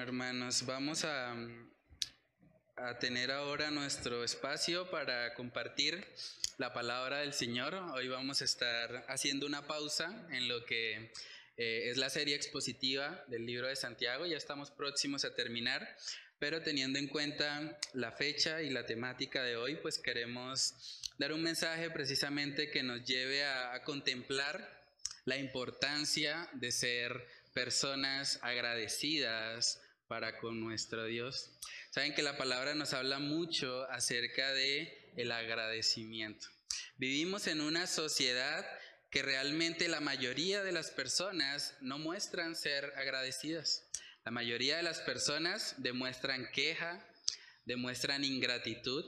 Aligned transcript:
Hermanos, 0.00 0.64
vamos 0.64 1.04
a, 1.04 1.36
tener 3.00 3.30
ahora 3.30 3.70
nuestro 3.70 4.24
espacio 4.24 4.90
para 4.90 5.34
compartir 5.34 6.06
la 6.56 6.72
palabra 6.72 7.18
del 7.18 7.34
Señor. 7.34 7.74
Hoy 7.74 8.08
vamos 8.08 8.40
a 8.40 8.46
estar 8.46 9.04
haciendo 9.08 9.46
una 9.46 9.66
pausa 9.66 10.26
en 10.30 10.48
lo 10.48 10.64
que 10.64 11.12
eh, 11.58 11.90
es 11.90 11.98
la 11.98 12.08
serie 12.08 12.34
expositiva 12.34 13.22
del 13.28 13.44
libro 13.44 13.68
de 13.68 13.76
Santiago. 13.76 14.24
Ya 14.24 14.38
estamos 14.38 14.70
próximos 14.70 15.26
a 15.26 15.34
terminar, 15.34 15.86
pero 16.38 16.62
teniendo 16.62 16.98
en 16.98 17.08
cuenta 17.08 17.78
la 17.92 18.10
fecha 18.10 18.62
y 18.62 18.70
la 18.70 18.86
temática 18.86 19.42
de 19.42 19.58
hoy, 19.58 19.76
pues 19.76 19.98
queremos 19.98 21.02
dar 21.18 21.34
un 21.34 21.42
mensaje 21.42 21.90
precisamente 21.90 22.70
que 22.70 22.82
nos 22.82 23.04
lleve 23.04 23.44
a 23.44 23.82
contemplar 23.84 24.80
la 25.26 25.36
importancia 25.36 26.48
de 26.54 26.72
ser 26.72 27.28
personas 27.52 28.38
agradecidas 28.42 29.79
para 30.10 30.38
con 30.38 30.58
nuestro 30.58 31.04
Dios. 31.04 31.52
Saben 31.90 32.14
que 32.14 32.24
la 32.24 32.36
palabra 32.36 32.74
nos 32.74 32.94
habla 32.94 33.20
mucho 33.20 33.88
acerca 33.92 34.52
de 34.52 35.12
el 35.16 35.30
agradecimiento. 35.30 36.48
Vivimos 36.96 37.46
en 37.46 37.60
una 37.60 37.86
sociedad 37.86 38.66
que 39.08 39.22
realmente 39.22 39.86
la 39.86 40.00
mayoría 40.00 40.64
de 40.64 40.72
las 40.72 40.90
personas 40.90 41.76
no 41.80 42.00
muestran 42.00 42.56
ser 42.56 42.92
agradecidas. 42.96 43.88
La 44.24 44.32
mayoría 44.32 44.78
de 44.78 44.82
las 44.82 44.98
personas 44.98 45.76
demuestran 45.78 46.50
queja, 46.50 47.06
demuestran 47.64 48.24
ingratitud, 48.24 49.04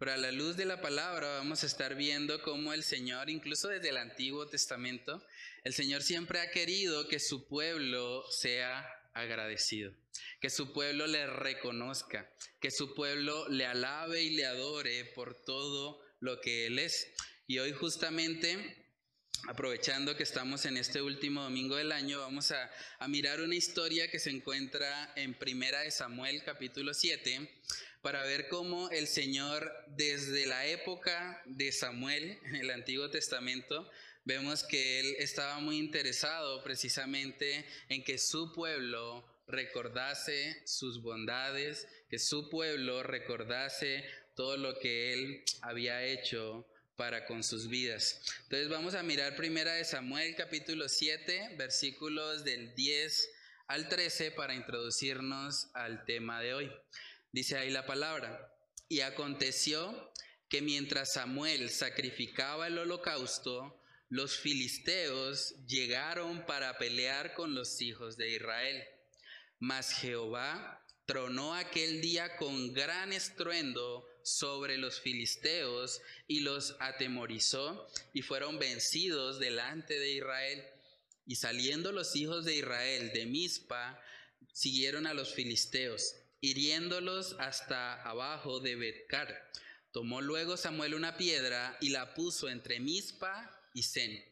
pero 0.00 0.12
a 0.12 0.16
la 0.16 0.32
luz 0.32 0.56
de 0.56 0.64
la 0.64 0.80
palabra 0.80 1.28
vamos 1.38 1.62
a 1.62 1.66
estar 1.66 1.94
viendo 1.94 2.42
cómo 2.42 2.72
el 2.72 2.82
Señor, 2.82 3.30
incluso 3.30 3.68
desde 3.68 3.90
el 3.90 3.98
Antiguo 3.98 4.48
Testamento, 4.48 5.24
el 5.62 5.74
Señor 5.74 6.02
siempre 6.02 6.40
ha 6.40 6.50
querido 6.50 7.06
que 7.06 7.20
su 7.20 7.46
pueblo 7.46 8.24
sea 8.32 8.84
agradecido, 9.18 9.92
que 10.40 10.50
su 10.50 10.72
pueblo 10.72 11.06
le 11.06 11.26
reconozca, 11.26 12.30
que 12.60 12.70
su 12.70 12.94
pueblo 12.94 13.48
le 13.48 13.66
alabe 13.66 14.22
y 14.22 14.30
le 14.30 14.46
adore 14.46 15.04
por 15.14 15.34
todo 15.44 16.00
lo 16.20 16.40
que 16.40 16.66
Él 16.66 16.78
es. 16.78 17.12
Y 17.46 17.58
hoy 17.58 17.72
justamente 17.72 18.84
aprovechando 19.46 20.16
que 20.16 20.24
estamos 20.24 20.64
en 20.64 20.76
este 20.76 21.00
último 21.00 21.42
domingo 21.42 21.76
del 21.76 21.92
año, 21.92 22.18
vamos 22.18 22.50
a, 22.50 22.70
a, 22.98 23.08
mirar 23.08 23.40
una 23.40 23.54
historia 23.54 24.10
que 24.10 24.18
se 24.18 24.30
encuentra 24.30 25.12
en 25.14 25.38
Primera 25.38 25.80
de 25.82 25.90
Samuel 25.92 26.42
capítulo 26.44 26.92
7, 26.92 27.48
para 28.02 28.22
ver 28.24 28.48
cómo 28.48 28.90
el 28.90 29.06
Señor 29.06 29.72
desde 29.88 30.46
la 30.46 30.66
época 30.66 31.42
de 31.46 31.72
Samuel 31.72 32.38
en 32.44 32.56
el 32.56 32.70
Antiguo 32.70 33.10
Testamento, 33.10 33.88
vemos 34.24 34.64
que 34.64 35.00
Él 35.00 35.16
estaba 35.18 35.58
muy 35.58 35.78
interesado 35.78 36.62
precisamente 36.62 37.64
en 37.88 38.04
que 38.04 38.18
su 38.18 38.52
pueblo 38.52 39.24
recordase 39.48 40.62
sus 40.66 41.02
bondades, 41.02 41.88
que 42.08 42.18
su 42.18 42.48
pueblo 42.48 43.02
recordase 43.02 44.04
todo 44.34 44.56
lo 44.56 44.78
que 44.78 45.12
Él 45.14 45.44
había 45.62 46.04
hecho 46.04 46.66
para 46.96 47.26
con 47.26 47.42
sus 47.42 47.68
vidas. 47.68 48.20
Entonces 48.42 48.68
vamos 48.68 48.94
a 48.94 49.02
mirar 49.02 49.36
primera 49.36 49.72
de 49.72 49.84
Samuel 49.84 50.34
capítulo 50.36 50.88
7, 50.88 51.54
versículos 51.56 52.44
del 52.44 52.74
10 52.74 53.30
al 53.68 53.88
13 53.88 54.32
para 54.32 54.54
introducirnos 54.54 55.68
al 55.74 56.04
tema 56.04 56.40
de 56.40 56.54
hoy. 56.54 56.72
Dice 57.32 57.56
ahí 57.56 57.70
la 57.70 57.86
palabra, 57.86 58.52
y 58.88 59.00
aconteció 59.00 60.12
que 60.48 60.62
mientras 60.62 61.12
Samuel 61.12 61.70
sacrificaba 61.70 62.66
el 62.66 62.78
holocausto, 62.78 63.82
los 64.08 64.38
filisteos 64.38 65.54
llegaron 65.66 66.46
para 66.46 66.78
pelear 66.78 67.34
con 67.34 67.54
los 67.54 67.80
hijos 67.82 68.16
de 68.16 68.30
Israel. 68.30 68.82
Mas 69.58 69.92
Jehová 69.92 70.84
tronó 71.06 71.54
aquel 71.54 72.00
día 72.00 72.36
con 72.36 72.72
gran 72.72 73.12
estruendo 73.12 74.06
sobre 74.22 74.76
los 74.76 75.00
filisteos 75.00 76.02
y 76.26 76.40
los 76.40 76.76
atemorizó 76.80 77.88
y 78.12 78.22
fueron 78.22 78.58
vencidos 78.58 79.38
delante 79.38 79.98
de 79.98 80.12
Israel. 80.12 80.64
Y 81.26 81.36
saliendo 81.36 81.92
los 81.92 82.14
hijos 82.14 82.44
de 82.44 82.56
Israel 82.56 83.10
de 83.12 83.26
Mizpa, 83.26 84.00
siguieron 84.52 85.06
a 85.06 85.14
los 85.14 85.34
filisteos, 85.34 86.14
hiriéndolos 86.40 87.36
hasta 87.38 88.02
abajo 88.02 88.60
de 88.60 88.76
Betcar. 88.76 89.50
Tomó 89.92 90.20
luego 90.20 90.56
Samuel 90.56 90.94
una 90.94 91.16
piedra 91.16 91.76
y 91.80 91.90
la 91.90 92.14
puso 92.14 92.48
entre 92.48 92.80
Mizpa 92.80 93.50
y 93.74 93.82
Zen, 93.82 94.24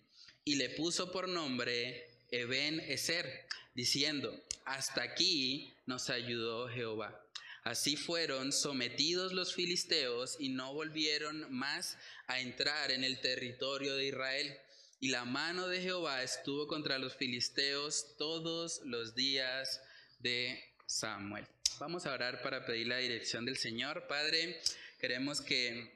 y 0.44 0.56
le 0.56 0.70
puso 0.70 1.10
por 1.10 1.28
nombre 1.28 2.06
Eben 2.31 2.81
Eser, 2.81 3.47
diciendo, 3.75 4.43
hasta 4.66 5.03
aquí 5.03 5.72
nos 5.87 6.10
ayudó 6.10 6.69
Jehová. 6.69 7.22
Así 7.62 7.97
fueron 7.97 8.53
sometidos 8.53 9.32
los 9.32 9.54
filisteos 9.54 10.37
y 10.38 10.50
no 10.50 10.75
volvieron 10.75 11.53
más 11.53 11.97
a 12.27 12.41
entrar 12.41 12.91
en 12.91 13.03
el 13.03 13.21
territorio 13.21 13.97
de 13.97 14.06
Israel. 14.06 14.56
Y 15.00 15.09
la 15.09 15.25
mano 15.25 15.69
de 15.69 15.81
Jehová 15.81 16.22
estuvo 16.22 16.66
contra 16.66 16.99
los 16.99 17.16
filisteos 17.16 18.16
todos 18.19 18.82
los 18.84 19.15
días 19.15 19.81
de 20.19 20.62
Samuel. 20.87 21.47
Vamos 21.78 22.06
a 22.06 22.12
orar 22.12 22.43
para 22.43 22.65
pedir 22.65 22.88
la 22.88 22.99
dirección 22.99 23.44
del 23.44 23.56
Señor. 23.56 24.06
Padre, 24.09 24.60
queremos 25.00 25.41
que 25.41 25.93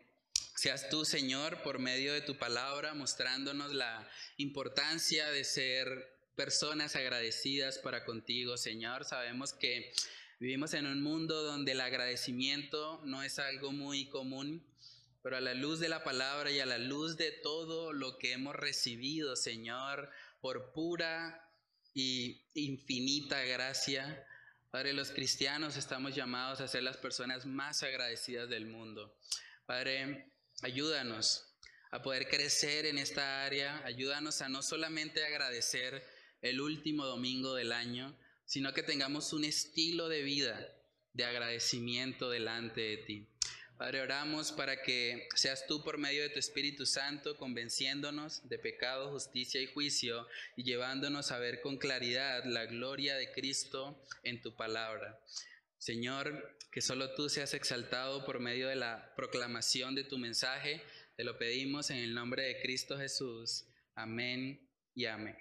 seas 0.54 0.88
tú, 0.91 1.04
Señor, 1.04 1.62
por 1.62 1.78
medio 1.78 2.12
de 2.12 2.20
tu 2.20 2.36
palabra, 2.36 2.94
mostrándonos 2.94 3.72
la 3.75 4.09
importancia 4.36 5.30
de 5.30 5.44
ser 5.44 6.19
personas 6.41 6.97
agradecidas 6.97 7.77
para 7.77 8.06
contigo, 8.06 8.56
Señor. 8.56 9.05
Sabemos 9.05 9.53
que 9.53 9.93
vivimos 10.39 10.73
en 10.73 10.87
un 10.87 11.03
mundo 11.03 11.43
donde 11.43 11.73
el 11.73 11.83
agradecimiento 11.83 12.99
no 13.05 13.23
es 13.23 13.39
algo 13.39 13.73
muy 13.73 14.09
común, 14.09 14.67
pero 15.23 15.37
a 15.37 15.43
la 15.43 15.53
luz 15.53 15.81
de 15.81 15.91
la 15.91 16.03
palabra 16.03 16.51
y 16.51 16.59
a 16.59 16.65
la 16.65 16.78
luz 16.78 17.19
de 17.19 17.31
todo 17.31 17.93
lo 17.93 18.17
que 18.17 18.33
hemos 18.33 18.56
recibido, 18.56 19.37
Señor, 19.37 20.09
por 20.41 20.73
pura 20.73 21.47
y 21.93 22.41
infinita 22.55 23.43
gracia, 23.43 24.27
Padre, 24.71 24.95
los 24.95 25.11
cristianos 25.11 25.77
estamos 25.77 26.15
llamados 26.15 26.62
a 26.62 26.69
ser 26.69 26.84
las 26.84 26.97
personas 26.97 27.45
más 27.45 27.83
agradecidas 27.83 28.49
del 28.49 28.65
mundo. 28.65 29.15
Padre, 29.67 30.33
ayúdanos 30.62 31.51
a 31.91 32.01
poder 32.01 32.28
crecer 32.28 32.87
en 32.87 32.97
esta 32.97 33.45
área, 33.45 33.84
ayúdanos 33.84 34.41
a 34.41 34.49
no 34.49 34.62
solamente 34.62 35.22
agradecer, 35.22 36.03
el 36.43 36.61
último 36.61 37.06
domingo 37.06 37.55
del 37.55 37.73
año, 37.73 38.17
sino 38.45 38.73
que 38.73 38.83
tengamos 38.83 39.33
un 39.33 39.45
estilo 39.45 40.09
de 40.09 40.23
vida 40.23 40.75
de 41.12 41.25
agradecimiento 41.25 42.31
delante 42.31 42.81
de 42.81 42.97
ti. 42.99 43.28
Padre, 43.77 44.03
oramos 44.03 44.53
para 44.53 44.83
que 44.83 45.27
seas 45.34 45.67
tú 45.67 45.83
por 45.83 45.97
medio 45.97 46.23
de 46.23 46.28
tu 46.28 46.39
Espíritu 46.39 46.84
Santo 46.84 47.39
convenciéndonos 47.39 48.47
de 48.47 48.59
pecado, 48.59 49.11
justicia 49.11 49.61
y 49.62 49.67
juicio 49.67 50.27
y 50.55 50.65
llevándonos 50.65 51.33
a 51.33 51.39
ver 51.39 51.62
con 51.62 51.78
claridad 51.78 52.45
la 52.45 52.67
gloria 52.67 53.17
de 53.17 53.33
Cristo 53.33 54.05
en 54.22 54.43
tu 54.43 54.55
palabra. 54.55 55.19
Señor, 55.78 56.59
que 56.71 56.83
solo 56.83 57.15
tú 57.15 57.31
seas 57.31 57.55
exaltado 57.55 58.27
por 58.27 58.39
medio 58.39 58.69
de 58.69 58.77
la 58.77 59.15
proclamación 59.17 59.95
de 59.95 60.05
tu 60.05 60.19
mensaje. 60.19 60.83
Te 61.17 61.25
lo 61.25 61.39
pedimos 61.39 61.89
en 61.89 61.97
el 61.99 62.12
nombre 62.12 62.43
de 62.43 62.61
Cristo 62.61 62.99
Jesús. 62.99 63.65
Amén 63.95 64.69
y 64.95 65.07
amén. 65.07 65.39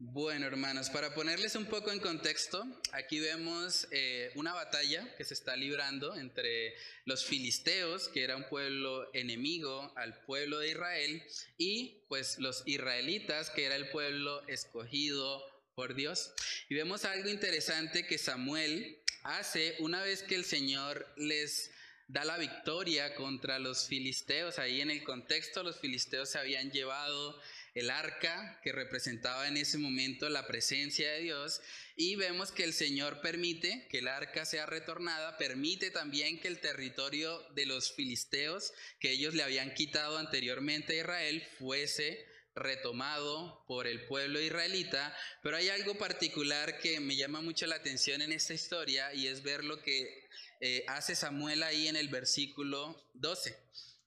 Bueno, 0.00 0.46
hermanos, 0.46 0.90
para 0.90 1.12
ponerles 1.12 1.56
un 1.56 1.66
poco 1.66 1.90
en 1.90 1.98
contexto, 1.98 2.64
aquí 2.92 3.18
vemos 3.18 3.88
eh, 3.90 4.30
una 4.36 4.54
batalla 4.54 5.12
que 5.16 5.24
se 5.24 5.34
está 5.34 5.56
librando 5.56 6.14
entre 6.14 6.76
los 7.04 7.24
filisteos, 7.24 8.06
que 8.06 8.22
era 8.22 8.36
un 8.36 8.48
pueblo 8.48 9.12
enemigo 9.12 9.92
al 9.96 10.20
pueblo 10.20 10.60
de 10.60 10.70
Israel, 10.70 11.24
y 11.56 12.04
pues 12.06 12.38
los 12.38 12.62
israelitas, 12.64 13.50
que 13.50 13.64
era 13.64 13.74
el 13.74 13.90
pueblo 13.90 14.46
escogido 14.46 15.42
por 15.74 15.96
Dios. 15.96 16.32
Y 16.68 16.76
vemos 16.76 17.04
algo 17.04 17.28
interesante 17.28 18.06
que 18.06 18.18
Samuel 18.18 19.02
hace 19.24 19.74
una 19.80 20.00
vez 20.04 20.22
que 20.22 20.36
el 20.36 20.44
Señor 20.44 21.12
les 21.16 21.72
da 22.06 22.24
la 22.24 22.38
victoria 22.38 23.16
contra 23.16 23.58
los 23.58 23.88
filisteos. 23.88 24.60
Ahí 24.60 24.80
en 24.80 24.92
el 24.92 25.02
contexto 25.02 25.64
los 25.64 25.80
filisteos 25.80 26.30
se 26.30 26.38
habían 26.38 26.70
llevado 26.70 27.38
el 27.78 27.90
arca 27.90 28.60
que 28.62 28.72
representaba 28.72 29.46
en 29.46 29.56
ese 29.56 29.78
momento 29.78 30.28
la 30.28 30.46
presencia 30.46 31.12
de 31.12 31.20
Dios 31.20 31.60
y 31.96 32.16
vemos 32.16 32.50
que 32.50 32.64
el 32.64 32.72
Señor 32.72 33.20
permite 33.20 33.86
que 33.90 33.98
el 33.98 34.08
arca 34.08 34.44
sea 34.44 34.66
retornada, 34.66 35.36
permite 35.38 35.90
también 35.90 36.40
que 36.40 36.48
el 36.48 36.60
territorio 36.60 37.40
de 37.54 37.66
los 37.66 37.92
filisteos 37.92 38.72
que 39.00 39.12
ellos 39.12 39.34
le 39.34 39.42
habían 39.42 39.74
quitado 39.74 40.18
anteriormente 40.18 40.94
a 40.94 41.02
Israel 41.02 41.46
fuese 41.58 42.26
retomado 42.54 43.64
por 43.68 43.86
el 43.86 44.06
pueblo 44.06 44.40
israelita, 44.40 45.16
pero 45.42 45.56
hay 45.56 45.68
algo 45.68 45.96
particular 45.96 46.78
que 46.78 46.98
me 46.98 47.14
llama 47.14 47.40
mucho 47.40 47.66
la 47.66 47.76
atención 47.76 48.22
en 48.22 48.32
esta 48.32 48.54
historia 48.54 49.14
y 49.14 49.28
es 49.28 49.42
ver 49.42 49.62
lo 49.62 49.80
que 49.80 50.28
eh, 50.60 50.84
hace 50.88 51.14
Samuel 51.14 51.62
ahí 51.62 51.86
en 51.86 51.94
el 51.94 52.08
versículo 52.08 53.08
12. 53.14 53.56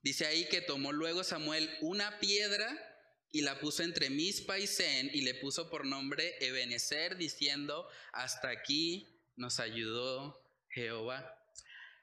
Dice 0.04 0.26
ahí 0.26 0.50
que 0.50 0.62
tomó 0.62 0.92
luego 0.92 1.24
Samuel 1.24 1.70
una 1.80 2.20
piedra 2.20 2.91
y 3.32 3.42
la 3.42 3.60
puso 3.60 3.84
entre 3.84 4.10
Mispa 4.10 4.60
y 4.60 4.68
Zen 4.68 5.10
y 5.14 5.22
le 5.22 5.36
puso 5.36 5.70
por 5.70 5.86
nombre 5.86 6.36
Ebenezer, 6.40 7.16
diciendo, 7.18 7.88
hasta 8.12 8.50
aquí 8.50 9.08
nos 9.36 9.60
ayudó 9.60 10.42
Jehová. 10.70 11.38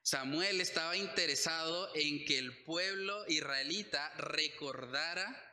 Samuel 0.03 0.61
estaba 0.61 0.97
interesado 0.97 1.95
en 1.95 2.25
que 2.25 2.39
el 2.39 2.65
pueblo 2.65 3.25
israelita 3.29 4.11
recordara 4.17 5.45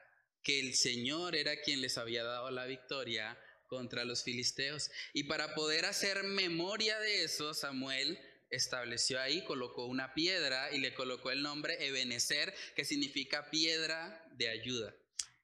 que 0.44 0.60
el 0.60 0.75
Señor 0.75 1.36
era 1.36 1.60
quien 1.62 1.81
les 1.81 1.98
había 1.98 2.24
dado 2.24 2.50
la 2.51 2.66
victoria 2.66 3.38
contra 3.68 4.06
los 4.06 4.24
filisteos. 4.24 4.92
Y 5.13 5.24
para 5.24 5.56
poder 5.56 5.86
hacer 5.86 6.24
memoria 6.24 6.98
de 7.00 7.24
eso, 7.24 7.54
Samuel 7.54 8.18
estableció 8.50 9.19
ahí, 9.19 9.44
colocó 9.44 9.88
una 9.88 10.13
piedra 10.13 10.71
y 10.71 10.80
le 10.80 10.94
colocó 10.94 11.31
el 11.31 11.42
nombre 11.42 11.86
Ebenezer, 11.86 12.54
que 12.75 12.86
significa 12.86 13.50
piedra 13.50 14.24
de 14.38 14.50
ayuda. 14.50 14.95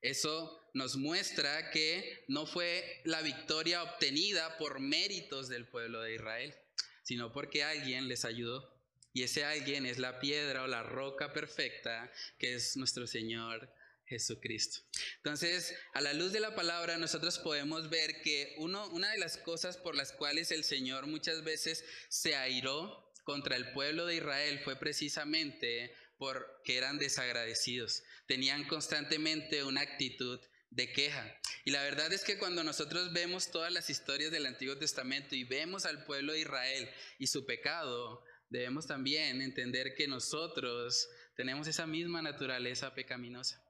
Eso 0.01 0.59
nos 0.74 0.95
muestra 0.95 1.69
que 1.71 2.25
no 2.27 2.45
fue 2.45 3.01
la 3.06 3.21
victoria 3.21 3.83
obtenida 3.83 4.57
por 4.57 4.80
méritos 4.80 5.50
del 5.50 5.68
pueblo 5.68 6.01
de 6.01 6.15
Israel, 6.15 6.56
sino 7.03 7.31
porque 7.31 7.63
alguien 7.63 8.07
les 8.07 8.25
ayudó. 8.25 8.80
Y 9.13 9.24
ese 9.24 9.44
alguien 9.44 9.86
es 9.86 10.00
la 10.00 10.19
piedra 10.19 10.63
o 10.63 10.68
la 10.68 10.83
roca 10.83 11.33
perfecta 11.33 12.12
que 12.39 12.56
es 12.56 12.77
nuestro 12.77 13.06
Señor 13.07 13.69
Jesucristo. 14.06 14.81
Entonces, 15.18 15.75
a 15.94 16.01
la 16.01 16.13
luz 16.13 16.31
de 16.31 16.39
la 16.39 16.56
palabra, 16.56 16.98
nosotros 16.98 17.39
podemos 17.39 17.89
ver 17.89 18.21
que 18.21 18.56
uno, 18.57 18.88
una 18.89 19.12
de 19.12 19.18
las 19.18 19.38
cosas 19.38 19.77
por 19.77 19.95
las 19.95 20.12
cuales 20.13 20.51
el 20.51 20.63
Señor 20.63 21.07
muchas 21.07 21.44
veces 21.44 21.86
se 22.09 22.36
airó 22.36 23.12
contra 23.24 23.56
el 23.56 23.71
pueblo 23.71 24.06
de 24.06 24.15
Israel 24.15 24.59
fue 24.63 24.75
precisamente 24.75 25.94
porque 26.18 26.77
eran 26.77 27.00
desagradecidos, 27.00 28.03
tenían 28.31 28.63
constantemente 28.63 29.62
una 29.62 29.81
actitud 29.81 30.39
de 30.69 30.94
queja. 30.94 31.38
Y 31.66 31.72
la 31.72 31.83
verdad 31.83 32.13
es 32.13 32.24
que 32.24 32.38
cuando 32.38 32.63
nosotros 32.63 33.12
vemos 33.12 33.51
todas 33.51 33.74
las 33.74 33.89
historias 33.89 34.31
del 34.31 34.45
Antiguo 34.45 34.78
Testamento 34.78 35.36
y 35.36 35.44
vemos 35.44 35.86
al 35.86 36.06
pueblo 36.06 36.31
de 36.31 36.39
Israel 36.39 36.89
y 37.19 37.28
su 37.28 37.45
pecado, 37.45 38.24
debemos 38.48 38.88
también 38.88 39.42
entender 39.42 39.95
que 39.95 40.07
nosotros 40.07 41.10
tenemos 41.36 41.68
esa 41.68 41.86
misma 41.86 42.22
naturaleza 42.22 42.95
pecaminosa. 42.95 43.62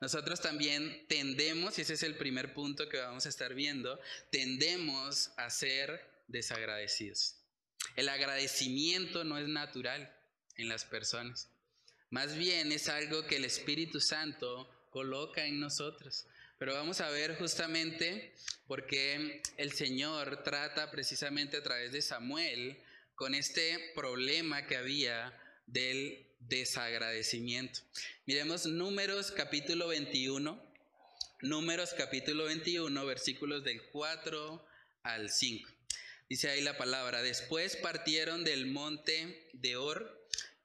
Nosotros 0.00 0.40
también 0.40 1.04
tendemos, 1.06 1.78
y 1.78 1.82
ese 1.82 1.92
es 1.92 2.02
el 2.02 2.16
primer 2.16 2.54
punto 2.54 2.88
que 2.88 2.96
vamos 2.96 3.26
a 3.26 3.28
estar 3.28 3.52
viendo, 3.52 4.00
tendemos 4.32 5.32
a 5.36 5.50
ser 5.50 6.24
desagradecidos. 6.28 7.42
El 7.94 8.08
agradecimiento 8.08 9.24
no 9.24 9.36
es 9.36 9.48
natural 9.48 10.10
en 10.56 10.70
las 10.70 10.86
personas. 10.86 11.50
Más 12.10 12.36
bien 12.36 12.72
es 12.72 12.88
algo 12.88 13.26
que 13.26 13.36
el 13.36 13.44
Espíritu 13.44 14.00
Santo 14.00 14.68
coloca 14.90 15.44
en 15.44 15.60
nosotros. 15.60 16.26
Pero 16.58 16.72
vamos 16.72 17.00
a 17.00 17.10
ver 17.10 17.36
justamente 17.36 18.34
por 18.66 18.86
qué 18.86 19.42
el 19.58 19.72
Señor 19.72 20.42
trata 20.42 20.90
precisamente 20.90 21.58
a 21.58 21.62
través 21.62 21.92
de 21.92 22.00
Samuel 22.00 22.82
con 23.14 23.34
este 23.34 23.92
problema 23.94 24.66
que 24.66 24.76
había 24.76 25.38
del 25.66 26.26
desagradecimiento. 26.40 27.80
Miremos 28.24 28.64
números 28.66 29.30
capítulo 29.30 29.88
21, 29.88 30.60
números 31.42 31.94
capítulo 31.96 32.44
21, 32.44 33.04
versículos 33.06 33.64
del 33.64 33.82
4 33.92 34.66
al 35.02 35.30
5. 35.30 35.70
Dice 36.28 36.48
ahí 36.48 36.62
la 36.62 36.78
palabra, 36.78 37.22
después 37.22 37.76
partieron 37.76 38.44
del 38.44 38.66
monte 38.66 39.48
de 39.52 39.76
Or 39.76 40.17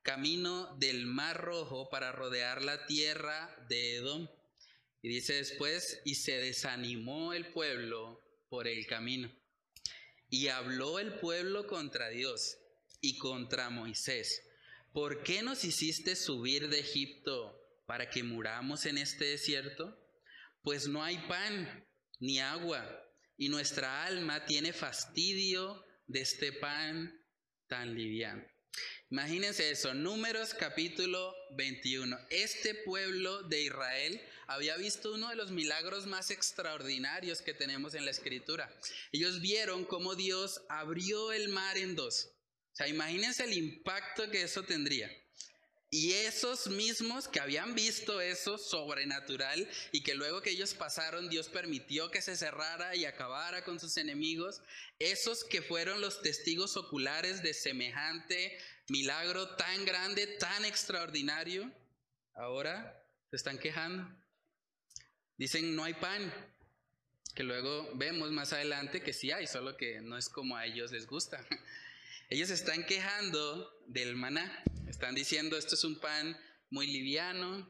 camino 0.03 0.75
del 0.77 1.05
Mar 1.05 1.41
Rojo 1.41 1.89
para 1.89 2.11
rodear 2.11 2.61
la 2.61 2.85
tierra 2.85 3.55
de 3.69 3.95
Edom. 3.95 4.27
Y 5.01 5.09
dice 5.09 5.33
después, 5.33 6.01
y 6.05 6.15
se 6.15 6.37
desanimó 6.37 7.33
el 7.33 7.51
pueblo 7.51 8.21
por 8.49 8.67
el 8.67 8.85
camino. 8.85 9.33
Y 10.29 10.49
habló 10.49 10.99
el 10.99 11.19
pueblo 11.19 11.67
contra 11.67 12.09
Dios 12.09 12.57
y 13.01 13.17
contra 13.17 13.69
Moisés. 13.69 14.43
¿Por 14.91 15.23
qué 15.23 15.41
nos 15.41 15.63
hiciste 15.63 16.15
subir 16.15 16.69
de 16.69 16.79
Egipto 16.79 17.59
para 17.85 18.09
que 18.09 18.23
muramos 18.23 18.85
en 18.85 18.97
este 18.97 19.25
desierto? 19.25 19.97
Pues 20.61 20.87
no 20.87 21.03
hay 21.03 21.17
pan 21.27 21.87
ni 22.19 22.39
agua, 22.39 22.87
y 23.37 23.49
nuestra 23.49 24.05
alma 24.05 24.45
tiene 24.45 24.71
fastidio 24.71 25.83
de 26.07 26.21
este 26.21 26.53
pan 26.53 27.11
tan 27.67 27.95
liviano. 27.95 28.52
Imagínense 29.13 29.69
eso, 29.69 29.93
números 29.93 30.55
capítulo 30.55 31.35
21. 31.51 32.17
Este 32.31 32.73
pueblo 32.73 33.43
de 33.43 33.61
Israel 33.61 34.19
había 34.47 34.75
visto 34.75 35.13
uno 35.13 35.29
de 35.29 35.35
los 35.35 35.51
milagros 35.51 36.07
más 36.07 36.31
extraordinarios 36.31 37.43
que 37.43 37.53
tenemos 37.53 37.93
en 37.93 38.05
la 38.05 38.09
escritura. 38.09 38.75
Ellos 39.11 39.39
vieron 39.39 39.85
cómo 39.85 40.15
Dios 40.15 40.63
abrió 40.67 41.31
el 41.31 41.49
mar 41.49 41.77
en 41.77 41.95
dos. 41.95 42.31
O 42.71 42.75
sea, 42.75 42.87
imagínense 42.87 43.43
el 43.43 43.53
impacto 43.53 44.31
que 44.31 44.41
eso 44.41 44.63
tendría. 44.63 45.11
Y 45.95 46.13
esos 46.13 46.69
mismos 46.69 47.27
que 47.27 47.39
habían 47.39 47.75
visto 47.75 48.19
eso 48.19 48.57
sobrenatural 48.57 49.69
y 49.91 50.01
que 50.01 50.15
luego 50.15 50.41
que 50.41 50.49
ellos 50.49 50.73
pasaron, 50.73 51.29
Dios 51.29 51.49
permitió 51.49 52.09
que 52.09 52.23
se 52.23 52.35
cerrara 52.35 52.95
y 52.95 53.05
acabara 53.05 53.63
con 53.63 53.79
sus 53.79 53.97
enemigos, 53.97 54.63
esos 54.97 55.43
que 55.43 55.61
fueron 55.61 56.01
los 56.01 56.23
testigos 56.23 56.77
oculares 56.77 57.43
de 57.43 57.53
semejante 57.53 58.57
milagro 58.89 59.49
tan 59.49 59.85
grande, 59.85 60.25
tan 60.25 60.65
extraordinario, 60.65 61.71
ahora 62.33 62.99
se 63.29 63.35
están 63.35 63.59
quejando. 63.59 64.09
Dicen 65.37 65.75
no 65.75 65.83
hay 65.83 65.93
pan, 65.93 66.33
que 67.35 67.43
luego 67.43 67.91
vemos 67.93 68.31
más 68.31 68.51
adelante 68.51 69.03
que 69.03 69.13
sí 69.13 69.31
hay, 69.31 69.45
solo 69.45 69.77
que 69.77 70.01
no 70.01 70.17
es 70.17 70.27
como 70.27 70.57
a 70.57 70.65
ellos 70.65 70.91
les 70.91 71.05
gusta. 71.05 71.45
Ellos 72.29 72.49
están 72.49 72.83
quejando 72.87 73.79
del 73.85 74.15
maná. 74.15 74.63
Están 74.93 75.15
diciendo, 75.15 75.57
esto 75.57 75.73
es 75.73 75.83
un 75.83 75.99
pan 75.99 76.39
muy 76.69 76.85
liviano, 76.85 77.67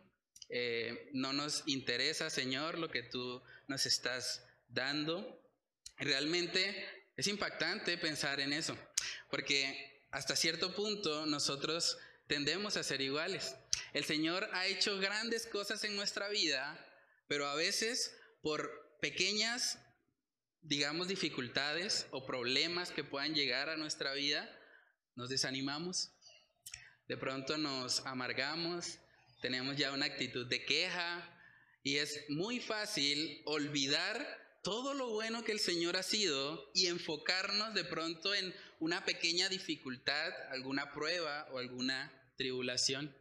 eh, 0.49 1.09
no 1.13 1.31
nos 1.31 1.63
interesa, 1.67 2.29
Señor, 2.29 2.77
lo 2.77 2.91
que 2.91 3.01
tú 3.01 3.41
nos 3.69 3.85
estás 3.85 4.43
dando. 4.67 5.41
Realmente 5.95 6.85
es 7.15 7.27
impactante 7.27 7.97
pensar 7.97 8.41
en 8.41 8.51
eso, 8.51 8.77
porque 9.29 10.03
hasta 10.12 10.36
cierto 10.36 10.75
punto 10.75 11.25
nosotros 11.25 11.98
tendemos 12.27 12.75
a 12.75 12.83
ser 12.83 13.00
iguales. 13.00 13.55
El 13.93 14.03
Señor 14.03 14.50
ha 14.51 14.67
hecho 14.67 15.00
grandes 15.00 15.48
cosas 15.48 15.86
en 15.86 15.95
nuestra 15.95 16.27
vida, 16.27 16.77
pero 17.29 17.48
a 17.48 17.55
veces 17.55 18.17
por 18.41 18.98
pequeñas 19.00 19.79
digamos, 20.62 21.07
dificultades 21.07 22.07
o 22.12 22.25
problemas 22.25 22.91
que 22.91 23.05
puedan 23.05 23.33
llegar 23.33 23.69
a 23.69 23.77
nuestra 23.77 24.13
vida, 24.13 24.50
nos 25.15 25.29
desanimamos. 25.29 26.12
De 27.07 27.17
pronto 27.17 27.57
nos 27.57 28.05
amargamos, 28.05 29.00
tenemos 29.41 29.75
ya 29.75 29.91
una 29.91 30.05
actitud 30.05 30.48
de 30.48 30.63
queja 30.63 31.29
y 31.83 31.98
es 31.98 32.24
muy 32.29 32.60
fácil 32.62 33.41
olvidar 33.45 34.25
todo 34.63 34.93
lo 34.93 35.10
bueno 35.10 35.43
que 35.43 35.51
el 35.51 35.60
Señor 35.60 35.98
ha 35.98 36.03
sido 36.03 36.72
y 36.74 36.88
enfocarnos 36.88 37.74
de 37.74 37.83
pronto 37.83 38.33
en 38.33 38.55
una 38.79 39.03
pequeña 39.03 39.50
dificultad, 39.50 40.31
alguna 40.51 40.93
prueba 40.93 41.48
o 41.51 41.57
alguna 41.57 42.12
tribulación. 42.38 43.13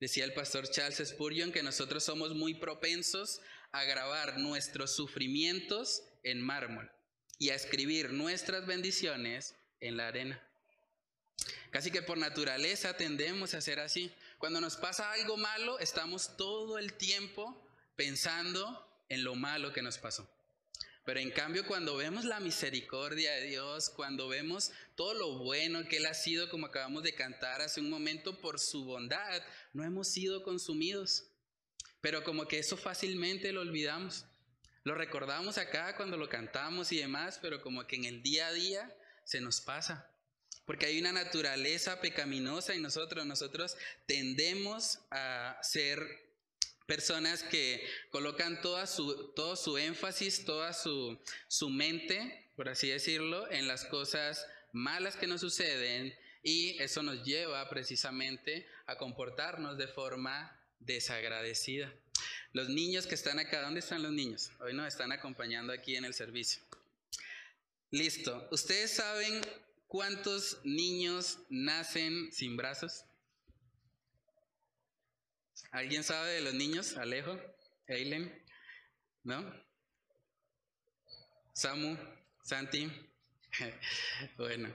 Decía 0.00 0.24
el 0.24 0.34
pastor 0.34 0.68
Charles 0.68 1.08
Spurgeon 1.08 1.52
que 1.52 1.62
nosotros 1.62 2.02
somos 2.02 2.34
muy 2.34 2.54
propensos 2.54 3.40
a 3.70 3.84
grabar 3.84 4.38
nuestros 4.38 4.96
sufrimientos 4.96 6.02
en 6.24 6.42
mármol 6.42 6.90
y 7.38 7.50
a 7.50 7.54
escribir 7.54 8.12
nuestras 8.12 8.66
bendiciones 8.66 9.54
en 9.78 9.96
la 9.96 10.08
arena. 10.08 10.42
Casi 11.72 11.90
que 11.90 12.02
por 12.02 12.18
naturaleza 12.18 12.98
tendemos 12.98 13.54
a 13.54 13.62
ser 13.62 13.80
así. 13.80 14.12
Cuando 14.36 14.60
nos 14.60 14.76
pasa 14.76 15.10
algo 15.10 15.38
malo, 15.38 15.78
estamos 15.78 16.36
todo 16.36 16.78
el 16.78 16.92
tiempo 16.92 17.66
pensando 17.96 18.86
en 19.08 19.24
lo 19.24 19.36
malo 19.36 19.72
que 19.72 19.80
nos 19.80 19.96
pasó. 19.96 20.28
Pero 21.06 21.18
en 21.18 21.30
cambio, 21.30 21.66
cuando 21.66 21.96
vemos 21.96 22.26
la 22.26 22.40
misericordia 22.40 23.32
de 23.32 23.46
Dios, 23.46 23.88
cuando 23.88 24.28
vemos 24.28 24.70
todo 24.96 25.14
lo 25.14 25.38
bueno 25.38 25.88
que 25.88 25.96
Él 25.96 26.04
ha 26.04 26.12
sido, 26.12 26.50
como 26.50 26.66
acabamos 26.66 27.04
de 27.04 27.14
cantar 27.14 27.62
hace 27.62 27.80
un 27.80 27.88
momento, 27.88 28.38
por 28.38 28.60
su 28.60 28.84
bondad, 28.84 29.42
no 29.72 29.82
hemos 29.82 30.08
sido 30.08 30.42
consumidos. 30.42 31.24
Pero 32.02 32.22
como 32.22 32.46
que 32.48 32.58
eso 32.58 32.76
fácilmente 32.76 33.50
lo 33.50 33.62
olvidamos. 33.62 34.26
Lo 34.84 34.94
recordamos 34.94 35.56
acá 35.56 35.96
cuando 35.96 36.18
lo 36.18 36.28
cantamos 36.28 36.92
y 36.92 36.98
demás, 36.98 37.38
pero 37.40 37.62
como 37.62 37.86
que 37.86 37.96
en 37.96 38.04
el 38.04 38.22
día 38.22 38.48
a 38.48 38.52
día 38.52 38.94
se 39.24 39.40
nos 39.40 39.62
pasa. 39.62 40.11
Porque 40.64 40.86
hay 40.86 41.00
una 41.00 41.12
naturaleza 41.12 42.00
pecaminosa 42.00 42.74
en 42.74 42.82
nosotros. 42.82 43.26
Nosotros 43.26 43.76
tendemos 44.06 45.00
a 45.10 45.58
ser 45.62 45.98
personas 46.86 47.42
que 47.42 47.84
colocan 48.10 48.60
toda 48.60 48.86
su, 48.86 49.32
todo 49.34 49.56
su 49.56 49.78
énfasis, 49.78 50.44
toda 50.44 50.72
su, 50.72 51.18
su 51.48 51.70
mente, 51.70 52.50
por 52.56 52.68
así 52.68 52.88
decirlo, 52.88 53.50
en 53.50 53.66
las 53.66 53.84
cosas 53.84 54.46
malas 54.72 55.16
que 55.16 55.26
nos 55.26 55.40
suceden 55.40 56.14
y 56.42 56.80
eso 56.82 57.02
nos 57.02 57.24
lleva 57.24 57.68
precisamente 57.68 58.66
a 58.86 58.96
comportarnos 58.96 59.78
de 59.78 59.88
forma 59.88 60.58
desagradecida. 60.80 61.92
Los 62.52 62.68
niños 62.68 63.06
que 63.06 63.14
están 63.14 63.38
acá, 63.38 63.62
¿dónde 63.62 63.80
están 63.80 64.02
los 64.02 64.12
niños? 64.12 64.50
Hoy 64.60 64.74
nos 64.74 64.86
están 64.86 65.12
acompañando 65.12 65.72
aquí 65.72 65.96
en 65.96 66.04
el 66.04 66.14
servicio. 66.14 66.62
Listo. 67.90 68.48
¿Ustedes 68.50 68.90
saben 68.90 69.40
cuántos 69.92 70.58
niños 70.64 71.38
nacen 71.50 72.32
sin 72.32 72.56
brazos? 72.56 73.04
¿Alguien 75.70 76.02
sabe 76.02 76.30
de 76.30 76.40
los 76.40 76.54
niños? 76.54 76.96
Alejo, 76.96 77.38
Eileen, 77.86 78.32
¿no? 79.22 79.54
Samu, 81.52 81.98
Santi. 82.42 82.90
bueno, 84.38 84.74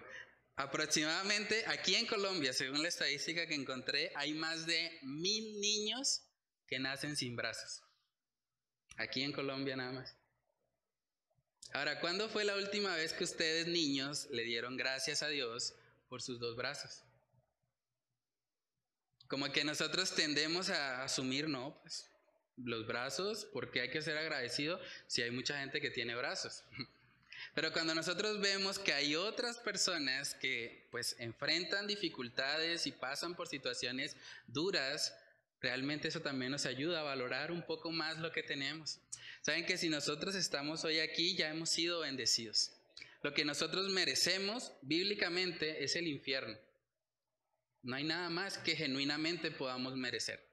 aproximadamente 0.56 1.64
aquí 1.66 1.96
en 1.96 2.06
Colombia, 2.06 2.54
según 2.54 2.84
la 2.84 2.90
estadística 2.90 3.48
que 3.48 3.56
encontré, 3.56 4.12
hay 4.16 4.36
más 4.36 4.68
de 4.68 5.00
mil 5.02 5.60
niños 5.60 6.28
que 6.68 6.78
nacen 6.78 7.16
sin 7.16 7.36
brazos. 7.36 7.82
Aquí 8.98 9.24
en 9.24 9.32
Colombia 9.32 9.76
nada 9.76 9.94
más. 9.94 10.16
Ahora, 11.74 12.00
¿cuándo 12.00 12.30
fue 12.30 12.44
la 12.44 12.56
última 12.56 12.96
vez 12.96 13.14
que 13.14 13.24
ustedes 13.24 13.68
niños 13.68 14.28
le 14.32 14.44
dieron 14.44 14.78
gracias 14.78 15.22
a 15.24 15.28
Dios 15.28 15.74
por 16.10 16.22
sus 16.22 16.40
dos 16.40 16.56
brazos? 16.56 17.04
Como 19.28 19.52
que 19.52 19.64
nosotros 19.64 20.16
tendemos 20.16 20.70
a 20.70 21.04
asumir, 21.04 21.50
no, 21.50 21.78
pues 21.82 22.10
los 22.58 22.88
brazos, 22.88 23.46
porque 23.54 23.82
hay 23.82 23.90
que 23.90 24.02
ser 24.02 24.18
agradecido 24.18 24.80
si 25.08 25.22
hay 25.22 25.32
mucha 25.32 25.60
gente 25.60 25.82
que 25.82 25.92
tiene 25.92 26.16
brazos. 26.16 26.64
Pero 27.54 27.72
cuando 27.72 27.94
nosotros 27.94 28.40
vemos 28.40 28.80
que 28.80 28.94
hay 28.94 29.16
otras 29.16 29.58
personas 29.58 30.34
que 30.36 30.88
pues 30.92 31.16
enfrentan 31.20 31.88
dificultades 31.88 32.88
y 32.88 32.92
pasan 32.92 33.36
por 33.36 33.48
situaciones 33.48 34.16
duras, 34.48 35.16
realmente 35.62 36.08
eso 36.08 36.22
también 36.22 36.52
nos 36.52 36.66
ayuda 36.66 37.02
a 37.02 37.04
valorar 37.04 37.52
un 37.52 37.64
poco 37.64 37.92
más 37.92 38.18
lo 38.18 38.32
que 38.32 38.44
tenemos. 38.44 39.00
Saben 39.48 39.66
que 39.66 39.78
si 39.78 39.88
nosotros 39.88 40.36
estamos 40.36 40.84
hoy 40.84 41.00
aquí 41.00 41.34
ya 41.34 41.48
hemos 41.48 41.70
sido 41.70 42.02
bendecidos. 42.02 42.74
Lo 43.22 43.34
que 43.34 43.46
nosotros 43.46 43.90
merecemos 43.90 44.74
bíblicamente 44.82 45.86
es 45.86 45.96
el 45.96 46.06
infierno. 46.06 46.58
No 47.82 47.96
hay 47.96 48.04
nada 48.04 48.30
más 48.30 48.58
que 48.58 48.76
genuinamente 48.76 49.50
podamos 49.52 49.96
merecer. 49.96 50.46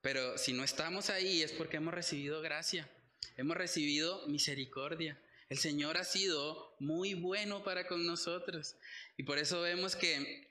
Pero 0.00 0.38
si 0.38 0.52
no 0.52 0.62
estamos 0.62 1.10
ahí 1.10 1.42
es 1.42 1.50
porque 1.50 1.78
hemos 1.78 1.92
recibido 1.92 2.40
gracia, 2.40 2.88
hemos 3.36 3.56
recibido 3.56 4.24
misericordia. 4.28 5.20
El 5.48 5.58
Señor 5.58 5.96
ha 5.96 6.04
sido 6.04 6.76
muy 6.78 7.14
bueno 7.14 7.64
para 7.64 7.88
con 7.88 8.06
nosotros. 8.06 8.76
Y 9.16 9.24
por 9.24 9.38
eso 9.38 9.60
vemos 9.60 9.96
que 9.96 10.48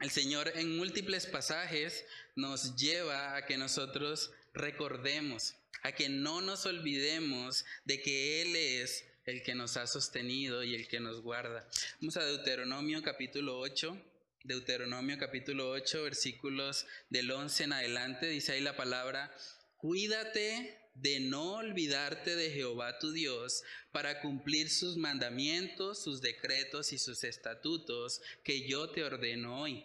el 0.00 0.10
Señor 0.10 0.50
en 0.54 0.78
múltiples 0.78 1.26
pasajes 1.26 2.06
nos 2.36 2.74
lleva 2.76 3.36
a 3.36 3.44
que 3.44 3.58
nosotros 3.58 4.32
recordemos, 4.54 5.56
a 5.82 5.92
que 5.92 6.08
no 6.08 6.40
nos 6.40 6.66
olvidemos 6.66 7.64
de 7.84 8.00
que 8.00 8.42
Él 8.42 8.56
es 8.56 9.04
el 9.24 9.42
que 9.42 9.54
nos 9.54 9.76
ha 9.76 9.86
sostenido 9.86 10.62
y 10.62 10.74
el 10.74 10.88
que 10.88 11.00
nos 11.00 11.20
guarda. 11.20 11.68
Vamos 12.00 12.16
a 12.16 12.24
Deuteronomio 12.24 13.02
capítulo 13.02 13.58
8. 13.58 14.12
Deuteronomio 14.44 15.18
capítulo 15.18 15.70
8, 15.70 16.04
versículos 16.04 16.86
del 17.10 17.32
11 17.32 17.64
en 17.64 17.72
adelante, 17.72 18.28
dice 18.28 18.52
ahí 18.52 18.60
la 18.60 18.76
palabra, 18.76 19.34
cuídate 19.76 20.78
de 20.94 21.18
no 21.18 21.54
olvidarte 21.54 22.36
de 22.36 22.50
Jehová 22.50 22.98
tu 23.00 23.10
Dios 23.10 23.64
para 23.90 24.20
cumplir 24.20 24.70
sus 24.70 24.96
mandamientos, 24.96 26.04
sus 26.04 26.20
decretos 26.20 26.92
y 26.92 26.98
sus 26.98 27.24
estatutos 27.24 28.22
que 28.44 28.68
yo 28.68 28.90
te 28.90 29.02
ordeno 29.02 29.62
hoy. 29.62 29.84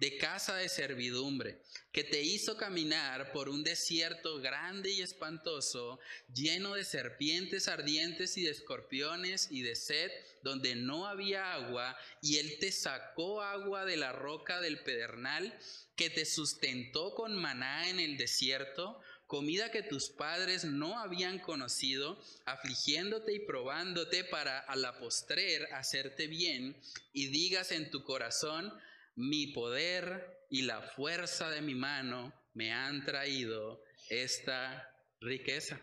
de 0.00 0.16
casa 0.16 0.56
de 0.56 0.70
servidumbre, 0.70 1.60
que 1.92 2.04
te 2.04 2.22
hizo 2.22 2.56
caminar 2.56 3.32
por 3.32 3.50
un 3.50 3.62
desierto 3.62 4.40
grande 4.40 4.90
y 4.90 5.02
espantoso, 5.02 6.00
lleno 6.32 6.74
de 6.74 6.86
serpientes 6.86 7.68
ardientes 7.68 8.38
y 8.38 8.44
de 8.44 8.50
escorpiones 8.50 9.48
y 9.50 9.60
de 9.60 9.76
sed, 9.76 10.10
donde 10.42 10.74
no 10.74 11.06
había 11.06 11.52
agua, 11.52 11.98
y 12.22 12.38
él 12.38 12.56
te 12.58 12.72
sacó 12.72 13.42
agua 13.42 13.84
de 13.84 13.98
la 13.98 14.12
roca 14.12 14.62
del 14.62 14.82
pedernal, 14.82 15.54
que 15.96 16.08
te 16.08 16.24
sustentó 16.24 17.14
con 17.14 17.36
maná 17.36 17.90
en 17.90 18.00
el 18.00 18.16
desierto, 18.16 19.02
comida 19.26 19.70
que 19.70 19.82
tus 19.82 20.08
padres 20.08 20.64
no 20.64 20.98
habían 20.98 21.38
conocido, 21.40 22.18
afligiéndote 22.46 23.34
y 23.34 23.40
probándote 23.40 24.24
para 24.24 24.60
a 24.60 24.76
la 24.76 24.98
postrer 24.98 25.68
hacerte 25.74 26.26
bien, 26.26 26.80
y 27.12 27.26
digas 27.26 27.70
en 27.70 27.90
tu 27.90 28.02
corazón, 28.02 28.72
mi 29.20 29.48
poder 29.48 30.46
y 30.48 30.62
la 30.62 30.80
fuerza 30.80 31.50
de 31.50 31.60
mi 31.60 31.74
mano 31.74 32.32
me 32.54 32.72
han 32.72 33.04
traído 33.04 33.82
esta 34.08 34.90
riqueza. 35.20 35.80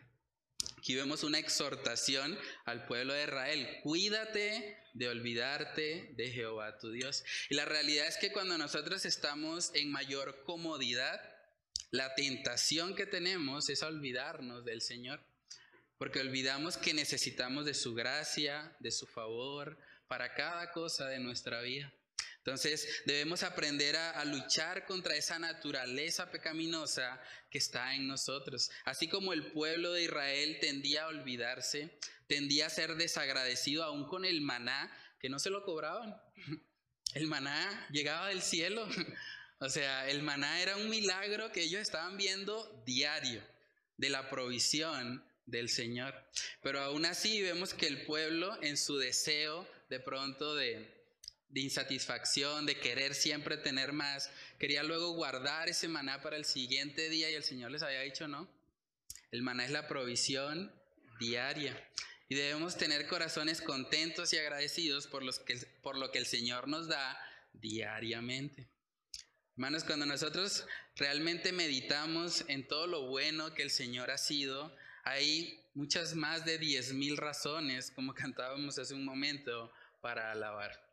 Aquí 0.77 0.95
vemos 0.95 1.23
una 1.23 1.37
exhortación 1.37 2.37
al 2.65 2.85
pueblo 2.87 3.13
de 3.13 3.23
Israel. 3.23 3.79
Cuídate 3.83 4.77
de 4.93 5.07
olvidarte 5.07 6.13
de 6.15 6.31
Jehová 6.31 6.79
tu 6.79 6.91
Dios. 6.91 7.23
Y 7.49 7.55
la 7.55 7.65
realidad 7.65 8.07
es 8.07 8.17
que 8.17 8.31
cuando 8.31 8.57
nosotros 8.57 9.05
estamos 9.05 9.71
en 9.75 9.91
mayor 9.91 10.43
comodidad, 10.43 11.21
la 11.91 12.15
tentación 12.15 12.95
que 12.95 13.05
tenemos 13.05 13.69
es 13.69 13.83
olvidarnos 13.83 14.65
del 14.65 14.81
Señor, 14.81 15.23
porque 15.99 16.19
olvidamos 16.19 16.77
que 16.77 16.93
necesitamos 16.93 17.65
de 17.65 17.75
su 17.75 17.93
gracia, 17.93 18.75
de 18.79 18.91
su 18.91 19.05
favor, 19.05 19.77
para 20.07 20.33
cada 20.33 20.71
cosa 20.71 21.07
de 21.07 21.19
nuestra 21.19 21.61
vida. 21.61 21.93
Entonces 22.47 22.87
debemos 23.03 23.43
aprender 23.43 23.97
a, 23.97 24.23
luchar 24.23 24.85
contra 24.85 25.17
esa 25.17 25.37
naturaleza 25.37 26.31
pecaminosa 26.31 27.21
que 27.51 27.57
está 27.57 27.93
en 27.93 28.07
nosotros. 28.07 28.71
Así 28.85 29.09
como 29.09 29.33
el 29.33 29.51
pueblo 29.51 29.91
de 29.91 30.03
Israel 30.03 30.57
tendía 30.61 31.03
a 31.03 31.07
olvidarse, 31.07 31.99
tendía 32.25 32.67
a 32.67 32.69
ser 32.69 32.95
desagradecido 32.95 33.83
aún 33.83 34.07
con 34.07 34.23
el 34.23 34.39
maná, 34.39 34.89
que 35.19 35.27
no 35.27 35.39
se 35.39 35.49
lo 35.49 35.65
cobraban. 35.65 36.15
El 37.13 37.27
maná 37.27 37.87
llegaba 37.91 38.29
del 38.29 38.41
cielo. 38.41 38.87
O 39.59 39.69
sea, 39.69 40.07
el 40.07 40.21
maná 40.21 40.61
era 40.61 40.77
un 40.77 40.87
milagro 40.87 41.51
que 41.51 41.63
ellos 41.63 41.81
estaban 41.81 42.15
viendo 42.15 42.83
diario 42.85 43.43
de 43.97 44.11
la 44.11 44.29
provisión 44.29 45.25
del 45.47 45.69
Señor. 45.69 46.13
Pero 46.61 46.79
aún 46.81 47.07
así 47.07 47.41
vemos 47.41 47.73
que 47.73 47.87
el 47.87 48.05
pueblo 48.05 48.55
en 48.61 48.77
su 48.77 48.99
deseo 48.99 49.67
de 49.89 49.99
pronto 49.99 50.53
de, 50.53 50.96
de 51.49 51.61
insatisfacción, 51.61 52.65
de 52.65 52.79
querer 52.79 53.15
siempre 53.15 53.57
tener 53.57 53.93
más, 53.93 54.29
quería 54.59 54.83
luego 54.83 55.13
guardar 55.13 55.69
ese 55.69 55.87
maná 55.87 56.21
para 56.21 56.37
el 56.37 56.45
siguiente 56.45 57.09
día 57.09 57.29
y 57.29 57.35
el 57.35 57.43
Señor 57.43 57.71
les 57.71 57.83
había 57.83 58.01
dicho 58.01 58.27
no. 58.27 58.49
El 59.31 59.41
maná 59.43 59.65
es 59.65 59.71
la 59.71 59.87
provisión 59.87 60.71
diaria. 61.19 61.81
Y 62.29 62.35
debemos 62.35 62.77
tener 62.77 63.07
corazones 63.07 63.61
contentos 63.61 64.33
y 64.33 64.37
agradecidos 64.37 65.07
por, 65.07 65.23
lo 65.23 66.11
que 66.11 66.17
el 66.17 66.25
Señor 66.25 66.67
nos 66.67 66.87
da 66.87 67.17
diariamente. 67.53 68.67
Hermanos, 69.53 69.85
cuando 69.85 70.05
nosotros 70.05 70.65
realmente 70.97 71.51
meditamos 71.51 72.43
en 72.47 72.67
todo 72.67 72.85
lo 72.85 73.07
bueno 73.07 73.53
que 73.53 73.63
el 73.63 73.71
Señor 73.71 74.11
ha 74.11 74.17
sido, 74.17 74.75
hay 75.03 75.63
muchas 75.73 76.15
más 76.15 76.43
de 76.45 76.57
diez 76.57 76.93
mil 76.93 77.15
razones, 77.15 77.91
como 77.91 78.13
cantábamos 78.13 78.77
hace 78.77 78.93
un 78.93 79.05
momento, 79.05 79.71
para 80.01 80.31
alabar, 80.31 80.86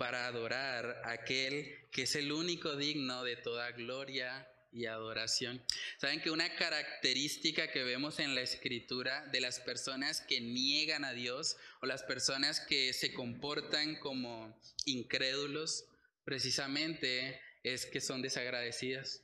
para 0.00 0.26
adorar 0.26 1.02
a 1.04 1.10
aquel 1.10 1.76
que 1.92 2.04
es 2.04 2.16
el 2.16 2.32
único 2.32 2.74
digno 2.74 3.22
de 3.22 3.36
toda 3.36 3.70
gloria 3.72 4.50
y 4.72 4.86
adoración. 4.86 5.62
Saben 5.98 6.22
que 6.22 6.30
una 6.30 6.56
característica 6.56 7.70
que 7.70 7.84
vemos 7.84 8.18
en 8.18 8.34
la 8.34 8.40
escritura 8.40 9.26
de 9.26 9.42
las 9.42 9.60
personas 9.60 10.22
que 10.22 10.40
niegan 10.40 11.04
a 11.04 11.12
Dios 11.12 11.58
o 11.82 11.86
las 11.86 12.02
personas 12.02 12.60
que 12.60 12.94
se 12.94 13.12
comportan 13.12 13.96
como 13.96 14.58
incrédulos, 14.86 15.84
precisamente 16.24 17.38
es 17.62 17.84
que 17.84 18.00
son 18.00 18.22
desagradecidas. 18.22 19.20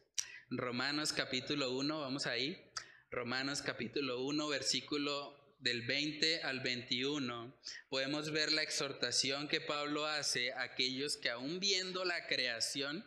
Romanos 0.51 1.15
capítulo 1.15 1.73
1, 1.73 2.01
vamos 2.01 2.27
ahí. 2.27 2.63
Romanos 3.11 3.63
capítulo 3.63 4.23
1, 4.25 4.47
versículo 4.49 5.46
del 5.67 5.83
20 5.83 6.45
al 6.45 6.61
21, 6.61 7.53
podemos 7.89 8.31
ver 8.31 8.53
la 8.53 8.63
exhortación 8.63 9.49
que 9.49 9.61
Pablo 9.61 10.07
hace 10.07 10.53
a 10.53 10.63
aquellos 10.63 11.17
que 11.17 11.29
aún 11.29 11.59
viendo 11.59 12.05
la 12.05 12.29
creación, 12.29 13.05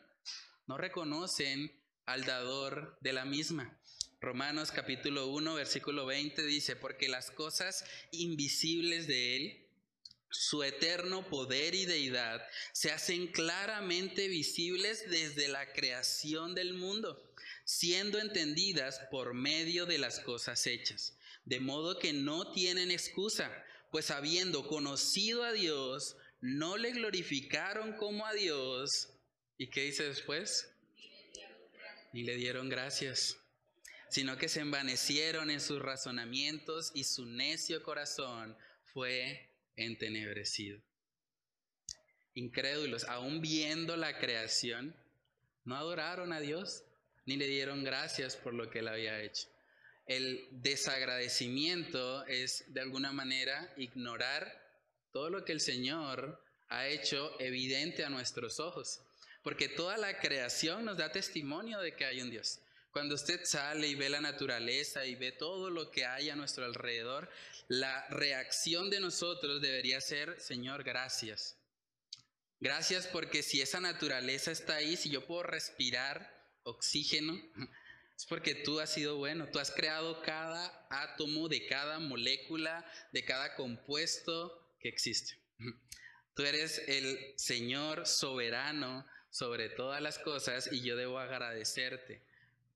no 0.68 0.78
reconocen 0.78 1.72
al 2.06 2.26
dador 2.26 2.98
de 3.00 3.14
la 3.14 3.24
misma. 3.24 3.80
Romanos 4.20 4.74
capítulo 4.74 5.28
1, 5.28 5.56
versículo 5.56 6.06
20 6.06 6.46
dice, 6.46 6.76
porque 6.76 7.08
las 7.08 7.32
cosas 7.32 7.86
invisibles 8.12 9.08
de 9.08 9.38
Él, 9.38 9.66
su 10.30 10.62
eterno 10.62 11.26
poder 11.30 11.74
y 11.76 11.86
deidad 11.86 12.46
se 12.74 12.92
hacen 12.92 13.28
claramente 13.28 14.28
visibles 14.28 15.10
desde 15.10 15.48
la 15.48 15.72
creación 15.72 16.56
del 16.56 16.74
mundo, 16.74 17.24
siendo 17.64 18.20
entendidas 18.20 19.00
por 19.10 19.34
medio 19.34 19.86
de 19.86 19.98
las 19.98 20.20
cosas 20.20 20.68
hechas, 20.68 21.16
de 21.46 21.60
modo 21.60 22.00
que 22.00 22.14
no 22.14 22.52
tienen 22.52 22.92
excusa, 22.92 23.52
pues 23.92 24.12
habiendo 24.12 24.68
conocido 24.68 25.44
a 25.44 25.52
Dios, 25.52 26.16
no 26.42 26.78
le 26.78 26.92
glorificaron 26.92 27.94
como 27.94 28.26
a 28.26 28.34
Dios. 28.34 29.10
¿Y 29.58 29.70
qué 29.70 29.84
dice 29.84 30.04
después? 30.04 30.72
Ni 32.14 32.24
le 32.24 32.36
dieron 32.36 32.70
gracias, 32.70 33.38
sino 34.10 34.38
que 34.38 34.50
se 34.50 34.62
envanecieron 34.62 35.52
en 35.52 35.62
sus 35.62 35.82
razonamientos 35.82 36.92
y 36.94 37.04
su 37.04 37.26
necio 37.26 37.84
corazón 37.84 38.58
fue 38.94 39.50
entenebrecido. 39.76 40.82
Incrédulos, 42.34 43.04
aún 43.06 43.42
viendo 43.42 43.98
la 43.98 44.18
creación, 44.18 44.96
no 45.66 45.76
adoraron 45.76 46.32
a 46.32 46.40
Dios 46.40 46.84
ni 47.26 47.38
le 47.38 47.48
dieron 47.48 47.84
gracias 47.84 48.36
por 48.36 48.54
lo 48.54 48.70
que 48.70 48.80
él 48.80 48.88
había 48.88 49.22
hecho. 49.22 49.48
El 50.10 50.48
desagradecimiento 50.50 52.26
es 52.26 52.64
de 52.74 52.82
alguna 52.82 53.12
manera 53.12 53.72
ignorar 53.78 54.60
todo 55.12 55.30
lo 55.30 55.46
que 55.46 55.52
el 55.52 55.62
Señor 55.62 56.44
ha 56.68 56.88
hecho 56.88 57.40
evidente 57.40 58.04
a 58.04 58.10
nuestros 58.10 58.60
ojos, 58.60 59.02
porque 59.44 59.70
toda 59.70 59.98
la 59.98 60.18
creación 60.18 60.84
nos 60.84 60.98
da 60.98 61.12
testimonio 61.12 61.80
de 61.80 61.96
que 61.96 62.06
hay 62.06 62.22
un 62.22 62.32
Dios. 62.32 62.60
Cuando 62.90 63.14
usted 63.14 63.46
sale 63.46 63.88
y 63.88 63.94
ve 63.94 64.10
la 64.10 64.20
naturaleza 64.20 65.06
y 65.06 65.14
ve 65.14 65.32
todo 65.32 65.70
lo 65.70 65.92
que 65.92 66.08
hay 66.08 66.32
a 66.32 66.36
nuestro 66.36 66.66
alrededor, 66.66 67.30
la 67.68 68.08
reacción 68.08 68.90
de 68.90 69.02
nosotros 69.02 69.62
debería 69.62 70.02
ser, 70.02 70.42
Señor, 70.42 70.84
gracias. 70.84 71.56
Gracias 72.60 73.06
porque 73.06 73.44
si 73.44 73.62
esa 73.62 73.80
naturaleza 73.80 74.50
está 74.50 74.78
ahí, 74.78 74.98
si 74.98 75.12
yo 75.12 75.28
puedo 75.28 75.44
respirar 75.44 76.36
oxígeno, 76.64 77.40
es 78.20 78.26
porque 78.26 78.54
tú 78.54 78.82
has 78.82 78.92
sido 78.92 79.16
bueno, 79.16 79.48
tú 79.48 79.60
has 79.60 79.72
creado 79.72 80.22
cada 80.22 80.86
átomo 80.90 81.48
de 81.48 81.66
cada 81.68 82.00
molécula, 82.00 82.86
de 83.14 83.24
cada 83.24 83.56
compuesto 83.56 84.76
que 84.82 84.90
existe. 84.90 85.42
Tú 86.36 86.44
eres 86.44 86.82
el 86.88 87.34
Señor 87.38 88.06
soberano 88.06 89.06
sobre 89.30 89.70
todas 89.70 90.02
las 90.02 90.20
cosas 90.20 90.70
y 90.72 90.82
yo 90.82 90.96
debo 90.96 91.20
agradecerte 91.20 92.22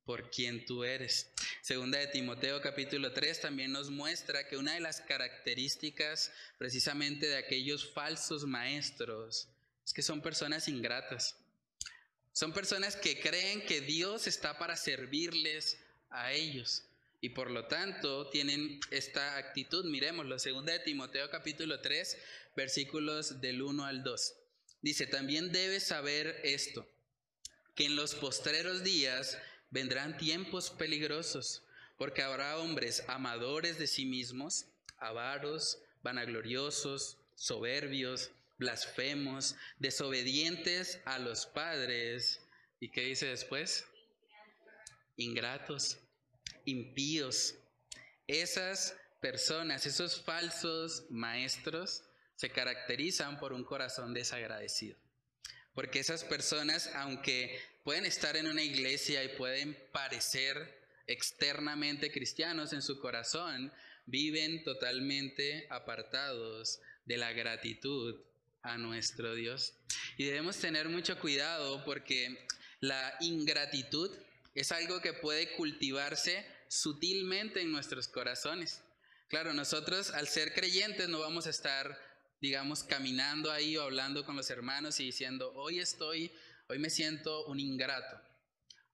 por 0.06 0.30
quien 0.32 0.66
tú 0.66 0.84
eres. 0.84 1.32
Segunda 1.62 2.00
de 2.00 2.08
Timoteo 2.08 2.62
capítulo 2.62 3.14
3 3.14 3.42
también 3.42 3.72
nos 3.72 3.90
muestra 3.90 4.48
que 4.48 4.58
una 4.58 4.74
de 4.74 4.82
las 4.82 5.00
características 5.02 6.34
precisamente 6.58 7.28
de 7.28 7.38
aquellos 7.38 7.94
falsos 7.94 8.46
maestros 8.46 9.50
es 9.86 9.94
que 9.94 10.02
son 10.02 10.22
personas 10.22 10.68
ingratas. 10.68 11.38
Son 12.34 12.52
personas 12.52 12.96
que 12.96 13.20
creen 13.20 13.64
que 13.66 13.80
Dios 13.82 14.26
está 14.26 14.58
para 14.58 14.76
servirles 14.76 15.78
a 16.10 16.34
ellos 16.34 16.84
y 17.22 17.30
por 17.30 17.52
lo 17.52 17.68
tanto 17.68 18.28
tienen 18.32 18.80
esta 18.90 19.38
actitud. 19.38 19.86
Miremoslo, 19.86 20.40
segunda 20.40 20.74
de 20.74 20.80
Timoteo 20.80 21.30
capítulo 21.30 21.80
3 21.80 22.18
versículos 22.56 23.40
del 23.40 23.62
1 23.62 23.86
al 23.86 24.04
2. 24.04 24.34
Dice, 24.82 25.06
también 25.06 25.52
debes 25.52 25.84
saber 25.84 26.42
esto, 26.44 26.88
que 27.76 27.86
en 27.86 27.96
los 27.96 28.16
postreros 28.16 28.84
días 28.84 29.38
vendrán 29.70 30.18
tiempos 30.18 30.72
peligrosos, 30.72 31.64
porque 31.98 32.24
habrá 32.24 32.58
hombres 32.58 33.04
amadores 33.08 33.78
de 33.78 33.86
sí 33.86 34.06
mismos, 34.06 34.66
avaros, 34.98 35.78
vanagloriosos, 36.02 37.18
soberbios, 37.36 38.32
blasfemos, 38.58 39.56
desobedientes 39.78 41.00
a 41.06 41.20
los 41.20 41.46
padres. 41.46 42.42
¿Y 42.80 42.90
qué 42.90 43.02
dice 43.02 43.28
después? 43.28 43.86
Ingratos, 45.16 46.00
impíos. 46.66 47.56
Esas 48.28 48.96
personas, 49.22 49.86
esos 49.86 50.22
falsos 50.22 51.06
maestros, 51.10 52.04
se 52.36 52.50
caracterizan 52.50 53.40
por 53.40 53.54
un 53.54 53.64
corazón 53.64 54.14
desagradecido. 54.14 54.98
Porque 55.74 56.00
esas 56.00 56.24
personas, 56.24 56.90
aunque 56.96 57.60
pueden 57.84 58.06
estar 58.06 58.36
en 58.36 58.48
una 58.48 58.64
iglesia 58.64 59.24
y 59.24 59.30
pueden 59.30 59.78
parecer 59.92 60.82
externamente 61.08 62.12
cristianos 62.12 62.74
en 62.74 62.82
su 62.82 63.00
corazón, 63.00 63.72
viven 64.06 64.64
totalmente 64.64 65.68
apartados 65.70 66.80
de 67.06 67.18
la 67.18 67.32
gratitud 67.34 68.22
a 68.64 68.78
nuestro 68.78 69.36
Dios. 69.36 69.74
Y 70.18 70.26
debemos 70.26 70.58
tener 70.58 70.90
mucho 70.90 71.20
cuidado 71.20 71.84
porque 71.86 72.48
la 72.80 73.16
ingratitud 73.22 74.10
es 74.56 74.72
algo 74.72 75.02
que 75.02 75.14
puede 75.14 75.56
cultivarse 75.56 76.46
sutilmente 76.68 77.62
en 77.62 77.72
nuestros 77.72 78.08
corazones. 78.08 78.82
Claro, 79.28 79.54
nosotros 79.54 80.12
al 80.12 80.28
ser 80.28 80.54
creyentes 80.54 81.08
no 81.10 81.20
vamos 81.20 81.48
a 81.48 81.52
estar 81.52 81.98
digamos, 82.44 82.84
caminando 82.84 83.54
ahí 83.54 83.78
o 83.78 83.84
hablando 83.84 84.26
con 84.26 84.36
los 84.36 84.50
hermanos 84.50 85.00
y 85.00 85.06
diciendo, 85.06 85.54
hoy 85.56 85.80
estoy, 85.80 86.30
hoy 86.68 86.78
me 86.78 86.90
siento 86.90 87.46
un 87.46 87.58
ingrato, 87.58 88.20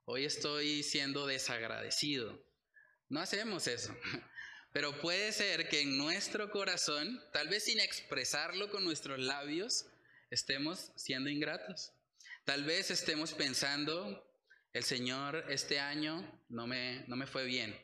hoy 0.05 0.23
estoy 0.23 0.83
siendo 0.83 1.25
desagradecido. 1.25 2.39
No 3.09 3.19
hacemos 3.19 3.65
eso. 3.65 3.91
Pero 4.71 4.99
puede 5.01 5.31
ser 5.31 5.67
que 5.67 5.81
en 5.81 5.97
nuestro 5.97 6.51
corazón, 6.51 7.21
tal 7.33 7.47
vez 7.47 7.65
sin 7.65 7.79
expresarlo 7.79 8.69
con 8.69 8.83
nuestros 8.83 9.19
labios, 9.19 9.87
estemos 10.29 10.91
siendo 10.95 11.29
ingratos. 11.29 11.91
Tal 12.45 12.63
vez 12.63 12.91
estemos 12.91 13.33
pensando, 13.33 14.25
el 14.73 14.83
Señor 14.83 15.45
este 15.49 15.79
año 15.79 16.39
no 16.49 16.67
me, 16.67 17.03
no 17.07 17.15
me 17.15 17.25
fue 17.25 17.45
bien. 17.45 17.75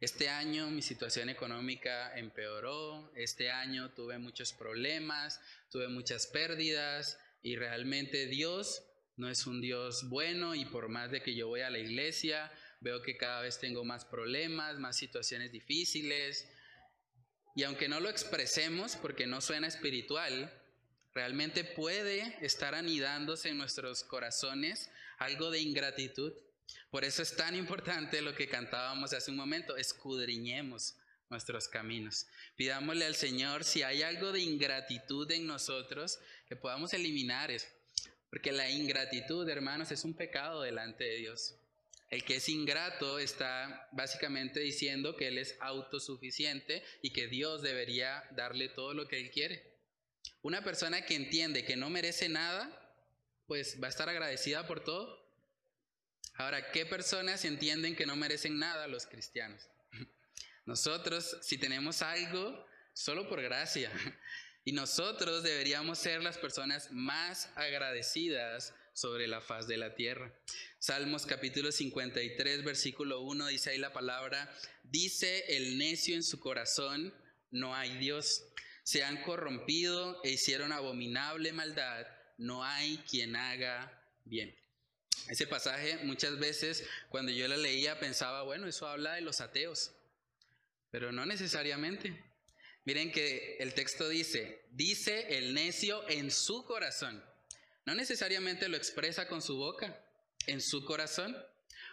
Este 0.00 0.28
año 0.28 0.70
mi 0.70 0.82
situación 0.82 1.28
económica 1.28 2.16
empeoró, 2.16 3.10
este 3.16 3.50
año 3.50 3.90
tuve 3.94 4.18
muchos 4.18 4.52
problemas, 4.52 5.40
tuve 5.70 5.88
muchas 5.88 6.26
pérdidas 6.26 7.18
y 7.42 7.56
realmente 7.56 8.26
Dios 8.26 8.84
no 9.16 9.28
es 9.28 9.46
un 9.46 9.60
Dios 9.60 10.08
bueno 10.08 10.54
y 10.54 10.64
por 10.66 10.88
más 10.88 11.10
de 11.10 11.20
que 11.22 11.34
yo 11.34 11.48
voy 11.48 11.62
a 11.62 11.70
la 11.70 11.80
iglesia, 11.80 12.52
veo 12.80 13.02
que 13.02 13.16
cada 13.16 13.42
vez 13.42 13.58
tengo 13.58 13.84
más 13.84 14.04
problemas, 14.04 14.78
más 14.78 14.96
situaciones 14.96 15.52
difíciles. 15.52 16.48
Y 17.54 17.64
aunque 17.64 17.88
no 17.88 18.00
lo 18.00 18.08
expresemos 18.08 18.96
porque 18.96 19.26
no 19.26 19.40
suena 19.40 19.66
espiritual, 19.66 20.52
realmente 21.14 21.64
puede 21.64 22.36
estar 22.44 22.74
anidándose 22.74 23.48
en 23.48 23.58
nuestros 23.58 24.04
corazones 24.04 24.90
algo 25.18 25.50
de 25.50 25.60
ingratitud 25.60 26.32
por 26.90 27.04
eso 27.04 27.22
es 27.22 27.36
tan 27.36 27.54
importante 27.54 28.22
lo 28.22 28.34
que 28.34 28.48
cantábamos 28.48 29.12
hace 29.12 29.30
un 29.30 29.36
momento, 29.36 29.76
escudriñemos 29.76 30.96
nuestros 31.28 31.68
caminos. 31.68 32.26
Pidámosle 32.56 33.04
al 33.04 33.14
Señor 33.14 33.64
si 33.64 33.82
hay 33.82 34.02
algo 34.02 34.32
de 34.32 34.40
ingratitud 34.40 35.30
en 35.30 35.46
nosotros, 35.46 36.18
que 36.46 36.56
podamos 36.56 36.94
eliminar 36.94 37.50
eso. 37.50 37.66
Porque 38.30 38.52
la 38.52 38.70
ingratitud, 38.70 39.48
hermanos, 39.48 39.90
es 39.90 40.04
un 40.04 40.14
pecado 40.14 40.62
delante 40.62 41.04
de 41.04 41.16
Dios. 41.16 41.56
El 42.10 42.24
que 42.24 42.36
es 42.36 42.48
ingrato 42.48 43.18
está 43.18 43.88
básicamente 43.92 44.60
diciendo 44.60 45.14
que 45.16 45.28
Él 45.28 45.38
es 45.38 45.56
autosuficiente 45.60 46.82
y 47.02 47.12
que 47.12 47.26
Dios 47.26 47.60
debería 47.60 48.24
darle 48.32 48.68
todo 48.70 48.94
lo 48.94 49.06
que 49.08 49.18
Él 49.18 49.30
quiere. 49.30 49.78
Una 50.40 50.64
persona 50.64 51.04
que 51.04 51.16
entiende 51.16 51.64
que 51.64 51.76
no 51.76 51.90
merece 51.90 52.28
nada, 52.28 52.70
pues 53.46 53.78
va 53.82 53.88
a 53.88 53.90
estar 53.90 54.08
agradecida 54.08 54.66
por 54.66 54.84
todo. 54.84 55.18
Ahora, 56.34 56.70
¿qué 56.70 56.86
personas 56.86 57.44
entienden 57.44 57.94
que 57.94 58.06
no 58.06 58.16
merecen 58.16 58.58
nada 58.58 58.86
los 58.86 59.06
cristianos? 59.06 59.68
Nosotros, 60.64 61.36
si 61.42 61.58
tenemos 61.58 62.00
algo, 62.00 62.66
solo 62.94 63.28
por 63.28 63.42
gracia. 63.42 63.92
Y 64.64 64.72
nosotros 64.72 65.42
deberíamos 65.44 65.98
ser 65.98 66.22
las 66.22 66.36
personas 66.36 66.92
más 66.92 67.48
agradecidas 67.54 68.74
sobre 68.98 69.28
la 69.28 69.40
faz 69.40 69.68
de 69.68 69.76
la 69.76 69.94
tierra. 69.94 70.34
Salmos 70.80 71.24
capítulo 71.24 71.70
53, 71.70 72.64
versículo 72.64 73.20
1 73.20 73.46
dice 73.46 73.70
ahí 73.70 73.78
la 73.78 73.92
palabra, 73.92 74.52
dice 74.82 75.44
el 75.56 75.78
necio 75.78 76.16
en 76.16 76.24
su 76.24 76.40
corazón, 76.40 77.14
no 77.52 77.76
hay 77.76 77.96
Dios. 77.98 78.44
Se 78.82 79.04
han 79.04 79.22
corrompido 79.22 80.20
e 80.24 80.30
hicieron 80.30 80.72
abominable 80.72 81.52
maldad, 81.52 82.08
no 82.38 82.64
hay 82.64 82.98
quien 83.08 83.36
haga 83.36 84.04
bien. 84.24 84.58
Ese 85.28 85.46
pasaje 85.46 85.98
muchas 85.98 86.36
veces 86.40 86.84
cuando 87.08 87.30
yo 87.30 87.46
lo 87.46 87.56
leía 87.56 88.00
pensaba, 88.00 88.42
bueno, 88.42 88.66
eso 88.66 88.88
habla 88.88 89.14
de 89.14 89.20
los 89.20 89.40
ateos, 89.40 89.92
pero 90.90 91.12
no 91.12 91.24
necesariamente. 91.24 92.20
Miren 92.84 93.12
que 93.12 93.58
el 93.60 93.74
texto 93.74 94.08
dice, 94.08 94.66
dice 94.72 95.38
el 95.38 95.54
necio 95.54 96.08
en 96.08 96.32
su 96.32 96.64
corazón. 96.64 97.27
No 97.88 97.94
necesariamente 97.94 98.68
lo 98.68 98.76
expresa 98.76 99.26
con 99.26 99.40
su 99.40 99.56
boca, 99.56 99.98
en 100.46 100.60
su 100.60 100.84
corazón. 100.84 101.34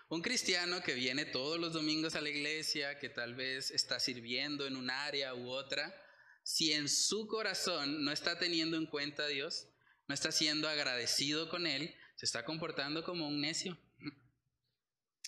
Un 0.10 0.22
cristiano 0.22 0.84
que 0.84 0.94
viene 0.94 1.24
todos 1.24 1.58
los 1.58 1.72
domingos 1.72 2.16
a 2.16 2.22
la 2.22 2.28
iglesia, 2.28 3.00
que 3.00 3.08
tal 3.08 3.34
vez 3.34 3.72
está 3.72 4.02
sirviendo 4.02 4.68
en 4.68 4.76
un 4.76 4.90
área 4.90 5.34
u 5.34 5.48
otra, 5.48 5.96
si 6.44 6.74
en 6.74 6.90
su 6.90 7.28
corazón 7.28 8.04
no 8.04 8.12
está 8.12 8.38
teniendo 8.38 8.76
en 8.76 8.88
cuenta 8.88 9.24
a 9.24 9.28
Dios, 9.28 9.70
no 10.10 10.14
está 10.14 10.34
siendo 10.34 10.68
agradecido 10.68 11.48
con 11.48 11.66
Él, 11.66 11.96
se 12.18 12.26
está 12.26 12.44
comportando 12.44 13.02
como 13.06 13.30
un 13.30 13.40
necio. 13.40 13.80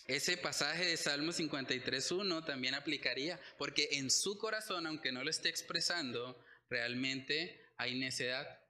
Ese 0.07 0.35
pasaje 0.35 0.83
de 0.83 0.97
Salmo 0.97 1.31
53.1 1.31 2.45
también 2.45 2.75
aplicaría, 2.75 3.39
porque 3.57 3.87
en 3.93 4.11
su 4.11 4.37
corazón, 4.37 4.85
aunque 4.85 5.13
no 5.13 5.23
lo 5.23 5.29
esté 5.29 5.47
expresando, 5.47 6.43
realmente 6.69 7.71
hay 7.77 7.97
necedad, 7.97 8.66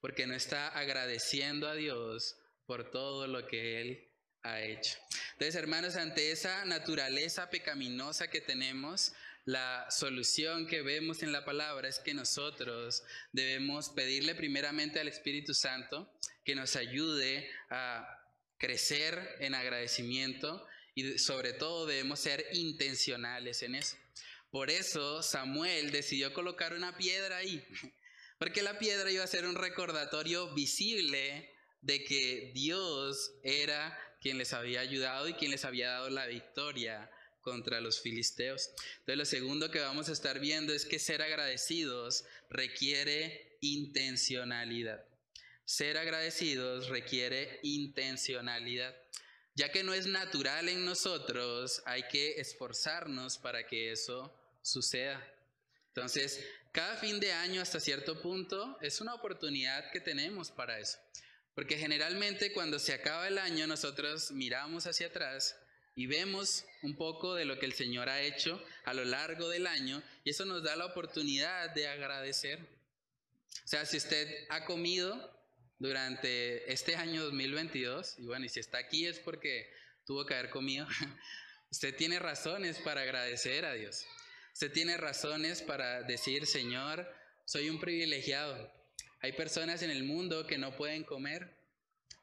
porque 0.00 0.26
no 0.26 0.34
está 0.34 0.68
agradeciendo 0.68 1.68
a 1.68 1.74
Dios 1.74 2.36
por 2.66 2.90
todo 2.90 3.26
lo 3.26 3.46
que 3.46 3.80
Él 3.80 4.08
ha 4.42 4.60
hecho. 4.62 4.98
Entonces, 5.32 5.54
hermanos, 5.54 5.96
ante 5.96 6.30
esa 6.30 6.64
naturaleza 6.64 7.50
pecaminosa 7.50 8.28
que 8.28 8.40
tenemos, 8.40 9.12
la 9.44 9.86
solución 9.90 10.66
que 10.66 10.82
vemos 10.82 11.22
en 11.22 11.32
la 11.32 11.44
palabra 11.44 11.88
es 11.88 11.98
que 11.98 12.12
nosotros 12.12 13.02
debemos 13.32 13.88
pedirle 13.88 14.34
primeramente 14.34 15.00
al 15.00 15.08
Espíritu 15.08 15.54
Santo 15.54 16.12
que 16.44 16.54
nos 16.54 16.76
ayude 16.76 17.50
a 17.70 18.06
crecer 18.58 19.36
en 19.40 19.54
agradecimiento 19.54 20.66
y 20.94 21.18
sobre 21.18 21.52
todo 21.52 21.86
debemos 21.86 22.20
ser 22.20 22.44
intencionales 22.52 23.62
en 23.62 23.76
eso. 23.76 23.96
Por 24.50 24.70
eso 24.70 25.22
Samuel 25.22 25.92
decidió 25.92 26.32
colocar 26.32 26.74
una 26.74 26.96
piedra 26.96 27.38
ahí, 27.38 27.64
porque 28.38 28.62
la 28.62 28.78
piedra 28.78 29.10
iba 29.10 29.24
a 29.24 29.28
ser 29.28 29.44
un 29.44 29.56
recordatorio 29.56 30.52
visible 30.54 31.52
de 31.80 32.04
que 32.04 32.52
Dios 32.54 33.32
era 33.42 33.96
quien 34.20 34.38
les 34.38 34.52
había 34.52 34.80
ayudado 34.80 35.28
y 35.28 35.34
quien 35.34 35.50
les 35.50 35.64
había 35.64 35.90
dado 35.90 36.10
la 36.10 36.26
victoria 36.26 37.10
contra 37.40 37.80
los 37.80 38.00
filisteos. 38.00 38.70
Entonces 39.00 39.16
lo 39.16 39.24
segundo 39.24 39.70
que 39.70 39.80
vamos 39.80 40.08
a 40.08 40.12
estar 40.12 40.38
viendo 40.40 40.72
es 40.72 40.84
que 40.84 40.98
ser 40.98 41.22
agradecidos 41.22 42.24
requiere 42.50 43.56
intencionalidad. 43.60 45.04
Ser 45.64 45.98
agradecidos 45.98 46.88
requiere 46.88 47.60
intencionalidad. 47.62 48.96
Ya 49.54 49.70
que 49.72 49.82
no 49.82 49.92
es 49.92 50.06
natural 50.06 50.68
en 50.68 50.84
nosotros, 50.84 51.82
hay 51.84 52.04
que 52.04 52.40
esforzarnos 52.40 53.38
para 53.38 53.66
que 53.66 53.92
eso 53.92 54.32
suceda. 54.62 55.20
Entonces, 55.88 56.44
cada 56.78 56.96
fin 56.96 57.18
de 57.18 57.32
año 57.32 57.60
hasta 57.60 57.80
cierto 57.80 58.22
punto 58.22 58.78
es 58.80 59.00
una 59.00 59.12
oportunidad 59.12 59.90
que 59.90 59.98
tenemos 59.98 60.52
para 60.52 60.78
eso. 60.78 60.96
Porque 61.52 61.76
generalmente 61.76 62.52
cuando 62.52 62.78
se 62.78 62.92
acaba 62.92 63.26
el 63.26 63.38
año 63.38 63.66
nosotros 63.66 64.30
miramos 64.30 64.86
hacia 64.86 65.08
atrás 65.08 65.56
y 65.96 66.06
vemos 66.06 66.64
un 66.82 66.96
poco 66.96 67.34
de 67.34 67.46
lo 67.46 67.58
que 67.58 67.66
el 67.66 67.72
Señor 67.72 68.08
ha 68.08 68.22
hecho 68.22 68.64
a 68.84 68.94
lo 68.94 69.04
largo 69.04 69.48
del 69.48 69.66
año 69.66 70.00
y 70.22 70.30
eso 70.30 70.44
nos 70.44 70.62
da 70.62 70.76
la 70.76 70.86
oportunidad 70.86 71.74
de 71.74 71.88
agradecer. 71.88 72.60
O 73.64 73.66
sea, 73.66 73.84
si 73.84 73.96
usted 73.96 74.46
ha 74.48 74.64
comido 74.64 75.36
durante 75.80 76.72
este 76.72 76.94
año 76.94 77.24
2022, 77.24 78.20
y 78.20 78.26
bueno, 78.26 78.44
y 78.44 78.50
si 78.50 78.60
está 78.60 78.78
aquí 78.78 79.04
es 79.04 79.18
porque 79.18 79.68
tuvo 80.06 80.24
que 80.26 80.34
haber 80.34 80.50
comido, 80.50 80.86
usted 81.72 81.96
tiene 81.96 82.20
razones 82.20 82.78
para 82.78 83.00
agradecer 83.00 83.64
a 83.64 83.72
Dios. 83.72 84.06
Usted 84.58 84.72
tiene 84.72 84.96
razones 84.96 85.62
para 85.62 86.02
decir, 86.02 86.44
Señor, 86.44 87.08
soy 87.44 87.70
un 87.70 87.78
privilegiado. 87.78 88.68
Hay 89.20 89.30
personas 89.34 89.82
en 89.84 89.90
el 89.90 90.02
mundo 90.02 90.48
que 90.48 90.58
no 90.58 90.74
pueden 90.74 91.04
comer. 91.04 91.56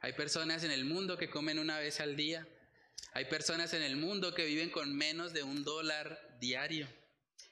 Hay 0.01 0.11
personas 0.11 0.65
en 0.65 0.71
el 0.71 0.83
mundo 0.83 1.17
que 1.17 1.29
comen 1.29 1.59
una 1.59 1.79
vez 1.79 2.01
al 2.01 2.17
día. 2.17 2.45
Hay 3.13 3.23
personas 3.23 3.73
en 3.73 3.83
el 3.83 3.95
mundo 3.95 4.35
que 4.35 4.43
viven 4.43 4.69
con 4.69 4.93
menos 4.97 5.31
de 5.31 5.43
un 5.43 5.63
dólar 5.63 6.37
diario. 6.41 6.89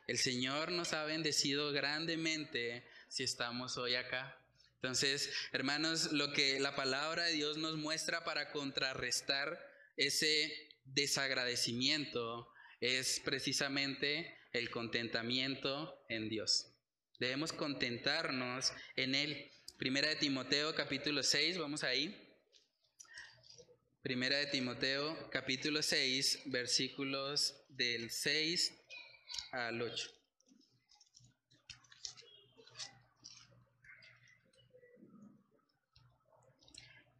El 0.05 0.17
Señor 0.17 0.73
nos 0.73 0.91
ha 0.91 1.05
bendecido 1.05 1.71
grandemente 1.71 2.85
si 3.07 3.23
estamos 3.23 3.77
hoy 3.77 3.95
acá. 3.95 4.37
Entonces, 4.81 5.31
hermanos, 5.53 6.11
lo 6.11 6.33
que 6.33 6.59
la 6.59 6.75
palabra 6.75 7.23
de 7.23 7.31
Dios 7.31 7.55
nos 7.55 7.77
muestra 7.77 8.25
para 8.25 8.51
contrarrestar 8.51 9.65
ese 9.95 10.53
desagradecimiento 10.83 12.49
es 12.81 13.21
precisamente 13.23 14.42
el 14.53 14.69
contentamiento 14.69 16.05
en 16.09 16.29
Dios. 16.29 16.71
Debemos 17.19 17.51
contentarnos 17.51 18.71
en 18.95 19.15
Él. 19.15 19.51
Primera 19.77 20.09
de 20.09 20.15
Timoteo 20.15 20.75
capítulo 20.75 21.23
6, 21.23 21.57
vamos 21.57 21.83
ahí. 21.83 22.15
Primera 24.03 24.37
de 24.37 24.45
Timoteo 24.47 25.29
capítulo 25.31 25.81
6, 25.81 26.43
versículos 26.45 27.55
del 27.69 28.11
6 28.11 28.73
al 29.51 29.81
8. 29.81 30.11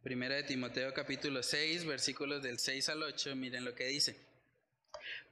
Primera 0.04 0.36
de 0.36 0.44
Timoteo 0.44 0.94
capítulo 0.94 1.42
6, 1.42 1.84
versículos 1.86 2.42
del 2.42 2.60
6 2.60 2.88
al 2.90 3.02
8, 3.02 3.34
miren 3.34 3.64
lo 3.64 3.74
que 3.74 3.86
dice. 3.86 4.24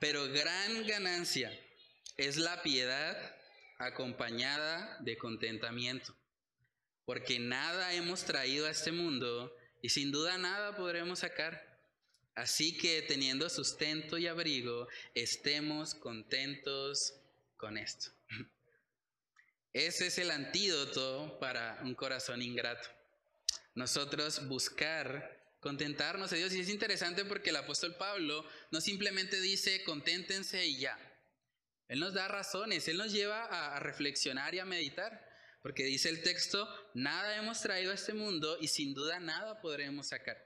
Pero 0.00 0.26
gran 0.32 0.84
ganancia 0.86 1.52
es 2.16 2.36
la 2.36 2.62
piedad 2.62 3.16
acompañada 3.78 4.98
de 5.00 5.16
contentamiento, 5.16 6.14
porque 7.04 7.38
nada 7.38 7.92
hemos 7.94 8.24
traído 8.24 8.66
a 8.66 8.70
este 8.70 8.92
mundo 8.92 9.54
y 9.80 9.88
sin 9.88 10.12
duda 10.12 10.38
nada 10.38 10.76
podremos 10.76 11.20
sacar. 11.20 11.70
Así 12.34 12.78
que 12.78 13.02
teniendo 13.02 13.50
sustento 13.50 14.16
y 14.16 14.26
abrigo, 14.26 14.88
estemos 15.14 15.94
contentos 15.94 17.14
con 17.56 17.76
esto. 17.76 18.10
Ese 19.72 20.06
es 20.06 20.18
el 20.18 20.30
antídoto 20.30 21.38
para 21.40 21.80
un 21.82 21.94
corazón 21.94 22.40
ingrato. 22.42 22.88
Nosotros 23.74 24.46
buscar 24.48 25.42
contentarnos 25.62 26.32
a 26.32 26.36
Dios. 26.36 26.52
Y 26.52 26.60
es 26.60 26.68
interesante 26.68 27.24
porque 27.24 27.50
el 27.50 27.56
apóstol 27.56 27.94
Pablo 27.94 28.44
no 28.70 28.80
simplemente 28.80 29.40
dice 29.40 29.82
conténtense 29.84 30.66
y 30.66 30.78
ya. 30.78 31.11
Él 31.92 32.00
nos 32.00 32.14
da 32.14 32.26
razones, 32.26 32.88
Él 32.88 32.96
nos 32.96 33.12
lleva 33.12 33.44
a, 33.44 33.78
reflexionar 33.78 34.54
y 34.54 34.60
a 34.60 34.64
meditar, 34.64 35.28
porque 35.60 35.84
dice 35.84 36.08
el 36.08 36.22
texto, 36.22 36.66
nada 36.94 37.36
hemos 37.36 37.60
traído 37.60 37.92
a 37.92 37.94
este 37.94 38.14
mundo 38.14 38.56
y 38.62 38.68
sin 38.68 38.94
duda 38.94 39.20
nada 39.20 39.60
podremos 39.60 40.06
sacar. 40.06 40.42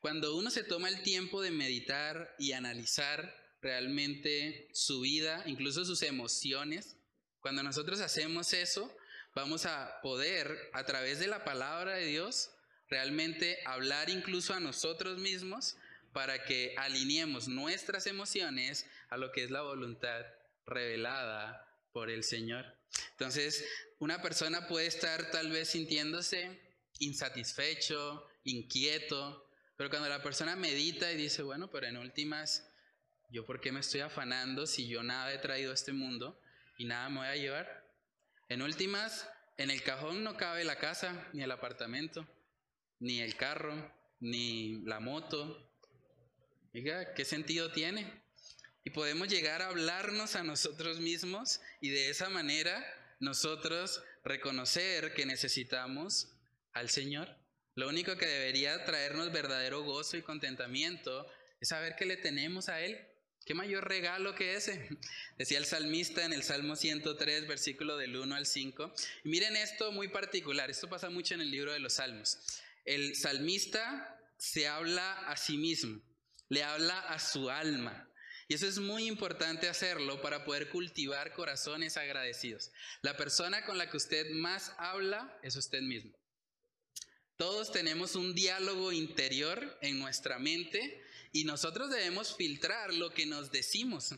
Cuando 0.00 0.34
uno 0.34 0.50
se 0.50 0.64
toma 0.64 0.88
el 0.88 1.02
tiempo 1.02 1.40
de 1.40 1.52
meditar 1.52 2.34
y 2.36 2.50
analizar 2.50 3.32
realmente 3.62 4.68
su 4.72 5.02
vida, 5.02 5.44
incluso 5.46 5.84
sus 5.84 6.02
emociones, 6.02 6.96
cuando 7.38 7.62
nosotros 7.62 8.00
hacemos 8.00 8.52
eso, 8.52 8.92
vamos 9.36 9.66
a 9.66 10.00
poder, 10.02 10.68
a 10.72 10.82
través 10.82 11.20
de 11.20 11.28
la 11.28 11.44
palabra 11.44 11.94
de 11.94 12.06
Dios, 12.06 12.50
realmente 12.88 13.60
hablar 13.66 14.10
incluso 14.10 14.52
a 14.52 14.58
nosotros 14.58 15.18
mismos 15.18 15.76
para 16.12 16.42
que 16.42 16.74
alineemos 16.76 17.46
nuestras 17.46 18.08
emociones 18.08 18.84
a 19.10 19.16
lo 19.16 19.30
que 19.30 19.44
es 19.44 19.52
la 19.52 19.62
voluntad 19.62 20.26
revelada 20.68 21.66
por 21.92 22.10
el 22.10 22.24
Señor. 22.24 22.64
Entonces, 23.12 23.64
una 23.98 24.22
persona 24.22 24.68
puede 24.68 24.86
estar 24.86 25.30
tal 25.30 25.50
vez 25.50 25.70
sintiéndose 25.70 26.68
insatisfecho, 26.98 28.26
inquieto, 28.44 29.48
pero 29.76 29.90
cuando 29.90 30.08
la 30.08 30.22
persona 30.22 30.56
medita 30.56 31.10
y 31.12 31.16
dice, 31.16 31.42
bueno, 31.42 31.70
pero 31.70 31.86
en 31.86 31.96
últimas, 31.96 32.68
¿yo 33.30 33.46
por 33.46 33.60
qué 33.60 33.72
me 33.72 33.80
estoy 33.80 34.00
afanando 34.00 34.66
si 34.66 34.88
yo 34.88 35.02
nada 35.02 35.32
he 35.32 35.38
traído 35.38 35.70
a 35.70 35.74
este 35.74 35.92
mundo 35.92 36.40
y 36.76 36.84
nada 36.84 37.08
me 37.08 37.18
voy 37.18 37.28
a 37.28 37.36
llevar? 37.36 37.86
En 38.48 38.62
últimas, 38.62 39.28
en 39.56 39.70
el 39.70 39.82
cajón 39.82 40.24
no 40.24 40.36
cabe 40.36 40.64
la 40.64 40.78
casa, 40.78 41.28
ni 41.32 41.42
el 41.42 41.50
apartamento, 41.50 42.26
ni 42.98 43.20
el 43.20 43.36
carro, 43.36 43.92
ni 44.20 44.80
la 44.84 45.00
moto. 45.00 45.70
Diga, 46.72 47.14
¿qué 47.14 47.24
sentido 47.24 47.70
tiene? 47.70 48.22
Y 48.88 48.90
podemos 48.90 49.28
llegar 49.28 49.60
a 49.60 49.66
hablarnos 49.66 50.34
a 50.34 50.42
nosotros 50.42 50.98
mismos 50.98 51.60
y 51.82 51.90
de 51.90 52.08
esa 52.08 52.30
manera 52.30 52.82
nosotros 53.20 54.02
reconocer 54.24 55.12
que 55.12 55.26
necesitamos 55.26 56.32
al 56.72 56.88
Señor. 56.88 57.36
Lo 57.74 57.90
único 57.90 58.16
que 58.16 58.24
debería 58.24 58.86
traernos 58.86 59.30
verdadero 59.30 59.82
gozo 59.82 60.16
y 60.16 60.22
contentamiento 60.22 61.26
es 61.60 61.68
saber 61.68 61.96
que 61.96 62.06
le 62.06 62.16
tenemos 62.16 62.70
a 62.70 62.80
Él. 62.80 62.98
¿Qué 63.44 63.52
mayor 63.52 63.86
regalo 63.86 64.34
que 64.34 64.54
ese? 64.54 64.88
Decía 65.36 65.58
el 65.58 65.66
salmista 65.66 66.24
en 66.24 66.32
el 66.32 66.42
Salmo 66.42 66.74
103, 66.74 67.46
versículo 67.46 67.98
del 67.98 68.16
1 68.16 68.36
al 68.36 68.46
5. 68.46 68.94
Y 69.22 69.28
miren 69.28 69.54
esto 69.56 69.92
muy 69.92 70.08
particular, 70.08 70.70
esto 70.70 70.88
pasa 70.88 71.10
mucho 71.10 71.34
en 71.34 71.42
el 71.42 71.50
libro 71.50 71.74
de 71.74 71.80
los 71.80 71.92
Salmos. 71.92 72.38
El 72.86 73.16
salmista 73.16 74.18
se 74.38 74.66
habla 74.66 75.12
a 75.28 75.36
sí 75.36 75.58
mismo, 75.58 76.00
le 76.48 76.62
habla 76.62 76.98
a 77.00 77.18
su 77.18 77.50
alma, 77.50 78.07
y 78.48 78.54
eso 78.54 78.66
es 78.66 78.78
muy 78.78 79.06
importante 79.06 79.68
hacerlo 79.68 80.22
para 80.22 80.44
poder 80.44 80.70
cultivar 80.70 81.34
corazones 81.34 81.98
agradecidos. 81.98 82.72
La 83.02 83.14
persona 83.14 83.64
con 83.66 83.76
la 83.76 83.90
que 83.90 83.98
usted 83.98 84.30
más 84.30 84.72
habla 84.78 85.38
es 85.42 85.54
usted 85.54 85.82
mismo. 85.82 86.18
Todos 87.36 87.70
tenemos 87.70 88.16
un 88.16 88.34
diálogo 88.34 88.90
interior 88.90 89.78
en 89.82 89.98
nuestra 89.98 90.38
mente 90.38 91.04
y 91.30 91.44
nosotros 91.44 91.90
debemos 91.90 92.34
filtrar 92.34 92.94
lo 92.94 93.10
que 93.10 93.26
nos 93.26 93.52
decimos. 93.52 94.14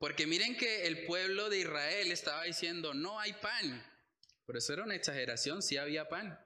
Porque 0.00 0.26
miren 0.26 0.56
que 0.56 0.88
el 0.88 1.06
pueblo 1.06 1.48
de 1.48 1.60
Israel 1.60 2.10
estaba 2.10 2.44
diciendo, 2.44 2.92
no 2.92 3.20
hay 3.20 3.34
pan. 3.34 3.86
Por 4.46 4.56
eso 4.56 4.72
era 4.72 4.82
una 4.82 4.96
exageración, 4.96 5.62
sí 5.62 5.76
había 5.76 6.08
pan. 6.08 6.38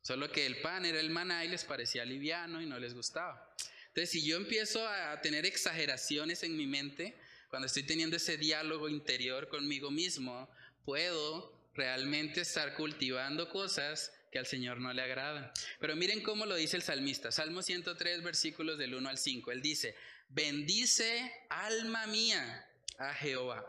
Solo 0.00 0.30
que 0.30 0.46
el 0.46 0.60
pan 0.60 0.84
era 0.84 1.00
el 1.00 1.10
maná 1.10 1.44
y 1.44 1.48
les 1.48 1.64
parecía 1.64 2.04
liviano 2.04 2.62
y 2.62 2.66
no 2.66 2.78
les 2.78 2.94
gustaba. 2.94 3.51
Entonces, 3.94 4.10
si 4.10 4.24
yo 4.26 4.38
empiezo 4.38 4.88
a 4.88 5.20
tener 5.20 5.44
exageraciones 5.44 6.42
en 6.44 6.56
mi 6.56 6.66
mente, 6.66 7.14
cuando 7.50 7.66
estoy 7.66 7.82
teniendo 7.82 8.16
ese 8.16 8.38
diálogo 8.38 8.88
interior 8.88 9.50
conmigo 9.50 9.90
mismo, 9.90 10.48
puedo 10.86 11.52
realmente 11.74 12.40
estar 12.40 12.74
cultivando 12.74 13.50
cosas 13.50 14.10
que 14.30 14.38
al 14.38 14.46
Señor 14.46 14.80
no 14.80 14.94
le 14.94 15.02
agradan. 15.02 15.52
Pero 15.78 15.94
miren 15.94 16.22
cómo 16.22 16.46
lo 16.46 16.54
dice 16.54 16.78
el 16.78 16.82
salmista, 16.82 17.30
Salmo 17.30 17.60
103, 17.60 18.22
versículos 18.22 18.78
del 18.78 18.94
1 18.94 19.10
al 19.10 19.18
5. 19.18 19.52
Él 19.52 19.60
dice, 19.60 19.94
bendice 20.30 21.30
alma 21.50 22.06
mía 22.06 22.66
a 22.96 23.12
Jehová 23.12 23.62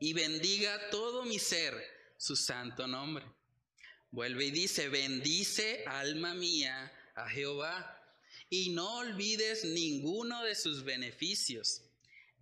y 0.00 0.14
bendiga 0.14 0.88
todo 0.88 1.26
mi 1.26 1.38
ser 1.38 1.74
su 2.16 2.36
santo 2.36 2.86
nombre. 2.86 3.26
Vuelve 4.10 4.46
y 4.46 4.50
dice, 4.50 4.88
bendice 4.88 5.84
alma 5.86 6.32
mía 6.32 6.90
a 7.14 7.28
Jehová 7.28 8.05
y 8.48 8.70
no 8.70 8.98
olvides 8.98 9.64
ninguno 9.64 10.44
de 10.44 10.54
sus 10.54 10.84
beneficios 10.84 11.82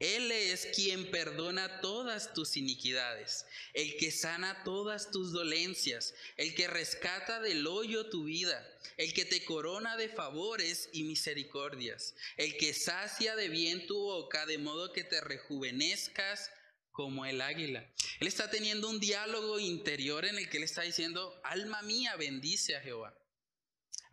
él 0.01 0.33
es 0.33 0.67
quien 0.75 1.11
perdona 1.11 1.81
todas 1.81 2.35
tus 2.35 2.57
iniquidades, 2.57 3.47
el 3.75 3.97
que 3.97 4.11
sana 4.11 4.65
todas 4.65 5.11
tus 5.13 5.33
dolencias, 5.33 6.15
el 6.37 6.55
que 6.55 6.67
rescata 6.67 7.41
del 7.41 7.67
hoyo 7.67 8.11
tu 8.11 8.25
vida, 8.25 8.69
el 8.97 9.15
que 9.15 9.25
te 9.25 9.45
corona 9.45 9.97
de 9.97 10.09
favores 10.09 10.89
y 10.93 11.05
misericordias, 11.05 12.15
el 12.37 12.57
que 12.57 12.75
sacia 12.75 13.37
de 13.37 13.49
bien 13.49 13.87
tu 13.87 13.97
boca 13.97 14.47
de 14.47 14.59
modo 14.59 14.93
que 14.93 15.05
te 15.05 15.21
rejuvenezcas 15.21 16.51
como 16.91 17.25
el 17.25 17.41
águila. 17.41 17.89
Él 18.19 18.27
está 18.27 18.51
teniendo 18.51 18.91
un 18.91 18.99
diálogo 18.99 19.61
interior 19.61 20.25
en 20.25 20.39
el 20.39 20.51
que 20.51 20.57
él 20.57 20.65
está 20.65 20.83
diciendo, 20.83 21.41
alma 21.45 21.83
mía, 21.83 22.17
bendice 22.17 22.75
a 22.75 22.81
Jehová. 22.81 23.17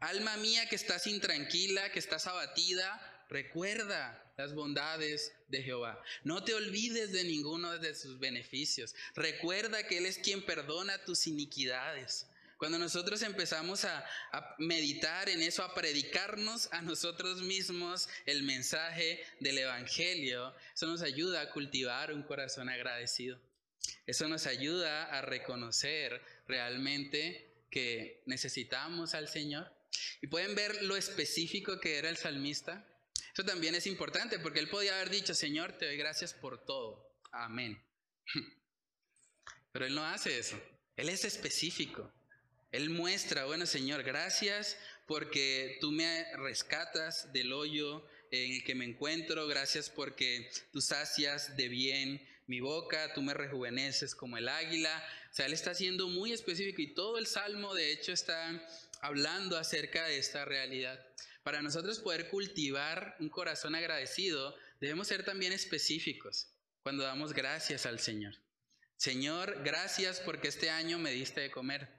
Alma 0.01 0.35
mía 0.37 0.67
que 0.67 0.75
estás 0.75 1.05
intranquila, 1.05 1.91
que 1.91 1.99
estás 1.99 2.25
abatida, 2.25 2.99
recuerda 3.29 4.33
las 4.35 4.55
bondades 4.55 5.31
de 5.47 5.61
Jehová. 5.61 6.01
No 6.23 6.43
te 6.43 6.55
olvides 6.55 7.11
de 7.11 7.23
ninguno 7.23 7.77
de 7.77 7.93
sus 7.93 8.17
beneficios. 8.17 8.95
Recuerda 9.13 9.85
que 9.85 9.99
Él 9.99 10.07
es 10.07 10.17
quien 10.17 10.43
perdona 10.43 11.05
tus 11.05 11.27
iniquidades. 11.27 12.25
Cuando 12.57 12.79
nosotros 12.79 13.21
empezamos 13.21 13.85
a, 13.85 14.03
meditar 14.57 15.29
en 15.29 15.43
eso, 15.43 15.63
a 15.63 15.75
predicarnos 15.75 16.67
a 16.71 16.81
nosotros 16.81 17.43
mismos 17.43 18.09
el 18.25 18.41
mensaje 18.41 19.23
del 19.39 19.59
Evangelio, 19.59 20.55
eso 20.73 20.87
nos 20.87 21.03
ayuda 21.03 21.41
a 21.41 21.51
cultivar 21.51 22.11
un 22.11 22.23
corazón 22.23 22.69
agradecido. 22.69 23.39
Eso 24.07 24.27
nos 24.27 24.47
ayuda 24.47 25.05
a 25.05 25.21
reconocer 25.21 26.23
realmente 26.47 27.65
que 27.69 28.23
necesitamos 28.25 29.13
al 29.13 29.27
Señor. 29.27 29.71
Y 30.21 30.27
pueden 30.27 30.56
ver 30.56 30.84
lo 30.84 30.95
específico 30.95 31.80
que 31.80 31.97
era 31.97 32.10
el 32.10 32.17
salmista. 32.17 32.88
Eso 33.34 33.43
también 33.43 33.75
es 33.75 33.88
importante 33.88 34.39
porque 34.39 34.60
él 34.60 34.69
podía 34.69 34.95
haber 34.95 35.10
dicho, 35.10 35.34
Señor, 35.34 35.73
te 35.73 35.86
doy 35.86 35.97
gracias 35.97 36.34
por 36.34 36.63
todo. 36.65 37.15
Amén. 37.32 37.82
Pero 39.71 39.86
él 39.86 39.95
no 39.95 40.06
hace 40.06 40.38
eso. 40.38 40.62
Él 40.97 41.10
es 41.10 41.23
específico. 41.23 42.12
Él 42.71 42.89
muestra, 42.89 43.45
bueno, 43.45 43.65
Señor, 43.65 44.04
gracias 44.04 44.77
porque 45.08 45.77
tú 45.82 45.91
me 45.91 46.25
rescatas 46.38 47.32
del 47.34 47.51
hoyo 47.51 48.06
en 48.32 48.54
el 48.54 48.63
que 48.63 48.75
me 48.75 48.86
encuentro. 48.86 49.47
Gracias 49.47 49.89
porque 49.89 50.49
tú 50.71 50.82
sacias 50.82 51.56
de 51.58 51.67
bien 51.67 52.27
mi 52.47 52.60
boca, 52.60 53.13
tú 53.13 53.21
me 53.21 53.34
rejuveneces 53.34 54.15
como 54.15 54.38
el 54.38 54.47
águila. 54.47 55.04
O 55.32 55.34
sea, 55.34 55.45
él 55.45 55.54
está 55.54 55.73
siendo 55.73 56.08
muy 56.10 56.34
específico 56.34 56.82
y 56.82 56.93
todo 56.93 57.17
el 57.17 57.27
salmo, 57.27 57.73
de 57.73 57.91
hecho, 57.91 58.12
está 58.12 58.62
hablando 59.01 59.57
acerca 59.57 60.05
de 60.05 60.17
esta 60.17 60.45
realidad. 60.45 61.05
Para 61.43 61.61
nosotros 61.61 61.99
poder 61.99 62.29
cultivar 62.29 63.15
un 63.19 63.29
corazón 63.29 63.75
agradecido, 63.75 64.55
debemos 64.79 65.07
ser 65.07 65.25
también 65.25 65.53
específicos 65.53 66.53
cuando 66.83 67.03
damos 67.03 67.33
gracias 67.33 67.85
al 67.85 67.99
Señor. 67.99 68.35
Señor, 68.95 69.63
gracias 69.63 70.19
porque 70.19 70.47
este 70.47 70.69
año 70.69 70.99
me 70.99 71.11
diste 71.11 71.41
de 71.41 71.51
comer. 71.51 71.89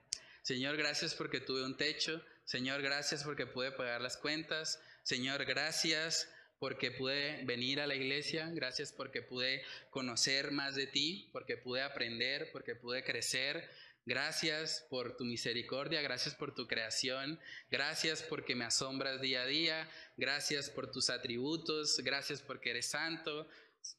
Señor, 0.41 0.77
gracias 0.77 1.13
porque 1.13 1.41
tuve 1.41 1.63
un 1.63 1.75
techo. 1.75 2.23
Señor, 2.45 2.81
gracias 2.81 3.23
porque 3.23 3.45
pude 3.45 3.71
pagar 3.71 4.01
las 4.01 4.15
cuentas. 4.15 4.79
Señor, 5.03 5.43
gracias 5.45 6.29
porque 6.59 6.91
pude 6.91 7.43
venir 7.43 7.81
a 7.81 7.87
la 7.87 7.95
iglesia. 7.95 8.49
Gracias 8.53 8.93
porque 8.93 9.21
pude 9.21 9.63
conocer 9.89 10.51
más 10.51 10.75
de 10.75 10.87
ti, 10.87 11.29
porque 11.33 11.57
pude 11.57 11.81
aprender, 11.81 12.49
porque 12.53 12.75
pude 12.75 13.03
crecer. 13.03 13.69
Gracias 14.05 14.85
por 14.89 15.15
tu 15.15 15.23
misericordia, 15.23 16.01
gracias 16.01 16.35
por 16.35 16.53
tu 16.53 16.67
creación, 16.67 17.39
gracias 17.71 18.21
porque 18.21 18.53
me 18.53 18.65
asombras 18.65 19.21
día 19.21 19.43
a 19.43 19.45
día, 19.45 19.89
gracias 20.17 20.69
por 20.69 20.91
tus 20.91 21.09
atributos, 21.09 21.99
gracias 21.99 22.41
porque 22.41 22.71
eres 22.71 22.89
santo. 22.89 23.47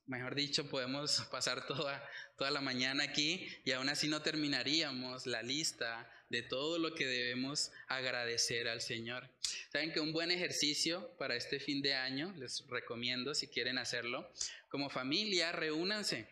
Mejor 0.07 0.35
dicho, 0.35 0.69
podemos 0.69 1.23
pasar 1.31 1.67
toda, 1.67 2.07
toda 2.37 2.51
la 2.51 2.61
mañana 2.61 3.05
aquí 3.05 3.49
y 3.65 3.73
aún 3.73 3.89
así 3.89 4.07
no 4.09 4.21
terminaríamos 4.21 5.27
la 5.27 5.43
lista 5.43 6.11
de 6.29 6.43
todo 6.43 6.79
lo 6.79 6.95
que 6.95 7.07
debemos 7.07 7.71
agradecer 7.87 8.69
al 8.69 8.83
Señor. 8.83 9.31
Saben 9.73 9.91
que 9.93 10.01
un 10.01 10.13
buen 10.13 10.31
ejercicio 10.31 11.17
para 11.17 11.35
este 11.35 11.61
fin 11.61 11.81
de 11.81 11.95
año, 11.95 12.35
les 12.37 12.67
recomiendo 12.69 13.35
si 13.35 13.49
quieren 13.49 13.79
hacerlo, 13.79 14.31
como 14.69 14.91
familia, 14.91 15.53
reúnanse, 15.53 16.29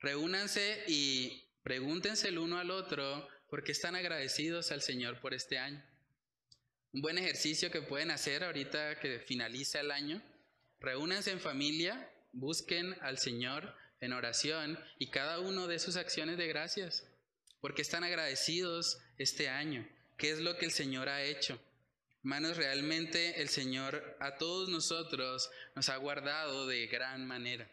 reúnanse 0.00 0.84
y 0.88 1.47
Pregúntense 1.68 2.28
el 2.28 2.38
uno 2.38 2.58
al 2.58 2.70
otro 2.70 3.28
por 3.50 3.62
qué 3.62 3.72
están 3.72 3.94
agradecidos 3.94 4.72
al 4.72 4.80
Señor 4.80 5.20
por 5.20 5.34
este 5.34 5.58
año. 5.58 5.84
Un 6.94 7.02
buen 7.02 7.18
ejercicio 7.18 7.70
que 7.70 7.82
pueden 7.82 8.10
hacer 8.10 8.42
ahorita 8.42 8.98
que 9.00 9.20
finaliza 9.20 9.80
el 9.80 9.90
año. 9.90 10.22
Reúnanse 10.80 11.30
en 11.30 11.40
familia, 11.40 12.10
busquen 12.32 12.96
al 13.02 13.18
Señor 13.18 13.74
en 14.00 14.14
oración 14.14 14.82
y 14.98 15.10
cada 15.10 15.40
uno 15.40 15.66
de 15.66 15.78
sus 15.78 15.96
acciones 15.96 16.38
de 16.38 16.46
gracias. 16.46 17.06
Porque 17.60 17.82
están 17.82 18.02
agradecidos 18.02 18.96
este 19.18 19.50
año. 19.50 19.86
¿Qué 20.16 20.30
es 20.30 20.38
lo 20.38 20.56
que 20.56 20.64
el 20.64 20.72
Señor 20.72 21.10
ha 21.10 21.22
hecho? 21.22 21.60
Hermanos, 22.20 22.56
realmente 22.56 23.42
el 23.42 23.50
Señor 23.50 24.16
a 24.20 24.36
todos 24.36 24.70
nosotros 24.70 25.50
nos 25.76 25.90
ha 25.90 25.98
guardado 25.98 26.66
de 26.66 26.86
gran 26.86 27.26
manera. 27.26 27.70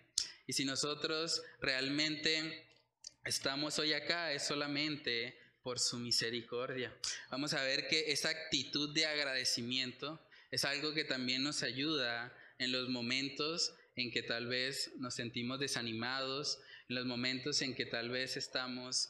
Y 0.47 0.51
si 0.51 0.65
nosotros 0.65 1.41
realmente 1.61 2.65
estamos 3.25 3.79
hoy 3.79 3.93
acá 3.93 4.31
es 4.31 4.43
solamente 4.43 5.37
por 5.63 5.79
su 5.79 5.97
misericordia. 5.97 6.95
Vamos 7.31 7.53
a 7.53 7.63
ver 7.63 7.87
que 7.87 8.11
esa 8.11 8.29
actitud 8.29 8.93
de 8.93 9.07
agradecimiento 9.07 10.23
es 10.51 10.63
algo 10.63 10.93
que 10.93 11.03
también 11.03 11.43
nos 11.43 11.63
ayuda 11.63 12.31
en 12.59 12.71
los 12.71 12.87
momentos 12.87 13.73
en 13.95 14.11
que 14.11 14.21
tal 14.21 14.45
vez 14.45 14.91
nos 14.97 15.15
sentimos 15.15 15.59
desanimados, 15.59 16.59
en 16.87 16.95
los 16.95 17.05
momentos 17.05 17.61
en 17.63 17.73
que 17.73 17.87
tal 17.87 18.11
vez 18.11 18.37
estamos 18.37 19.09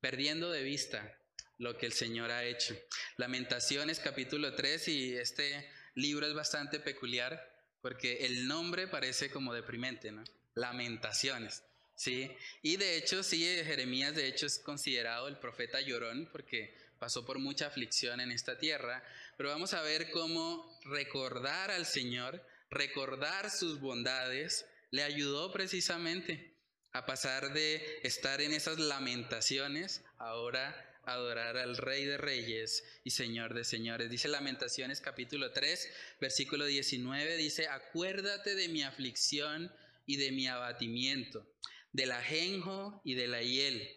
perdiendo 0.00 0.50
de 0.50 0.62
vista 0.62 1.18
lo 1.56 1.78
que 1.78 1.86
el 1.86 1.92
Señor 1.92 2.30
ha 2.30 2.44
hecho. 2.44 2.76
Lamentaciones 3.16 3.98
capítulo 3.98 4.54
3 4.54 4.88
y 4.88 5.14
este 5.14 5.70
libro 5.94 6.26
es 6.26 6.34
bastante 6.34 6.80
peculiar 6.80 7.50
porque 7.80 8.26
el 8.26 8.46
nombre 8.46 8.88
parece 8.88 9.30
como 9.30 9.54
deprimente, 9.54 10.12
¿no? 10.12 10.22
Lamentaciones. 10.54 11.62
Sí, 11.96 12.30
y 12.62 12.76
de 12.76 12.96
hecho, 12.96 13.22
sí, 13.22 13.44
Jeremías 13.64 14.14
de 14.14 14.26
hecho 14.26 14.46
es 14.46 14.58
considerado 14.58 15.28
el 15.28 15.38
profeta 15.38 15.80
llorón 15.80 16.28
porque 16.32 16.74
pasó 16.98 17.24
por 17.24 17.38
mucha 17.38 17.66
aflicción 17.66 18.20
en 18.20 18.32
esta 18.32 18.58
tierra, 18.58 19.02
pero 19.36 19.50
vamos 19.50 19.74
a 19.74 19.82
ver 19.82 20.10
cómo 20.10 20.76
recordar 20.84 21.70
al 21.70 21.86
Señor, 21.86 22.44
recordar 22.70 23.50
sus 23.50 23.78
bondades, 23.80 24.66
le 24.90 25.04
ayudó 25.04 25.52
precisamente 25.52 26.56
a 26.92 27.06
pasar 27.06 27.52
de 27.52 28.00
estar 28.02 28.40
en 28.40 28.52
esas 28.52 28.78
lamentaciones, 28.78 30.02
ahora 30.18 30.90
adorar 31.04 31.58
al 31.58 31.76
Rey 31.76 32.04
de 32.06 32.16
Reyes 32.16 32.84
y 33.04 33.10
Señor 33.10 33.54
de 33.54 33.64
Señores. 33.64 34.10
Dice 34.10 34.28
Lamentaciones 34.28 35.00
capítulo 35.00 35.52
3, 35.52 35.90
versículo 36.20 36.64
19, 36.64 37.36
dice, 37.36 37.68
acuérdate 37.68 38.54
de 38.54 38.68
mi 38.68 38.82
aflicción 38.82 39.72
y 40.06 40.16
de 40.16 40.32
mi 40.32 40.46
abatimiento 40.48 41.46
del 41.94 42.10
ajenjo 42.10 43.00
y 43.04 43.14
de 43.14 43.28
la 43.28 43.40
hiel. 43.40 43.88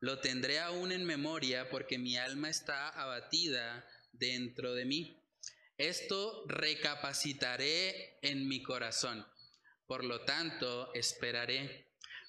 Lo 0.00 0.18
tendré 0.18 0.58
aún 0.58 0.92
en 0.92 1.04
memoria 1.04 1.70
porque 1.70 1.96
mi 1.96 2.16
alma 2.16 2.50
está 2.50 2.88
abatida 2.90 3.88
dentro 4.12 4.74
de 4.74 4.84
mí. 4.84 5.22
Esto 5.78 6.44
recapacitaré 6.48 8.18
en 8.22 8.48
mi 8.48 8.62
corazón. 8.62 9.24
Por 9.86 10.04
lo 10.04 10.22
tanto, 10.22 10.92
esperaré. 10.92 11.86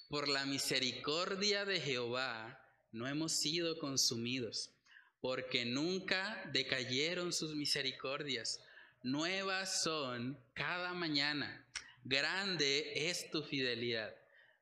Por 0.08 0.28
la 0.28 0.46
misericordia 0.46 1.64
de 1.64 1.80
Jehová 1.80 2.64
no 2.92 3.08
hemos 3.08 3.32
sido 3.32 3.78
consumidos, 3.78 4.70
porque 5.20 5.64
nunca 5.64 6.48
decayeron 6.52 7.32
sus 7.32 7.56
misericordias. 7.56 8.60
Nuevas 9.02 9.82
son 9.82 10.38
cada 10.54 10.94
mañana. 10.94 11.66
Grande 12.04 13.08
es 13.10 13.30
tu 13.30 13.42
fidelidad. 13.42 14.14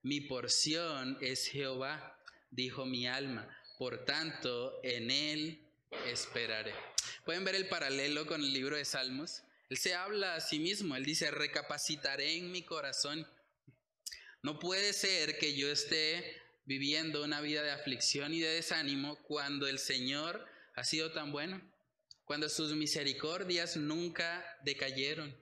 Mi 0.07 0.21
porción 0.21 1.19
es 1.21 1.49
Jehová, 1.49 2.17
dijo 2.53 2.87
mi 2.87 3.09
alma. 3.09 3.45
por 3.77 4.05
tanto, 4.05 4.79
en 4.85 5.11
Él 5.11 5.61
esperaré. 6.07 6.73
Pueden 7.25 7.45
ver 7.45 7.57
el 7.57 7.67
paralelo 7.67 8.25
con 8.25 8.41
el 8.41 8.53
libro 8.53 8.77
de 8.77 8.85
Salmos. 8.85 9.43
Él 9.69 9.79
se 9.79 9.97
habla 9.97 10.37
a 10.37 10.41
sí 10.41 10.61
mismo, 10.61 10.95
él 10.95 11.05
dice, 11.05 11.33
recapacitaré 11.33 12.37
en 12.37 12.53
mi 12.53 12.63
corazón. 12.63 13.27
No 14.43 14.61
puede 14.61 14.93
ser 14.93 15.39
que 15.39 15.57
yo 15.57 15.69
esté 15.73 16.41
viviendo 16.67 17.25
una 17.25 17.41
vida 17.41 17.65
de 17.65 17.73
aflicción 17.73 18.33
y 18.33 18.39
de 18.39 18.51
desánimo 18.51 19.21
cuando 19.25 19.67
el 19.67 19.81
Señor 19.81 20.47
ha 20.77 20.85
sido 20.85 21.11
tan 21.11 21.33
bueno, 21.33 21.61
cuando 22.25 22.49
sus 22.49 22.73
misericordias 22.77 23.77
nunca 23.77 24.47
decayeron. 24.63 25.37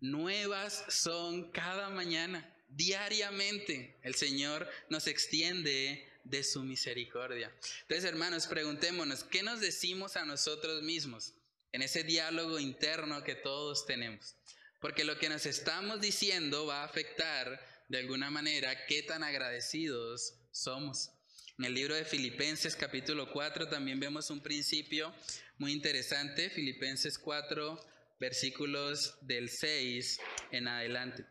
Nuevas 0.00 0.86
son 0.88 1.50
cada 1.50 1.90
mañana, 1.90 2.49
diariamente. 2.70 3.98
El 4.02 4.14
Señor 4.14 4.68
nos 4.88 5.06
extiende 5.06 6.06
de 6.24 6.44
su 6.44 6.62
misericordia. 6.62 7.52
Entonces, 7.82 8.04
hermanos, 8.04 8.46
preguntémonos, 8.46 9.24
¿qué 9.24 9.42
nos 9.42 9.60
decimos 9.60 10.16
a 10.16 10.24
nosotros 10.24 10.82
mismos 10.82 11.34
en 11.72 11.82
ese 11.82 12.04
diálogo 12.04 12.58
interno 12.58 13.24
que 13.24 13.34
todos 13.34 13.86
tenemos? 13.86 14.36
Porque 14.80 15.04
lo 15.04 15.18
que 15.18 15.28
nos 15.28 15.46
estamos 15.46 16.00
diciendo 16.00 16.66
va 16.66 16.82
a 16.82 16.86
afectar 16.86 17.60
de 17.88 17.98
alguna 17.98 18.30
manera 18.30 18.86
qué 18.86 19.02
tan 19.02 19.22
agradecidos 19.22 20.34
somos. 20.52 21.10
En 21.58 21.66
el 21.66 21.74
libro 21.74 21.94
de 21.94 22.04
Filipenses 22.04 22.76
capítulo 22.76 23.30
4 23.32 23.68
también 23.68 24.00
vemos 24.00 24.30
un 24.30 24.40
principio 24.40 25.12
muy 25.58 25.72
interesante, 25.72 26.48
Filipenses 26.48 27.18
4 27.18 27.78
versículos 28.18 29.16
del 29.22 29.50
6 29.50 30.20
en 30.52 30.68
adelante. 30.68 31.26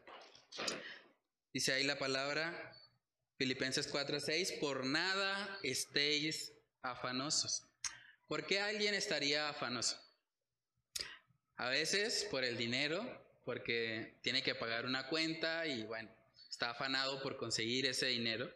Dice 1.52 1.74
ahí 1.74 1.84
la 1.84 1.98
palabra, 1.98 2.76
Filipenses 3.38 3.92
4:6, 3.92 4.60
por 4.60 4.86
nada 4.86 5.60
estéis 5.64 6.54
afanosos. 6.84 7.64
¿Por 8.28 8.46
qué 8.46 8.60
alguien 8.60 8.94
estaría 8.94 9.50
afanoso? 9.50 10.00
A 11.56 11.70
veces 11.70 12.28
por 12.30 12.44
el 12.44 12.56
dinero, 12.56 13.04
porque 13.46 14.20
tiene 14.22 14.44
que 14.44 14.54
pagar 14.54 14.86
una 14.86 15.08
cuenta 15.08 15.66
y 15.66 15.84
bueno, 15.84 16.16
está 16.48 16.70
afanado 16.70 17.20
por 17.24 17.36
conseguir 17.38 17.88
ese 17.88 18.06
dinero. 18.06 18.54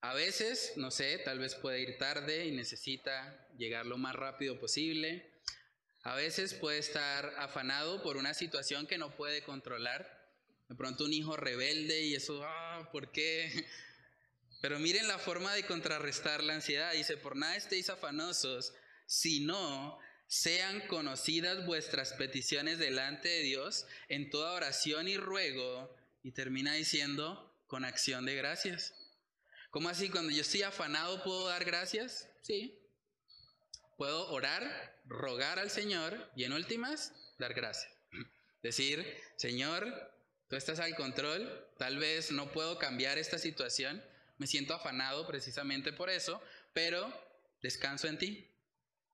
A 0.00 0.12
veces, 0.12 0.72
no 0.76 0.90
sé, 0.90 1.18
tal 1.18 1.38
vez 1.38 1.54
puede 1.54 1.80
ir 1.80 1.96
tarde 1.96 2.46
y 2.46 2.50
necesita 2.50 3.46
llegar 3.56 3.86
lo 3.86 3.98
más 3.98 4.16
rápido 4.16 4.58
posible. 4.58 5.30
A 6.02 6.16
veces 6.16 6.54
puede 6.54 6.78
estar 6.78 7.34
afanado 7.38 8.02
por 8.02 8.16
una 8.16 8.34
situación 8.34 8.88
que 8.88 8.98
no 8.98 9.14
puede 9.14 9.44
controlar. 9.44 10.19
De 10.70 10.76
pronto 10.76 11.04
un 11.04 11.12
hijo 11.12 11.36
rebelde 11.36 12.04
y 12.04 12.14
eso, 12.14 12.44
ah, 12.44 12.88
¿por 12.92 13.10
qué? 13.10 13.66
Pero 14.62 14.78
miren 14.78 15.08
la 15.08 15.18
forma 15.18 15.52
de 15.52 15.66
contrarrestar 15.66 16.44
la 16.44 16.54
ansiedad. 16.54 16.92
Dice, 16.92 17.16
por 17.16 17.34
nada 17.34 17.56
estéis 17.56 17.90
afanosos, 17.90 18.72
sino 19.04 19.98
sean 20.28 20.86
conocidas 20.86 21.66
vuestras 21.66 22.12
peticiones 22.12 22.78
delante 22.78 23.28
de 23.28 23.42
Dios 23.42 23.84
en 24.08 24.30
toda 24.30 24.52
oración 24.52 25.08
y 25.08 25.16
ruego. 25.16 25.92
Y 26.22 26.30
termina 26.30 26.74
diciendo, 26.74 27.52
con 27.66 27.84
acción 27.84 28.24
de 28.24 28.36
gracias. 28.36 28.94
¿Cómo 29.70 29.88
así? 29.88 30.08
Cuando 30.08 30.30
yo 30.30 30.42
estoy 30.42 30.62
afanado, 30.62 31.24
¿puedo 31.24 31.48
dar 31.48 31.64
gracias? 31.64 32.28
Sí. 32.42 32.78
Puedo 33.96 34.30
orar, 34.30 35.02
rogar 35.04 35.58
al 35.58 35.70
Señor 35.70 36.30
y 36.36 36.44
en 36.44 36.52
últimas, 36.52 37.12
dar 37.40 37.54
gracias. 37.54 37.92
Decir, 38.62 39.20
Señor, 39.36 40.19
tú 40.50 40.56
estás 40.56 40.80
al 40.80 40.96
control, 40.96 41.48
tal 41.78 41.98
vez 41.98 42.32
no 42.32 42.50
puedo 42.50 42.76
cambiar 42.76 43.18
esta 43.18 43.38
situación, 43.38 44.02
me 44.36 44.48
siento 44.48 44.74
afanado 44.74 45.24
precisamente 45.26 45.92
por 45.92 46.10
eso, 46.10 46.42
pero 46.72 47.08
descanso 47.62 48.08
en 48.08 48.18
ti. 48.18 48.50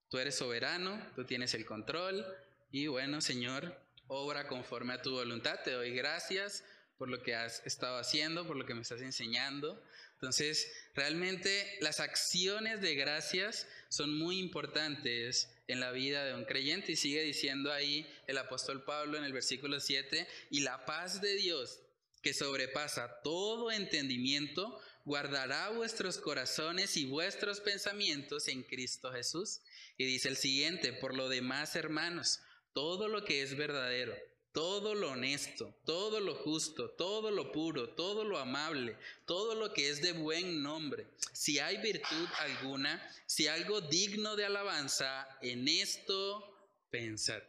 Tú 0.09 0.18
eres 0.18 0.37
soberano, 0.37 0.99
tú 1.14 1.25
tienes 1.25 1.53
el 1.53 1.66
control 1.66 2.25
y 2.70 2.87
bueno, 2.87 3.20
Señor, 3.20 3.79
obra 4.07 4.49
conforme 4.49 4.94
a 4.94 5.03
tu 5.03 5.12
voluntad. 5.12 5.61
Te 5.62 5.72
doy 5.72 5.90
gracias 5.90 6.64
por 6.96 7.11
lo 7.11 7.22
que 7.22 7.35
has 7.35 7.64
estado 7.66 7.99
haciendo, 7.99 8.46
por 8.46 8.57
lo 8.57 8.64
que 8.64 8.75
me 8.75 8.81
estás 8.81 9.03
enseñando. 9.03 9.83
Entonces, 10.14 10.72
realmente 10.94 11.77
las 11.83 12.01
acciones 12.01 12.81
de 12.81 12.94
gracias 12.94 13.68
son 13.90 14.16
muy 14.16 14.38
importantes 14.38 15.55
en 15.68 15.81
la 15.81 15.90
vida 15.92 16.24
de 16.24 16.35
un 16.35 16.44
creyente 16.44 16.92
y 16.92 16.96
sigue 16.96 17.22
diciendo 17.22 17.72
ahí 17.72 18.07
el 18.26 18.38
apóstol 18.38 18.85
Pablo 18.85 19.18
en 19.18 19.24
el 19.24 19.33
versículo 19.33 19.81
7, 19.81 20.26
y 20.50 20.61
la 20.61 20.85
paz 20.85 21.20
de 21.20 21.35
Dios 21.35 21.81
que 22.22 22.35
sobrepasa 22.35 23.20
todo 23.22 23.70
entendimiento, 23.70 24.81
guardará 25.05 25.68
vuestros 25.70 26.18
corazones 26.18 26.96
y 26.96 27.05
vuestros 27.05 27.61
pensamientos 27.61 28.48
en 28.48 28.64
Cristo 28.64 29.12
Jesús. 29.12 29.61
Y 29.96 30.07
dice 30.07 30.29
el 30.29 30.37
siguiente, 30.37 30.92
por 30.92 31.14
lo 31.14 31.29
demás, 31.29 31.76
hermanos, 31.76 32.40
todo 32.72 33.07
lo 33.07 33.24
que 33.24 33.42
es 33.42 33.57
verdadero, 33.57 34.16
todo 34.57 34.95
lo 34.95 35.11
honesto, 35.11 35.79
todo 35.85 36.19
lo 36.19 36.35
justo, 36.35 36.88
todo 36.88 37.31
lo 37.31 37.53
puro, 37.53 37.90
todo 37.90 38.25
lo 38.25 38.38
amable, 38.38 38.97
todo 39.27 39.55
lo 39.55 39.75
que 39.75 39.90
es 39.90 40.01
de 40.01 40.12
buen 40.12 40.62
nombre, 40.62 41.07
si 41.35 41.59
hay 41.59 41.77
virtud 41.77 42.27
alguna, 42.38 43.07
si 43.27 43.49
algo 43.49 43.83
digno 43.83 44.35
de 44.35 44.47
alabanza, 44.47 45.29
en 45.42 45.69
esto 45.69 46.57
pensad. 46.88 47.42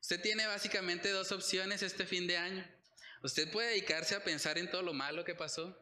Usted 0.00 0.22
tiene 0.22 0.46
básicamente 0.46 1.10
dos 1.10 1.30
opciones 1.30 1.82
este 1.82 2.06
fin 2.06 2.26
de 2.26 2.38
año. 2.38 2.66
Usted 3.22 3.52
puede 3.52 3.72
dedicarse 3.72 4.14
a 4.14 4.24
pensar 4.24 4.56
en 4.56 4.70
todo 4.70 4.80
lo 4.80 4.94
malo 4.94 5.26
que 5.26 5.34
pasó, 5.34 5.78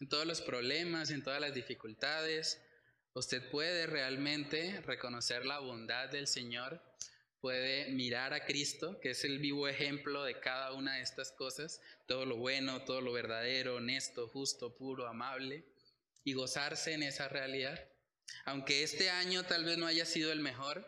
en 0.00 0.08
todos 0.08 0.24
los 0.24 0.40
problemas, 0.40 1.10
en 1.10 1.22
todas 1.22 1.42
las 1.42 1.52
dificultades. 1.52 2.58
Usted 3.12 3.50
puede 3.50 3.86
realmente 3.86 4.80
reconocer 4.80 5.44
la 5.44 5.58
bondad 5.58 6.08
del 6.08 6.26
Señor, 6.26 6.80
puede 7.40 7.90
mirar 7.90 8.34
a 8.34 8.44
Cristo, 8.44 9.00
que 9.00 9.10
es 9.10 9.24
el 9.24 9.38
vivo 9.38 9.68
ejemplo 9.68 10.24
de 10.24 10.38
cada 10.40 10.72
una 10.72 10.96
de 10.96 11.02
estas 11.02 11.32
cosas, 11.32 11.80
todo 12.06 12.26
lo 12.26 12.36
bueno, 12.36 12.84
todo 12.84 13.00
lo 13.00 13.12
verdadero, 13.12 13.76
honesto, 13.76 14.28
justo, 14.28 14.76
puro, 14.76 15.06
amable, 15.06 15.64
y 16.24 16.34
gozarse 16.34 16.92
en 16.92 17.02
esa 17.02 17.28
realidad. 17.28 17.82
Aunque 18.44 18.82
este 18.82 19.10
año 19.10 19.44
tal 19.44 19.64
vez 19.64 19.78
no 19.78 19.86
haya 19.86 20.04
sido 20.04 20.32
el 20.32 20.40
mejor, 20.40 20.86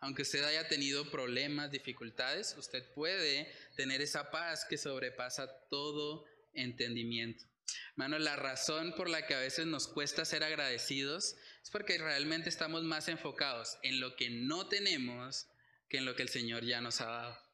aunque 0.00 0.22
usted 0.22 0.44
haya 0.44 0.68
tenido 0.68 1.10
problemas, 1.10 1.70
dificultades, 1.70 2.54
usted 2.58 2.84
puede 2.92 3.50
tener 3.76 4.02
esa 4.02 4.30
paz 4.30 4.66
que 4.66 4.76
sobrepasa 4.76 5.48
todo 5.70 6.26
entendimiento. 6.52 7.46
Hermano, 7.92 8.18
la 8.18 8.36
razón 8.36 8.94
por 8.94 9.08
la 9.08 9.26
que 9.26 9.34
a 9.34 9.40
veces 9.40 9.66
nos 9.66 9.88
cuesta 9.88 10.26
ser 10.26 10.44
agradecidos 10.44 11.36
es 11.62 11.70
porque 11.70 11.96
realmente 11.96 12.50
estamos 12.50 12.82
más 12.82 13.08
enfocados 13.08 13.78
en 13.82 14.00
lo 14.00 14.14
que 14.16 14.28
no 14.28 14.68
tenemos 14.68 15.46
que 15.88 15.98
en 15.98 16.04
lo 16.04 16.14
que 16.14 16.22
el 16.22 16.28
Señor 16.28 16.64
ya 16.64 16.80
nos 16.80 17.00
ha 17.00 17.06
dado. 17.06 17.44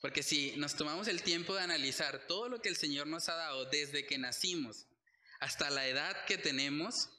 Porque 0.00 0.22
si 0.22 0.56
nos 0.56 0.76
tomamos 0.76 1.08
el 1.08 1.22
tiempo 1.22 1.54
de 1.54 1.62
analizar 1.62 2.26
todo 2.26 2.48
lo 2.48 2.62
que 2.62 2.70
el 2.70 2.76
Señor 2.76 3.06
nos 3.06 3.28
ha 3.28 3.34
dado 3.34 3.66
desde 3.66 4.06
que 4.06 4.18
nacimos 4.18 4.86
hasta 5.40 5.70
la 5.70 5.86
edad 5.86 6.24
que 6.26 6.38
tenemos, 6.38 7.10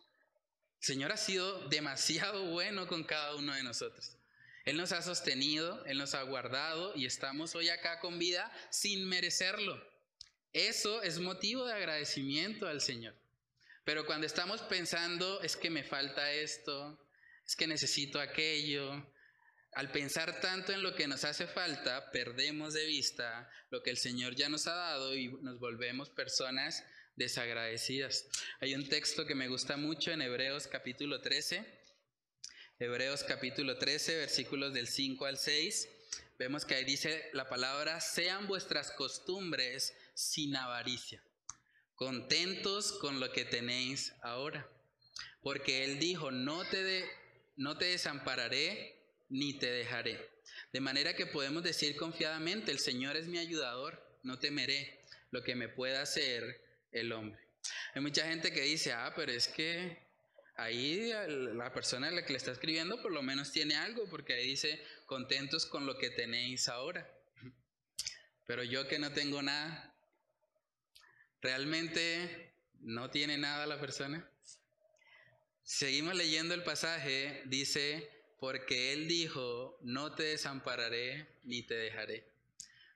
el 0.79 0.85
Señor 0.87 1.11
ha 1.11 1.17
sido 1.17 1.67
demasiado 1.69 2.45
bueno 2.51 2.87
con 2.87 3.03
cada 3.03 3.35
uno 3.35 3.53
de 3.53 3.63
nosotros. 3.63 4.17
Él 4.65 4.77
nos 4.77 4.91
ha 4.91 5.01
sostenido, 5.01 5.83
Él 5.85 5.97
nos 5.97 6.13
ha 6.13 6.21
guardado 6.23 6.93
y 6.95 7.05
estamos 7.05 7.55
hoy 7.55 7.69
acá 7.69 7.99
con 7.99 8.19
vida 8.19 8.51
sin 8.69 9.07
merecerlo. 9.07 9.81
Eso 10.53 11.01
es 11.01 11.19
motivo 11.19 11.65
de 11.65 11.73
agradecimiento 11.73 12.67
al 12.67 12.81
Señor. 12.81 13.15
Pero 13.83 14.05
cuando 14.05 14.27
estamos 14.27 14.61
pensando, 14.61 15.41
es 15.41 15.55
que 15.55 15.69
me 15.69 15.83
falta 15.83 16.31
esto, 16.31 16.99
es 17.45 17.55
que 17.55 17.67
necesito 17.67 18.19
aquello, 18.19 19.11
al 19.73 19.91
pensar 19.91 20.41
tanto 20.41 20.73
en 20.73 20.83
lo 20.83 20.95
que 20.95 21.07
nos 21.07 21.23
hace 21.23 21.47
falta, 21.47 22.11
perdemos 22.11 22.73
de 22.73 22.85
vista 22.85 23.49
lo 23.69 23.81
que 23.81 23.91
el 23.91 23.97
Señor 23.97 24.35
ya 24.35 24.49
nos 24.49 24.67
ha 24.67 24.75
dado 24.75 25.15
y 25.15 25.29
nos 25.41 25.59
volvemos 25.59 26.09
personas 26.09 26.83
desagradecidas. 27.15 28.27
Hay 28.59 28.75
un 28.75 28.89
texto 28.89 29.25
que 29.25 29.35
me 29.35 29.47
gusta 29.47 29.77
mucho 29.77 30.11
en 30.11 30.21
Hebreos 30.21 30.67
capítulo 30.67 31.21
13. 31.21 31.65
Hebreos 32.79 33.23
capítulo 33.23 33.77
13, 33.77 34.17
versículos 34.17 34.73
del 34.73 34.87
5 34.87 35.25
al 35.25 35.37
6. 35.37 35.87
Vemos 36.37 36.65
que 36.65 36.75
ahí 36.75 36.83
dice 36.83 37.29
la 37.31 37.47
palabra, 37.47 38.01
sean 38.01 38.47
vuestras 38.47 38.91
costumbres 38.91 39.93
sin 40.15 40.55
avaricia, 40.55 41.23
contentos 41.95 42.93
con 42.93 43.19
lo 43.19 43.31
que 43.31 43.45
tenéis 43.45 44.13
ahora. 44.21 44.67
Porque 45.43 45.85
Él 45.85 45.99
dijo, 45.99 46.31
no 46.31 46.65
te, 46.65 47.09
no 47.55 47.77
te 47.77 47.85
desampararé 47.85 49.00
ni 49.31 49.57
te 49.57 49.71
dejaré. 49.71 50.29
De 50.71 50.79
manera 50.79 51.15
que 51.15 51.25
podemos 51.25 51.63
decir 51.63 51.95
confiadamente, 51.95 52.71
el 52.71 52.77
Señor 52.77 53.17
es 53.17 53.25
mi 53.25 53.39
ayudador, 53.39 53.99
no 54.21 54.37
temeré 54.37 54.99
lo 55.31 55.41
que 55.41 55.55
me 55.55 55.67
pueda 55.67 56.03
hacer 56.03 56.61
el 56.91 57.11
hombre. 57.11 57.41
Hay 57.95 58.01
mucha 58.03 58.27
gente 58.27 58.53
que 58.53 58.61
dice, 58.61 58.93
ah, 58.93 59.11
pero 59.15 59.31
es 59.31 59.47
que 59.47 59.97
ahí 60.57 61.11
la 61.27 61.73
persona 61.73 62.09
a 62.09 62.11
la 62.11 62.23
que 62.23 62.33
le 62.33 62.37
está 62.37 62.51
escribiendo 62.51 63.01
por 63.01 63.11
lo 63.11 63.23
menos 63.23 63.51
tiene 63.51 63.75
algo, 63.75 64.07
porque 64.07 64.33
ahí 64.33 64.49
dice, 64.49 64.79
contentos 65.07 65.65
con 65.65 65.87
lo 65.87 65.97
que 65.97 66.11
tenéis 66.11 66.67
ahora. 66.67 67.09
Pero 68.45 68.63
yo 68.63 68.87
que 68.87 68.99
no 68.99 69.11
tengo 69.11 69.41
nada, 69.41 69.91
¿Realmente 71.41 72.53
no 72.81 73.09
tiene 73.09 73.35
nada 73.37 73.65
la 73.65 73.79
persona? 73.79 74.29
Seguimos 75.63 76.15
leyendo 76.15 76.53
el 76.53 76.63
pasaje, 76.63 77.41
dice, 77.45 78.07
porque 78.41 78.91
Él 78.91 79.07
dijo, 79.07 79.77
no 79.83 80.15
te 80.15 80.23
desampararé 80.23 81.27
ni 81.43 81.61
te 81.61 81.75
dejaré. 81.75 82.25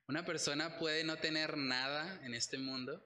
Una 0.07 0.25
persona 0.25 0.79
puede 0.79 1.03
no 1.03 1.17
tener 1.17 1.55
nada 1.55 2.19
en 2.25 2.33
este 2.33 2.57
mundo 2.57 3.05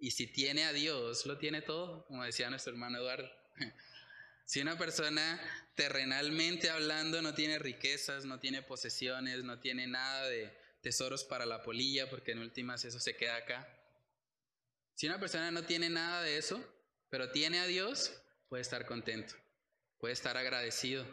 y 0.00 0.12
si 0.12 0.26
tiene 0.26 0.64
a 0.64 0.72
Dios, 0.72 1.26
lo 1.26 1.36
tiene 1.36 1.60
todo, 1.60 2.06
como 2.06 2.24
decía 2.24 2.48
nuestro 2.48 2.72
hermano 2.72 2.98
Eduardo. 2.98 3.30
Si 4.48 4.60
una 4.60 4.78
persona 4.78 5.40
terrenalmente 5.74 6.70
hablando 6.70 7.20
no 7.20 7.34
tiene 7.34 7.58
riquezas, 7.58 8.26
no 8.26 8.38
tiene 8.38 8.62
posesiones, 8.62 9.42
no 9.42 9.58
tiene 9.58 9.88
nada 9.88 10.28
de 10.28 10.56
tesoros 10.82 11.24
para 11.24 11.46
la 11.46 11.64
polilla, 11.64 12.08
porque 12.08 12.30
en 12.30 12.38
últimas 12.38 12.84
eso 12.84 13.00
se 13.00 13.16
queda 13.16 13.34
acá. 13.34 13.68
Si 14.94 15.08
una 15.08 15.18
persona 15.18 15.50
no 15.50 15.64
tiene 15.64 15.90
nada 15.90 16.22
de 16.22 16.38
eso, 16.38 16.64
pero 17.10 17.32
tiene 17.32 17.58
a 17.58 17.66
Dios, 17.66 18.22
puede 18.48 18.62
estar 18.62 18.86
contento, 18.86 19.34
puede 19.98 20.14
estar 20.14 20.36
agradecido, 20.36 21.04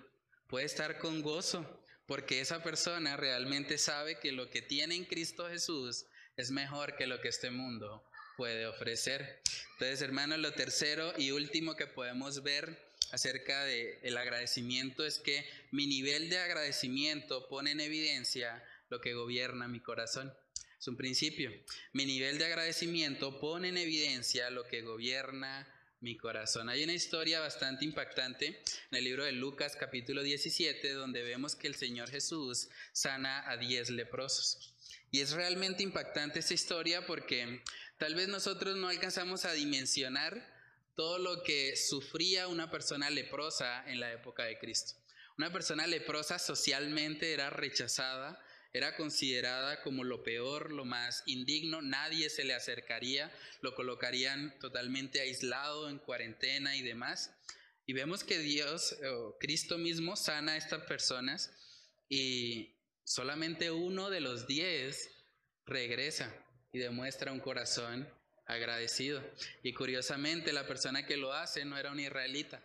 puede 0.53 0.67
estar 0.67 0.99
con 0.99 1.23
gozo, 1.23 1.65
porque 2.05 2.39
esa 2.39 2.61
persona 2.61 3.17
realmente 3.17 3.79
sabe 3.79 4.19
que 4.19 4.31
lo 4.31 4.51
que 4.51 4.61
tiene 4.61 4.93
en 4.93 5.05
Cristo 5.05 5.49
Jesús 5.49 6.05
es 6.37 6.51
mejor 6.51 6.95
que 6.95 7.07
lo 7.07 7.19
que 7.21 7.29
este 7.29 7.49
mundo 7.49 8.03
puede 8.37 8.67
ofrecer. 8.67 9.41
Entonces, 9.71 10.03
hermanos, 10.03 10.37
lo 10.37 10.53
tercero 10.53 11.11
y 11.17 11.31
último 11.31 11.75
que 11.75 11.87
podemos 11.87 12.43
ver 12.43 12.79
acerca 13.11 13.65
del 13.65 13.97
el 14.03 14.15
agradecimiento 14.15 15.03
es 15.03 15.17
que 15.17 15.43
mi 15.71 15.87
nivel 15.87 16.29
de 16.29 16.37
agradecimiento 16.37 17.49
pone 17.49 17.71
en 17.71 17.79
evidencia 17.79 18.63
lo 18.89 19.01
que 19.01 19.15
gobierna 19.15 19.67
mi 19.67 19.79
corazón. 19.79 20.31
Es 20.77 20.87
un 20.87 20.97
principio. 20.97 21.51
Mi 21.93 22.05
nivel 22.05 22.37
de 22.37 22.45
agradecimiento 22.45 23.39
pone 23.39 23.69
en 23.69 23.77
evidencia 23.77 24.51
lo 24.51 24.67
que 24.67 24.83
gobierna 24.83 25.67
mi 26.03 26.17
corazón. 26.17 26.67
Hay 26.67 26.83
una 26.83 26.91
historia 26.91 27.39
bastante 27.39 27.85
impactante 27.85 28.47
en 28.91 28.97
el 28.97 29.05
libro 29.05 29.23
de 29.23 29.31
Lucas 29.31 29.77
capítulo 29.79 30.21
17 30.21 30.91
donde 30.91 31.23
vemos 31.23 31.55
que 31.55 31.67
el 31.67 31.75
Señor 31.75 32.09
Jesús 32.09 32.67
sana 32.91 33.49
a 33.49 33.55
10 33.55 33.91
leprosos. 33.91 34.75
Y 35.11 35.21
es 35.21 35.31
realmente 35.31 35.81
impactante 35.81 36.39
esta 36.39 36.53
historia 36.53 37.05
porque 37.07 37.63
tal 37.97 38.15
vez 38.15 38.27
nosotros 38.27 38.75
no 38.75 38.89
alcanzamos 38.89 39.45
a 39.45 39.53
dimensionar 39.53 40.45
todo 40.93 41.19
lo 41.19 41.41
que 41.41 41.77
sufría 41.77 42.49
una 42.49 42.69
persona 42.69 43.09
leprosa 43.09 43.89
en 43.89 44.01
la 44.01 44.11
época 44.11 44.43
de 44.43 44.59
Cristo. 44.59 44.95
Una 45.37 45.53
persona 45.53 45.87
leprosa 45.87 46.37
socialmente 46.37 47.31
era 47.31 47.49
rechazada, 47.49 48.43
era 48.73 48.95
considerada 48.95 49.81
como 49.81 50.03
lo 50.03 50.23
peor, 50.23 50.71
lo 50.71 50.83
más 50.83 51.21
indigno, 51.27 51.83
nadie 51.83 52.29
se 52.29 52.43
le 52.43 52.55
acercaría, 52.55 53.31
lo 53.61 53.75
colocarían 53.75 54.57
totalmente 54.59 55.21
aislado, 55.21 55.89
en 55.89 55.99
cuarentena 55.99 56.75
y 56.75 56.81
demás. 56.81 57.31
Y 57.85 57.93
vemos 57.93 58.23
que 58.23 58.39
Dios, 58.39 58.97
o 59.11 59.37
Cristo 59.39 59.77
mismo, 59.77 60.15
sana 60.15 60.53
a 60.53 60.57
estas 60.57 60.85
personas 60.85 61.51
y 62.09 62.75
solamente 63.03 63.69
uno 63.69 64.09
de 64.09 64.21
los 64.21 64.47
diez 64.47 65.11
regresa 65.65 66.33
y 66.71 66.79
demuestra 66.79 67.31
un 67.31 67.39
corazón 67.39 68.09
agradecido. 68.47 69.23
Y 69.61 69.73
curiosamente 69.73 70.51
la 70.51 70.65
persona 70.65 71.05
que 71.05 71.17
lo 71.17 71.33
hace 71.33 71.63
no 71.63 71.77
era 71.77 71.91
un 71.91 71.99
israelita, 71.99 72.63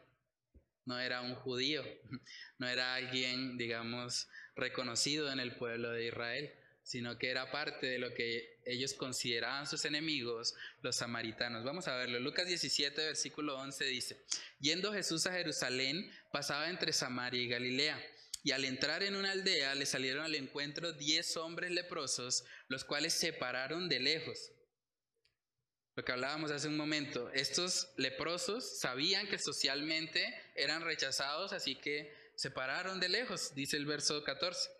no 0.89 0.99
era 0.99 1.21
un 1.21 1.35
judío, 1.35 1.85
no 2.59 2.67
era 2.67 2.95
alguien, 2.95 3.59
digamos, 3.59 4.27
reconocido 4.57 5.31
en 5.31 5.39
el 5.39 5.55
pueblo 5.57 5.91
de 5.91 6.07
Israel, 6.07 6.51
sino 6.83 7.19
que 7.19 7.29
era 7.29 7.53
parte 7.53 7.87
de 7.87 7.99
lo 7.99 8.15
que 8.15 8.59
ellos 8.65 8.95
consideraban 8.95 9.67
sus 9.67 9.85
enemigos, 9.85 10.55
los 10.81 10.97
samaritanos. 10.97 11.63
Vamos 11.63 11.87
a 11.89 11.97
verlo. 11.97 12.19
Lucas 12.19 12.47
17, 12.47 13.05
versículo 13.05 13.59
11 13.59 13.85
dice, 13.85 14.25
yendo 14.61 14.95
Jesús 14.95 15.27
a 15.27 15.33
Jerusalén, 15.33 16.11
pasaba 16.33 16.71
entre 16.71 16.95
Samaria 16.95 17.43
y 17.43 17.49
Galilea. 17.49 18.03
Y 18.43 18.53
al 18.53 18.65
entrar 18.65 19.03
en 19.03 19.15
una 19.15 19.33
aldea 19.33 19.75
le 19.75 19.85
salieron 19.85 20.25
al 20.25 20.35
encuentro 20.37 20.95
diez 20.95 21.37
hombres 21.37 21.71
leprosos, 21.71 22.47
los 22.69 22.85
cuales 22.85 23.13
se 23.13 23.35
pararon 23.35 23.91
de 23.91 24.01
lejos 24.01 24.53
lo 25.99 26.05
que 26.05 26.13
hablábamos 26.13 26.53
hace 26.53 26.69
un 26.69 26.77
momento, 26.77 27.29
estos 27.33 27.89
leprosos 27.97 28.79
sabían 28.79 29.27
que 29.27 29.37
socialmente 29.37 30.33
eran 30.59 30.83
rechazados, 30.83 31.53
así 31.53 31.77
que 31.77 32.13
se 32.35 32.51
pararon 32.51 33.01
de 33.01 33.09
lejos, 33.09 33.55
dice 33.55 33.77
el 33.77 33.87
verso 33.87 34.23
14. 34.23 34.71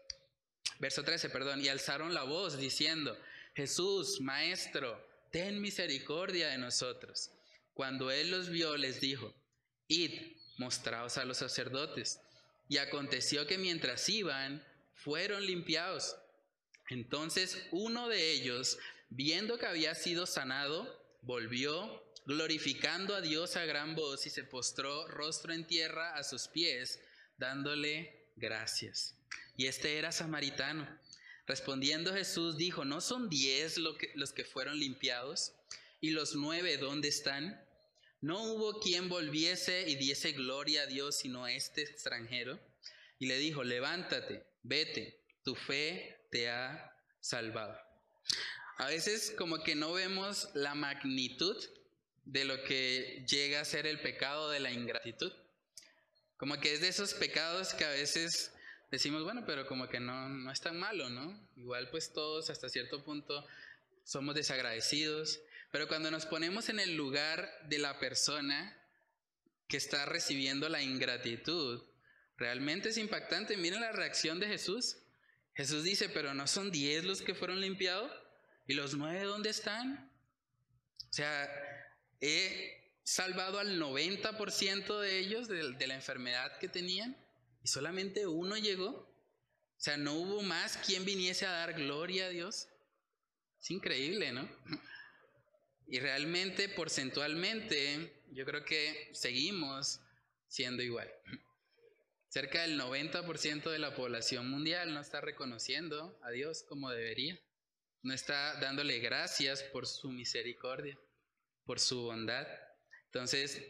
Verso 0.79 1.03
13, 1.03 1.31
perdón, 1.31 1.65
y 1.65 1.69
alzaron 1.69 2.15
la 2.15 2.23
voz 2.23 2.59
diciendo, 2.59 3.19
Jesús, 3.55 4.21
Maestro, 4.21 5.05
ten 5.33 5.61
misericordia 5.61 6.49
de 6.49 6.59
nosotros. 6.59 7.31
Cuando 7.75 8.11
él 8.11 8.31
los 8.31 8.49
vio, 8.49 8.77
les 8.77 9.01
dijo, 9.01 9.35
Id, 9.89 10.37
mostraos 10.59 11.17
a 11.17 11.25
los 11.25 11.39
sacerdotes. 11.39 12.21
Y 12.69 12.77
aconteció 12.77 13.47
que 13.47 13.57
mientras 13.57 14.09
iban, 14.09 14.65
fueron 14.95 15.45
limpiados. 15.47 16.17
Entonces 16.91 17.67
uno 17.71 18.09
de 18.09 18.33
ellos, 18.33 18.79
viendo 19.09 19.59
que 19.59 19.67
había 19.67 19.95
sido 19.95 20.27
sanado, 20.27 20.87
volvió 21.23 22.08
glorificando 22.29 23.15
a 23.15 23.23
Dios 23.23 23.57
a 23.57 23.65
gran 23.65 23.95
voz 23.95 24.27
y 24.27 24.31
se 24.31 24.45
postró 24.45 25.09
rostro 25.09 25.55
en 25.55 25.67
tierra 25.67 26.15
a 26.15 26.23
sus 26.23 26.47
pies, 26.47 27.01
dándole 27.39 28.33
gracias. 28.37 29.15
Y 29.57 29.67
este 29.67 29.97
era 29.97 30.13
samaritano. 30.13 30.87
Respondiendo 31.47 32.13
Jesús 32.13 32.59
dijo, 32.59 32.85
¿no 32.85 33.01
son 33.01 33.31
diez 33.31 33.79
los 33.79 34.33
que 34.35 34.45
fueron 34.45 34.79
limpiados? 34.79 35.55
¿Y 36.03 36.11
los 36.11 36.35
nueve 36.35 36.77
dónde 36.77 37.09
están? 37.09 37.65
No 38.21 38.43
hubo 38.43 38.79
quien 38.79 39.09
volviese 39.09 39.89
y 39.89 39.97
diese 39.97 40.33
gloria 40.33 40.83
a 40.83 40.87
Dios 40.87 41.17
sino 41.17 41.47
a 41.47 41.53
este 41.55 41.81
extranjero. 41.81 42.61
Y 43.19 43.25
le 43.25 43.39
dijo, 43.39 43.65
levántate, 43.65 44.45
vete, 44.63 45.25
tu 45.43 45.55
fe 45.55 46.27
te 46.31 46.51
ha 46.51 46.95
salvado. 47.21 47.81
A 48.77 48.87
veces 48.89 49.33
como 49.39 49.63
que 49.63 49.75
no 49.75 49.95
vemos 49.95 50.51
la 50.53 50.75
magnitud 50.75 51.57
de 52.29 52.45
lo 52.45 52.63
que 52.63 53.25
llega 53.27 53.61
a 53.61 53.65
ser 53.65 53.87
el 53.87 54.01
pecado 54.01 54.51
de 54.51 54.61
la 54.61 54.71
ingratitud. 54.71 55.33
Como 56.37 56.61
que 56.61 56.75
es 56.75 56.83
de 56.83 56.89
esos 56.89 57.15
pecados 57.15 57.73
que 57.73 57.87
a 57.87 57.91
veces 57.91 58.53
decimos, 58.91 59.25
bueno, 59.25 59.45
pero 59.47 59.67
como 59.67 59.89
que 59.89 59.99
no, 59.99 60.29
no 60.29 60.53
es 60.53 60.61
tan 60.61 60.79
malo, 60.79 61.09
¿no? 61.09 61.49
Igual 61.57 61.89
pues 61.91 62.13
todos 62.13 62.51
hasta 62.51 62.69
cierto 62.69 63.03
punto 63.03 63.47
somos 64.05 64.35
desagradecidos, 64.35 65.41
pero 65.73 65.89
cuando 65.89 66.11
nos 66.11 66.27
ponemos 66.27 66.69
en 66.69 66.81
el 66.81 66.97
lugar 66.97 67.51
de 67.67 67.79
la 67.79 67.99
persona 67.99 68.77
que 69.67 69.79
está 69.79 70.05
recibiendo 70.05 70.69
la 70.69 70.83
ingratitud, 70.83 71.83
realmente 72.37 72.91
es 72.91 72.99
impactante. 72.99 73.57
Miren 73.57 73.81
la 73.81 73.93
reacción 73.93 74.39
de 74.39 74.49
Jesús. 74.49 74.99
Jesús 75.55 75.83
dice, 75.83 76.11
pero 76.11 76.35
no 76.35 76.47
son 76.47 76.71
diez 76.71 77.05
los 77.05 77.23
que 77.23 77.35
fueron 77.35 77.63
limpiados. 77.63 78.13
¿Y 78.67 78.75
los 78.75 78.95
nueve 78.95 79.25
dónde 79.25 79.49
están? 79.49 80.13
O 81.11 81.13
sea, 81.13 81.51
he 82.21 82.99
salvado 83.03 83.59
al 83.59 83.81
90% 83.81 85.01
de 85.01 85.19
ellos 85.19 85.49
de, 85.49 85.87
la 85.87 85.95
enfermedad 85.95 86.59
que 86.59 86.69
tenían 86.69 87.17
y 87.63 87.69
solamente 87.69 88.27
uno 88.27 88.57
llegó. 88.57 88.91
O 88.91 89.81
sea, 89.81 89.97
no 89.97 90.15
hubo 90.15 90.43
más 90.43 90.77
quien 90.79 91.05
viniese 91.05 91.47
a 91.47 91.53
dar 91.53 91.75
gloria 91.75 92.27
a 92.27 92.31
Dios. 92.31 92.69
Es 93.61 93.71
increíble, 93.71 94.33
¿no? 94.33 94.49
Y 95.87 96.01
realmente, 96.01 96.69
porcentualmente, 96.69 98.23
yo 98.33 98.45
creo 98.45 98.65
que 98.65 99.11
seguimos 99.13 100.01
siendo 100.47 100.83
igual. 100.83 101.11
Cerca 102.29 102.63
del 102.63 102.79
90% 102.79 103.71
de 103.71 103.79
la 103.79 103.95
población 103.95 104.51
mundial 104.51 104.93
no 104.93 105.01
está 105.01 105.21
reconociendo 105.21 106.19
a 106.23 106.31
Dios 106.31 106.63
como 106.69 106.91
debería 106.91 107.41
no 108.03 108.15
está 108.15 108.59
dándole 108.61 108.99
gracias 109.01 109.63
por 109.63 109.87
su 109.87 110.11
misericordia, 110.11 110.99
por 111.69 111.81
su 111.81 112.01
bondad. 112.01 112.49
Entonces, 113.05 113.61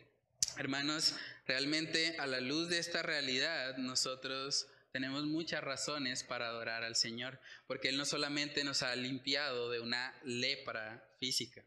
hermanos, 0.57 1.17
realmente 1.49 2.15
a 2.21 2.29
la 2.29 2.41
luz 2.41 2.69
de 2.69 2.79
esta 2.79 3.03
realidad 3.03 3.77
nosotros 3.79 4.69
tenemos 4.93 5.25
muchas 5.25 5.65
razones 5.65 6.23
para 6.23 6.47
adorar 6.47 6.85
al 6.85 6.95
Señor, 6.95 7.41
porque 7.67 7.89
Él 7.89 7.97
no 7.97 8.05
solamente 8.05 8.63
nos 8.63 8.85
ha 8.85 8.95
limpiado 8.95 9.69
de 9.69 9.81
una 9.81 10.15
lepra 10.23 11.13
física, 11.19 11.65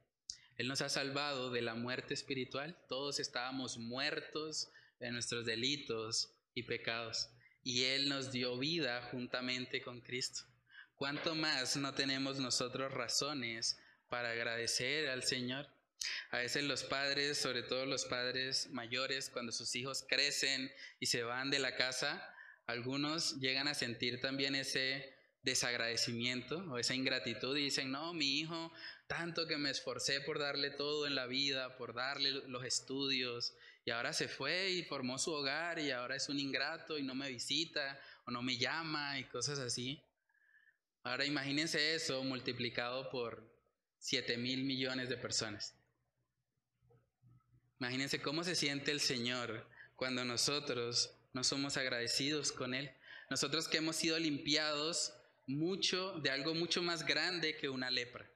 Él 0.55 0.69
nos 0.69 0.79
ha 0.79 0.87
salvado 0.87 1.51
de 1.51 1.63
la 1.63 1.75
muerte 1.75 2.13
espiritual. 2.13 2.77
Todos 2.87 3.19
estábamos 3.19 3.77
muertos 3.77 4.71
de 5.01 5.11
nuestros 5.11 5.45
delitos 5.45 6.33
y 6.53 6.63
pecados, 6.63 7.27
y 7.61 7.83
Él 7.83 8.07
nos 8.07 8.31
dio 8.31 8.57
vida 8.57 9.01
juntamente 9.11 9.81
con 9.81 9.99
Cristo. 9.99 10.45
¿cuánto 10.95 11.35
más 11.35 11.75
no 11.77 11.93
tenemos 11.95 12.37
nosotros 12.37 12.93
razones 12.93 13.77
para 14.07 14.29
agradecer 14.29 15.09
al 15.09 15.23
Señor? 15.23 15.67
A 16.31 16.37
veces 16.37 16.63
los 16.63 16.83
padres, 16.83 17.37
sobre 17.37 17.63
todo 17.63 17.85
los 17.85 18.05
padres 18.05 18.69
mayores, 18.71 19.29
cuando 19.29 19.51
sus 19.51 19.75
hijos 19.75 20.05
crecen 20.07 20.71
y 20.99 21.07
se 21.07 21.23
van 21.23 21.49
de 21.49 21.59
la 21.59 21.75
casa, 21.75 22.25
algunos 22.67 23.39
llegan 23.39 23.67
a 23.67 23.73
sentir 23.73 24.21
también 24.21 24.55
ese 24.55 25.15
desagradecimiento 25.43 26.57
o 26.69 26.77
esa 26.77 26.93
ingratitud 26.93 27.57
y 27.57 27.63
dicen, 27.65 27.91
no, 27.91 28.13
mi 28.13 28.39
hijo, 28.39 28.71
tanto 29.07 29.47
que 29.47 29.57
me 29.57 29.71
esforcé 29.71 30.21
por 30.21 30.39
darle 30.39 30.69
todo 30.69 31.07
en 31.07 31.15
la 31.15 31.25
vida, 31.25 31.75
por 31.77 31.93
darle 31.93 32.31
los 32.47 32.63
estudios 32.63 33.53
y 33.83 33.91
ahora 33.91 34.13
se 34.13 34.27
fue 34.27 34.69
y 34.69 34.83
formó 34.83 35.17
su 35.17 35.31
hogar 35.31 35.79
y 35.79 35.91
ahora 35.91 36.15
es 36.15 36.29
un 36.29 36.39
ingrato 36.39 36.97
y 36.97 37.03
no 37.03 37.15
me 37.15 37.29
visita 37.29 37.99
o 38.25 38.31
no 38.31 38.43
me 38.43 38.57
llama 38.57 39.19
y 39.19 39.23
cosas 39.25 39.57
así. 39.59 40.03
Ahora 41.03 41.25
imagínense 41.25 41.95
eso 41.95 42.23
multiplicado 42.23 43.09
por 43.09 43.51
7 43.97 44.37
mil 44.37 44.63
millones 44.63 45.09
de 45.09 45.17
personas. 45.17 45.80
Imagínense 47.81 48.21
cómo 48.21 48.43
se 48.43 48.53
siente 48.53 48.91
el 48.91 48.99
Señor 48.99 49.67
cuando 49.95 50.23
nosotros 50.23 51.15
no 51.33 51.43
somos 51.43 51.77
agradecidos 51.77 52.51
con 52.51 52.75
Él. 52.75 52.91
Nosotros 53.31 53.67
que 53.67 53.77
hemos 53.77 53.95
sido 53.95 54.19
limpiados 54.19 55.15
mucho 55.47 56.11
de 56.19 56.29
algo 56.29 56.53
mucho 56.53 56.83
más 56.83 57.03
grande 57.07 57.57
que 57.57 57.69
una 57.69 57.89
lepra. 57.89 58.29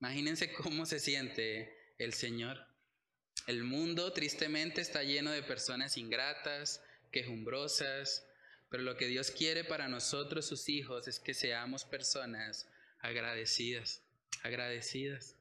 Imagínense 0.00 0.54
cómo 0.54 0.86
se 0.86 1.00
siente 1.00 1.94
el 1.98 2.14
Señor. 2.14 2.66
El 3.46 3.62
mundo 3.62 4.10
tristemente 4.14 4.80
está 4.80 5.02
lleno 5.02 5.32
de 5.32 5.42
personas 5.42 5.98
ingratas, 5.98 6.80
quejumbrosas, 7.10 8.26
pero 8.70 8.84
lo 8.84 8.96
que 8.96 9.06
Dios 9.06 9.32
quiere 9.32 9.64
para 9.64 9.88
nosotros, 9.88 10.46
sus 10.46 10.70
hijos, 10.70 11.08
es 11.08 11.20
que 11.20 11.34
seamos 11.34 11.84
personas 11.84 12.70
agradecidas, 13.00 14.00
agradecidas. 14.42 15.36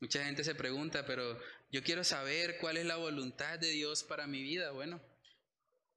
Mucha 0.00 0.24
gente 0.24 0.42
se 0.42 0.56
pregunta, 0.56 1.06
pero 1.06 1.38
yo 1.72 1.82
quiero 1.82 2.04
saber 2.04 2.58
cuál 2.58 2.76
es 2.76 2.84
la 2.84 2.96
voluntad 2.96 3.58
de 3.58 3.70
Dios 3.70 4.04
para 4.04 4.26
mi 4.26 4.42
vida. 4.42 4.70
Bueno, 4.72 5.00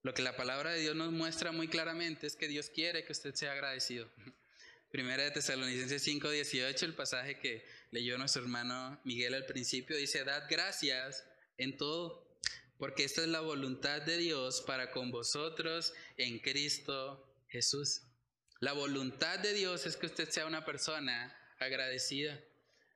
lo 0.04 0.14
que 0.14 0.22
la 0.22 0.38
palabra 0.38 0.72
de 0.72 0.80
Dios 0.80 0.96
nos 0.96 1.12
muestra 1.12 1.52
muy 1.52 1.68
claramente 1.68 2.28
es 2.28 2.38
que 2.38 2.48
Dios 2.48 2.70
quiere 2.70 3.04
que 3.04 3.12
usted 3.12 3.36
sea 3.36 3.52
agradecido. 3.52 4.10
Primera 4.92 5.24
de 5.24 5.32
Tesalonicenses 5.32 6.08
5:18, 6.08 6.84
el 6.84 6.96
pasaje 6.96 7.40
que 7.40 7.66
leyó 7.92 8.18
nuestro 8.18 8.44
hermano 8.44 9.02
Miguel 9.04 9.34
al 9.34 9.46
principio, 9.46 9.98
dice, 9.98 10.24
dad 10.24 10.44
gracias 10.50 11.26
en 11.58 11.76
todo, 11.76 12.40
porque 12.78 13.04
esta 13.04 13.24
es 13.24 13.28
la 13.28 13.42
voluntad 13.42 14.02
de 14.02 14.16
Dios 14.16 14.62
para 14.62 14.92
con 14.92 15.12
vosotros 15.12 15.94
en 16.16 16.40
Cristo 16.40 17.36
Jesús. 17.50 18.04
La 18.62 18.72
voluntad 18.72 19.40
de 19.40 19.52
Dios 19.52 19.86
es 19.86 19.98
que 19.98 20.06
usted 20.06 20.30
sea 20.30 20.46
una 20.46 20.64
persona 20.64 21.38
agradecida, 21.60 22.40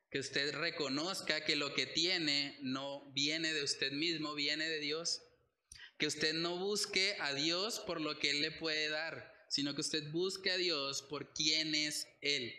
que 0.09 0.19
usted 0.19 0.53
reconozca 0.53 1.45
que 1.45 1.55
lo 1.55 1.73
que 1.73 1.85
tiene 1.85 2.57
no 2.61 3.11
viene 3.13 3.53
de 3.53 3.63
usted 3.63 3.91
mismo, 3.91 4.33
viene 4.33 4.67
de 4.67 4.79
Dios, 4.79 5.21
que 5.97 6.07
usted 6.07 6.33
no 6.33 6.57
busque 6.57 7.15
a 7.19 7.33
Dios 7.33 7.79
por 7.79 8.01
lo 8.01 8.17
que 8.17 8.31
Él 8.31 8.41
le 8.41 8.51
puede 8.51 8.89
dar, 8.89 9.33
sino 9.49 9.75
que 9.75 9.81
usted 9.81 10.11
busque 10.11 10.51
a 10.51 10.57
Dios 10.57 11.03
por 11.03 11.33
quién 11.33 11.75
es 11.75 12.07
Él. 12.21 12.55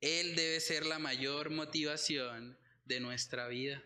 Él 0.00 0.36
debe 0.36 0.60
ser 0.60 0.84
la 0.86 0.98
mayor 0.98 1.50
motivación 1.50 2.58
de 2.84 3.00
nuestra 3.00 3.48
vida. 3.48 3.82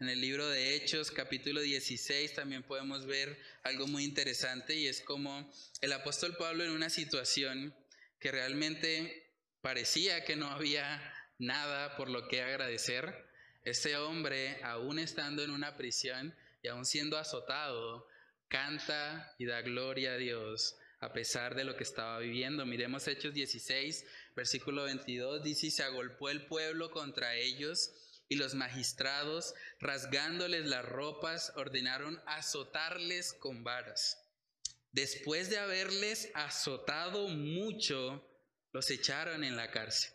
En 0.00 0.08
el 0.08 0.20
libro 0.20 0.48
de 0.48 0.74
Hechos, 0.74 1.10
capítulo 1.10 1.60
16, 1.60 2.34
también 2.34 2.62
podemos 2.62 3.06
ver 3.06 3.38
algo 3.62 3.86
muy 3.86 4.04
interesante 4.04 4.76
y 4.76 4.86
es 4.86 5.00
como 5.00 5.50
el 5.80 5.92
apóstol 5.92 6.36
Pablo 6.36 6.64
en 6.64 6.70
una 6.70 6.90
situación 6.90 7.74
que 8.18 8.30
realmente 8.30 9.32
parecía 9.60 10.24
que 10.24 10.36
no 10.36 10.50
había 10.50 11.15
nada 11.38 11.96
por 11.96 12.08
lo 12.08 12.28
que 12.28 12.42
agradecer, 12.42 13.26
este 13.64 13.96
hombre, 13.96 14.62
aún 14.62 14.98
estando 14.98 15.42
en 15.42 15.50
una 15.50 15.76
prisión 15.76 16.34
y 16.62 16.68
aún 16.68 16.84
siendo 16.84 17.18
azotado, 17.18 18.06
canta 18.48 19.34
y 19.38 19.46
da 19.46 19.60
gloria 19.62 20.12
a 20.12 20.16
Dios 20.16 20.76
a 21.00 21.12
pesar 21.12 21.54
de 21.54 21.64
lo 21.64 21.76
que 21.76 21.84
estaba 21.84 22.18
viviendo. 22.18 22.64
Miremos 22.64 23.06
Hechos 23.06 23.34
16, 23.34 24.04
versículo 24.34 24.84
22, 24.84 25.42
dice, 25.42 25.70
se 25.70 25.82
agolpó 25.82 26.30
el 26.30 26.46
pueblo 26.46 26.90
contra 26.90 27.34
ellos 27.34 27.92
y 28.28 28.36
los 28.36 28.54
magistrados, 28.54 29.54
rasgándoles 29.78 30.66
las 30.66 30.84
ropas, 30.84 31.52
ordenaron 31.56 32.20
azotarles 32.26 33.32
con 33.34 33.62
varas. 33.62 34.22
Después 34.92 35.50
de 35.50 35.58
haberles 35.58 36.30
azotado 36.34 37.28
mucho, 37.28 38.26
los 38.72 38.90
echaron 38.90 39.44
en 39.44 39.56
la 39.56 39.70
cárcel, 39.70 40.10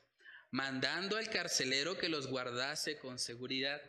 mandando 0.52 1.18
al 1.18 1.30
carcelero 1.30 1.98
que 1.98 2.10
los 2.10 2.28
guardase 2.28 2.98
con 2.98 3.18
seguridad, 3.18 3.82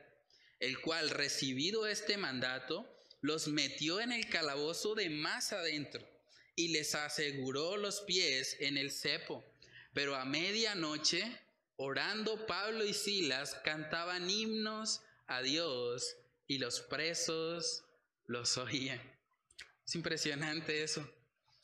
el 0.60 0.80
cual, 0.80 1.10
recibido 1.10 1.86
este 1.86 2.16
mandato, 2.16 2.88
los 3.20 3.48
metió 3.48 4.00
en 4.00 4.12
el 4.12 4.28
calabozo 4.28 4.94
de 4.94 5.10
más 5.10 5.52
adentro 5.52 6.06
y 6.56 6.68
les 6.68 6.94
aseguró 6.94 7.76
los 7.76 8.00
pies 8.00 8.56
en 8.60 8.76
el 8.76 8.90
cepo. 8.90 9.44
Pero 9.92 10.16
a 10.16 10.24
medianoche 10.24 11.38
Orando 11.76 12.46
Pablo 12.46 12.84
y 12.84 12.94
Silas 12.94 13.56
cantaban 13.64 14.30
himnos 14.30 15.00
a 15.26 15.42
Dios 15.42 16.16
y 16.46 16.58
los 16.58 16.80
presos 16.80 17.84
los 18.26 18.56
oían. 18.56 19.00
Es 19.84 19.94
impresionante 19.94 20.82
eso. 20.82 21.08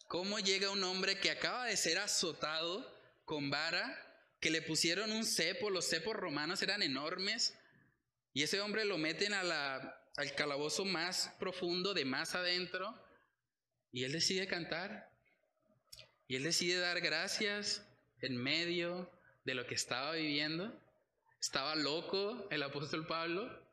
¿Cómo 0.09 0.39
llega 0.39 0.71
un 0.71 0.83
hombre 0.83 1.21
que 1.21 1.31
acaba 1.31 1.67
de 1.67 1.77
ser 1.77 1.99
azotado 1.99 2.91
con 3.25 3.51
vara, 3.51 4.08
que 4.41 4.51
le 4.51 4.63
pusieron 4.63 5.13
un 5.13 5.25
cepo, 5.25 5.71
los 5.71 5.89
cepos 5.89 6.15
romanos 6.15 6.63
eran 6.63 6.83
enormes, 6.83 7.59
y 8.33 8.43
ese 8.43 8.61
hombre 8.61 8.85
lo 8.85 8.99
meten 8.99 9.35
a 9.35 9.43
la, 9.43 10.05
al 10.17 10.35
calabozo 10.35 10.85
más 10.85 11.35
profundo, 11.39 11.95
de 11.95 12.05
más 12.05 12.35
adentro, 12.35 12.95
y 13.91 14.05
él 14.05 14.13
decide 14.13 14.47
cantar, 14.47 15.11
y 16.29 16.37
él 16.37 16.45
decide 16.45 16.79
dar 16.79 17.01
gracias 17.01 17.87
en 18.21 18.37
medio 18.37 19.11
de 19.45 19.55
lo 19.55 19.67
que 19.67 19.75
estaba 19.75 20.13
viviendo. 20.13 20.79
Estaba 21.41 21.75
loco 21.75 22.49
el 22.51 22.63
apóstol 22.63 23.07
Pablo. 23.07 23.67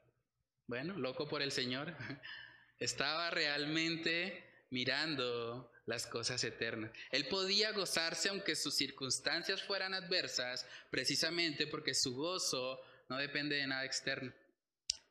Bueno, 0.67 0.97
loco 0.97 1.27
por 1.27 1.41
el 1.41 1.51
Señor. 1.51 1.95
Estaba 2.79 3.29
realmente 3.29 4.54
mirando 4.75 5.71
las 5.85 6.05
cosas 6.05 6.43
eternas. 6.43 6.91
Él 7.09 7.29
podía 7.29 7.71
gozarse 7.71 8.27
aunque 8.27 8.57
sus 8.57 8.75
circunstancias 8.75 9.63
fueran 9.63 9.93
adversas, 9.93 10.65
precisamente 10.91 11.65
porque 11.65 11.93
su 11.93 12.13
gozo 12.13 12.81
no 13.07 13.15
depende 13.15 13.55
de 13.55 13.67
nada 13.67 13.85
externo. 13.85 14.33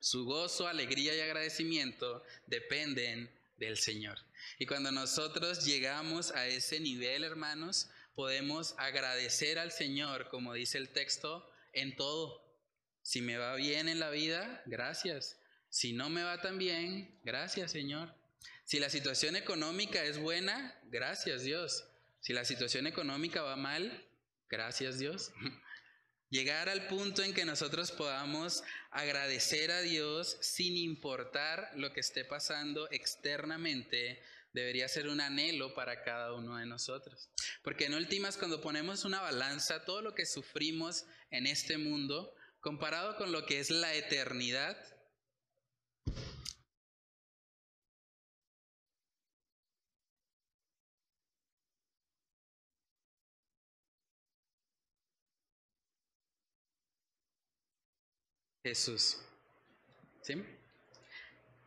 Su 0.01 0.27
gozo, 0.27 0.69
alegría 0.69 1.15
y 1.15 1.21
agradecimiento 1.21 2.23
dependen 2.47 3.31
del 3.57 3.79
Señor. 3.79 4.19
Y 4.59 4.67
cuando 4.67 4.93
nosotros 4.93 5.65
llegamos 5.65 6.31
a 6.33 6.47
ese 6.47 6.79
nivel, 6.79 7.25
hermanos, 7.25 7.89
podemos 8.15 8.75
agradecer 8.77 9.59
al 9.59 9.73
Señor, 9.73 10.29
como 10.29 10.53
dice 10.53 10.77
el 10.77 10.91
texto, 10.91 11.51
en 11.73 11.97
todo. 11.97 12.45
Si 13.01 13.23
me 13.23 13.39
va 13.39 13.55
bien 13.55 13.89
en 13.89 13.99
la 13.99 14.11
vida, 14.11 14.63
gracias. 14.67 15.41
Si 15.71 15.95
no 15.95 16.11
me 16.11 16.23
va 16.23 16.43
tan 16.43 16.59
bien, 16.59 17.19
gracias 17.25 17.73
Señor. 17.73 18.15
Si 18.65 18.79
la 18.79 18.89
situación 18.89 19.37
económica 19.37 20.03
es 20.05 20.19
buena, 20.19 20.79
gracias 20.85 21.43
Dios. 21.43 21.85
Si 22.21 22.33
la 22.33 22.45
situación 22.45 22.87
económica 22.87 23.43
va 23.43 23.57
mal, 23.57 24.09
gracias 24.49 24.99
Dios. 24.99 25.33
Llegar 26.31 26.69
al 26.69 26.89
punto 26.89 27.23
en 27.23 27.35
que 27.35 27.45
nosotros 27.45 27.93
podamos 27.93 28.65
agradecer 28.91 29.71
a 29.71 29.83
Dios 29.83 30.39
sin 30.41 30.77
importar 30.77 31.71
lo 31.77 31.93
que 31.93 32.01
esté 32.01 32.25
pasando 32.25 32.91
externamente 32.91 34.23
debería 34.55 34.89
ser 34.89 35.09
un 35.09 35.21
anhelo 35.21 35.75
para 35.75 36.03
cada 36.03 36.33
uno 36.33 36.57
de 36.57 36.65
nosotros. 36.65 37.29
Porque 37.63 37.85
en 37.85 37.95
últimas, 37.95 38.39
cuando 38.39 38.63
ponemos 38.63 39.05
una 39.05 39.21
balanza, 39.21 39.85
todo 39.85 40.01
lo 40.01 40.15
que 40.15 40.27
sufrimos 40.27 41.05
en 41.31 41.47
este 41.47 41.77
mundo, 41.77 42.35
comparado 42.61 43.17
con 43.17 43.31
lo 43.31 43.45
que 43.45 43.61
es 43.61 43.71
la 43.71 43.95
eternidad, 43.95 44.77
Jesús. 58.65 59.19
¿Sí? 60.23 60.43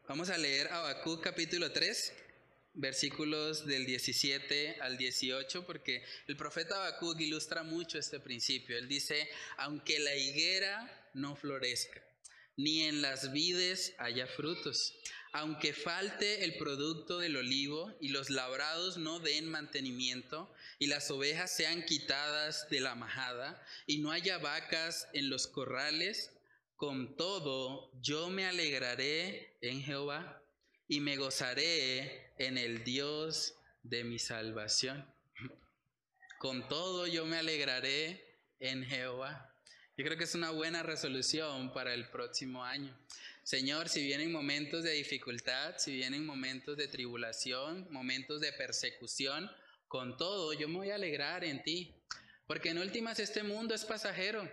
Vamos 0.07 0.31
a 0.31 0.37
leer 0.39 0.67
Habacuc 0.69 1.21
capítulo 1.21 1.71
3 1.71 2.11
versículos 2.73 3.67
del 3.67 3.85
17 3.85 4.81
al 4.81 4.97
18, 4.97 5.63
porque 5.67 6.03
el 6.27 6.35
profeta 6.35 6.75
Habacuc 6.75 7.19
ilustra 7.19 7.61
mucho 7.61 7.99
este 7.99 8.19
principio. 8.19 8.79
Él 8.79 8.87
dice, 8.87 9.29
aunque 9.57 9.99
la 9.99 10.15
higuera 10.15 11.11
no 11.13 11.35
florezca, 11.35 12.01
ni 12.55 12.85
en 12.85 13.03
las 13.03 13.31
vides 13.31 13.93
haya 13.99 14.25
frutos, 14.25 14.95
aunque 15.33 15.73
falte 15.73 16.45
el 16.45 16.57
producto 16.57 17.19
del 17.19 17.37
olivo 17.37 17.95
y 18.01 18.09
los 18.09 18.31
labrados 18.31 18.97
no 18.97 19.19
den 19.19 19.47
mantenimiento, 19.47 20.51
y 20.79 20.87
las 20.87 21.11
ovejas 21.11 21.55
sean 21.55 21.85
quitadas 21.85 22.67
de 22.71 22.79
la 22.79 22.95
majada, 22.95 23.63
y 23.85 23.99
no 23.99 24.11
haya 24.11 24.39
vacas 24.39 25.07
en 25.13 25.29
los 25.29 25.45
corrales, 25.45 26.31
con 26.77 27.15
todo 27.15 27.91
yo 28.01 28.29
me 28.29 28.45
alegraré 28.45 29.57
en 29.61 29.81
Jehová 29.81 30.41
y 30.87 30.99
me 30.99 31.17
gozaré 31.17 32.31
en 32.37 32.59
el 32.59 32.83
Dios 32.83 33.55
de 33.81 34.03
mi 34.03 34.19
salvación. 34.19 35.05
Con 36.39 36.67
todo 36.67 37.07
yo 37.07 37.25
me 37.25 37.37
alegraré 37.37 38.37
en 38.59 38.85
Jehová. 38.85 39.51
Yo 39.97 40.05
creo 40.05 40.17
que 40.17 40.25
es 40.25 40.35
una 40.35 40.51
buena 40.51 40.83
resolución 40.83 41.73
para 41.73 41.95
el 41.95 42.09
próximo 42.09 42.63
año. 42.63 42.95
Señor, 43.43 43.89
si 43.89 44.03
vienen 44.03 44.31
momentos 44.31 44.83
de 44.83 44.91
dificultad, 44.91 45.75
si 45.79 45.95
vienen 45.95 46.25
momentos 46.25 46.77
de 46.77 46.87
tribulación, 46.87 47.87
momentos 47.91 48.39
de 48.39 48.53
persecución, 48.53 49.49
con 49.87 50.15
todo 50.15 50.53
yo 50.53 50.67
me 50.67 50.75
voy 50.75 50.91
a 50.91 50.95
alegrar 50.95 51.43
en 51.43 51.63
ti. 51.63 51.95
Porque 52.45 52.69
en 52.69 52.77
últimas 52.77 53.19
este 53.19 53.41
mundo 53.41 53.73
es 53.73 53.83
pasajero, 53.83 54.47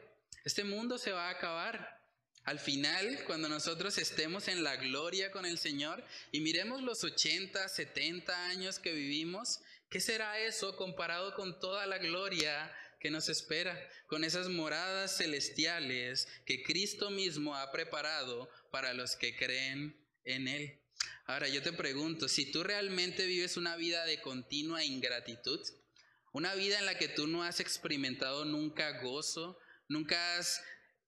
este 0.44 0.64
mundo 0.64 0.96
se 0.96 1.12
va 1.12 1.28
a 1.28 1.32
acabar. 1.32 2.03
Al 2.44 2.58
final, 2.58 3.24
cuando 3.24 3.48
nosotros 3.48 3.96
estemos 3.96 4.48
en 4.48 4.62
la 4.62 4.76
gloria 4.76 5.30
con 5.30 5.46
el 5.46 5.58
Señor 5.58 6.04
y 6.30 6.40
miremos 6.40 6.82
los 6.82 7.02
80, 7.02 7.68
70 7.68 8.46
años 8.46 8.78
que 8.78 8.92
vivimos, 8.92 9.60
¿qué 9.88 9.98
será 9.98 10.38
eso 10.38 10.76
comparado 10.76 11.34
con 11.34 11.58
toda 11.58 11.86
la 11.86 11.96
gloria 11.96 12.70
que 13.00 13.10
nos 13.10 13.30
espera? 13.30 13.80
Con 14.08 14.24
esas 14.24 14.50
moradas 14.50 15.16
celestiales 15.16 16.28
que 16.44 16.62
Cristo 16.62 17.10
mismo 17.10 17.56
ha 17.56 17.72
preparado 17.72 18.50
para 18.70 18.92
los 18.92 19.16
que 19.16 19.34
creen 19.34 19.98
en 20.24 20.46
Él. 20.46 20.82
Ahora 21.24 21.48
yo 21.48 21.62
te 21.62 21.72
pregunto, 21.72 22.28
si 22.28 22.52
tú 22.52 22.62
realmente 22.62 23.24
vives 23.24 23.56
una 23.56 23.76
vida 23.76 24.04
de 24.04 24.20
continua 24.20 24.84
ingratitud, 24.84 25.60
una 26.32 26.54
vida 26.54 26.78
en 26.78 26.84
la 26.84 26.98
que 26.98 27.08
tú 27.08 27.26
no 27.26 27.42
has 27.42 27.60
experimentado 27.60 28.44
nunca 28.44 29.00
gozo, 29.00 29.58
nunca 29.88 30.36
has 30.36 30.60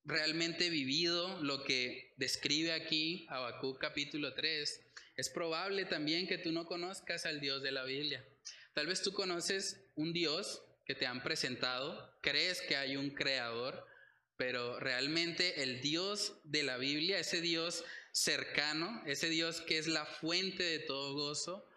realmente 0.06 0.70
vivido 0.70 1.42
lo 1.42 1.64
que 1.64 2.14
describe 2.16 2.72
aquí 2.72 3.26
Habacuc 3.28 3.78
capítulo 3.78 4.34
3, 4.34 4.80
es 5.16 5.28
probable 5.30 5.84
también 5.84 6.28
que 6.28 6.38
tú 6.38 6.52
no 6.52 6.66
conozcas 6.66 7.26
al 7.26 7.40
Dios 7.40 7.62
de 7.62 7.72
la 7.72 7.84
Biblia. 7.84 8.24
Tal 8.72 8.86
vez 8.86 9.02
tú 9.02 9.12
conoces 9.12 9.84
un 9.96 10.12
Dios 10.12 10.62
que 10.84 10.94
te 10.94 11.06
han 11.06 11.22
presentado, 11.22 12.16
crees 12.22 12.62
que 12.62 12.76
hay 12.76 12.96
un 12.96 13.10
creador, 13.10 13.84
pero 14.36 14.78
realmente 14.78 15.62
el 15.62 15.80
Dios 15.80 16.38
de 16.44 16.62
la 16.62 16.76
Biblia, 16.76 17.18
ese 17.18 17.40
Dios 17.40 17.84
cercano, 18.12 19.02
ese 19.06 19.28
Dios 19.28 19.60
que 19.60 19.78
es 19.78 19.88
la 19.88 20.06
fuente 20.06 20.62
de 20.62 20.78
todo 20.78 21.14
gozo, 21.14 21.68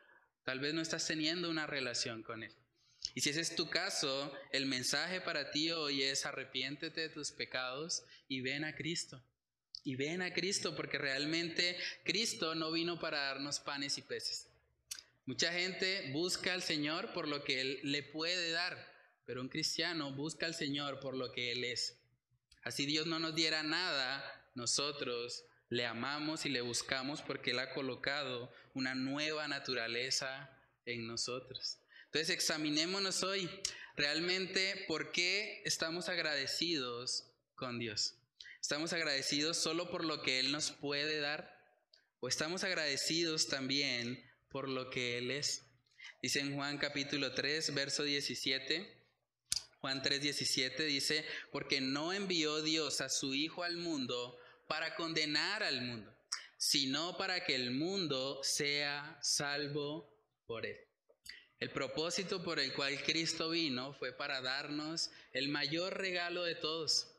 tal 0.44 0.60
vez 0.60 0.74
no 0.74 0.82
estás 0.82 1.08
teniendo 1.08 1.50
una 1.50 1.66
relación 1.66 2.22
con 2.22 2.44
Él. 2.44 2.59
Y 3.16 3.22
si 3.22 3.32
ese 3.32 3.42
es 3.42 3.56
tu 3.56 3.70
caso, 3.70 4.32
el 4.52 4.66
mensaje 4.66 5.20
para 5.22 5.52
ti 5.52 5.72
hoy 5.72 6.04
es 6.04 6.26
arrepiéntete 6.26 7.02
de 7.02 7.10
tus 7.10 7.32
pecados 7.32 8.04
y 8.28 8.42
ven 8.42 8.64
a 8.64 8.76
Cristo. 8.76 9.22
Y 9.84 9.96
ven 9.96 10.22
a 10.22 10.34
Cristo 10.34 10.76
porque 10.76 10.98
realmente 10.98 11.78
Cristo 12.04 12.54
no 12.56 12.72
vino 12.72 13.00
para 13.00 13.20
darnos 13.20 13.60
panes 13.60 13.98
y 13.98 14.02
peces. 14.02 14.48
Mucha 15.26 15.52
gente 15.52 16.12
busca 16.12 16.54
al 16.54 16.62
Señor 16.62 17.14
por 17.14 17.28
lo 17.28 17.44
que 17.44 17.62
Él 17.62 17.80
le 17.84 18.04
puede 18.04 18.52
dar, 18.52 18.78
pero 19.26 19.42
un 19.42 19.50
cristiano 19.50 20.12
busca 20.14 20.46
al 20.46 20.56
Señor 20.56 21.00
por 21.00 21.16
lo 21.16 21.32
que 21.32 21.52
Él 21.52 21.64
es. 21.64 21.98
Así 22.64 22.86
Dios 22.86 23.08
no 23.08 23.20
nos 23.20 23.36
diera 23.36 23.64
nada, 23.64 24.24
nosotros 24.56 25.46
le 25.70 25.86
amamos 25.86 26.46
y 26.46 26.50
le 26.50 26.62
buscamos 26.62 27.22
porque 27.22 27.52
Él 27.52 27.60
ha 27.60 27.74
colocado 27.74 28.52
una 28.74 28.96
nueva 28.96 29.48
naturaleza 29.48 30.50
en 30.86 31.06
nosotros. 31.08 31.79
Entonces 32.12 32.32
examinémonos 32.32 33.22
hoy 33.22 33.48
realmente 33.96 34.84
por 34.88 35.12
qué 35.12 35.62
estamos 35.64 36.10
agradecidos 36.10 37.32
con 37.54 37.78
Dios. 37.78 38.16
¿Estamos 38.60 38.94
agradecidos 38.94 39.58
solo 39.58 39.92
por 39.92 40.04
lo 40.04 40.24
que 40.24 40.40
Él 40.40 40.52
nos 40.52 40.72
puede 40.72 41.20
dar? 41.20 41.56
¿O 42.20 42.28
estamos 42.28 42.64
agradecidos 42.64 43.48
también 43.48 44.28
por 44.50 44.70
lo 44.70 44.90
que 44.90 45.20
Él 45.20 45.30
es? 45.30 45.68
Dice 46.20 46.40
en 46.40 46.56
Juan 46.56 46.80
capítulo 46.80 47.36
3, 47.36 47.76
verso 47.76 48.02
17. 48.02 48.92
Juan 49.80 50.02
3, 50.02 50.20
17 50.20 50.84
dice, 50.86 51.24
porque 51.52 51.80
no 51.80 52.12
envió 52.12 52.64
Dios 52.64 53.02
a 53.02 53.10
su 53.10 53.36
Hijo 53.36 53.64
al 53.64 53.78
mundo 53.78 54.36
para 54.68 54.96
condenar 54.96 55.62
al 55.62 55.84
mundo, 55.84 56.12
sino 56.58 57.18
para 57.18 57.46
que 57.46 57.54
el 57.54 57.70
mundo 57.70 58.40
sea 58.42 59.20
salvo 59.22 60.12
por 60.48 60.66
él. 60.66 60.89
El 61.60 61.72
propósito 61.72 62.42
por 62.42 62.58
el 62.58 62.72
cual 62.74 63.04
Cristo 63.04 63.50
vino 63.50 63.94
fue 63.94 64.14
para 64.14 64.42
darnos 64.42 65.12
el 65.34 65.50
mayor 65.50 65.98
regalo 65.98 66.44
de 66.44 66.56
todos, 66.56 67.14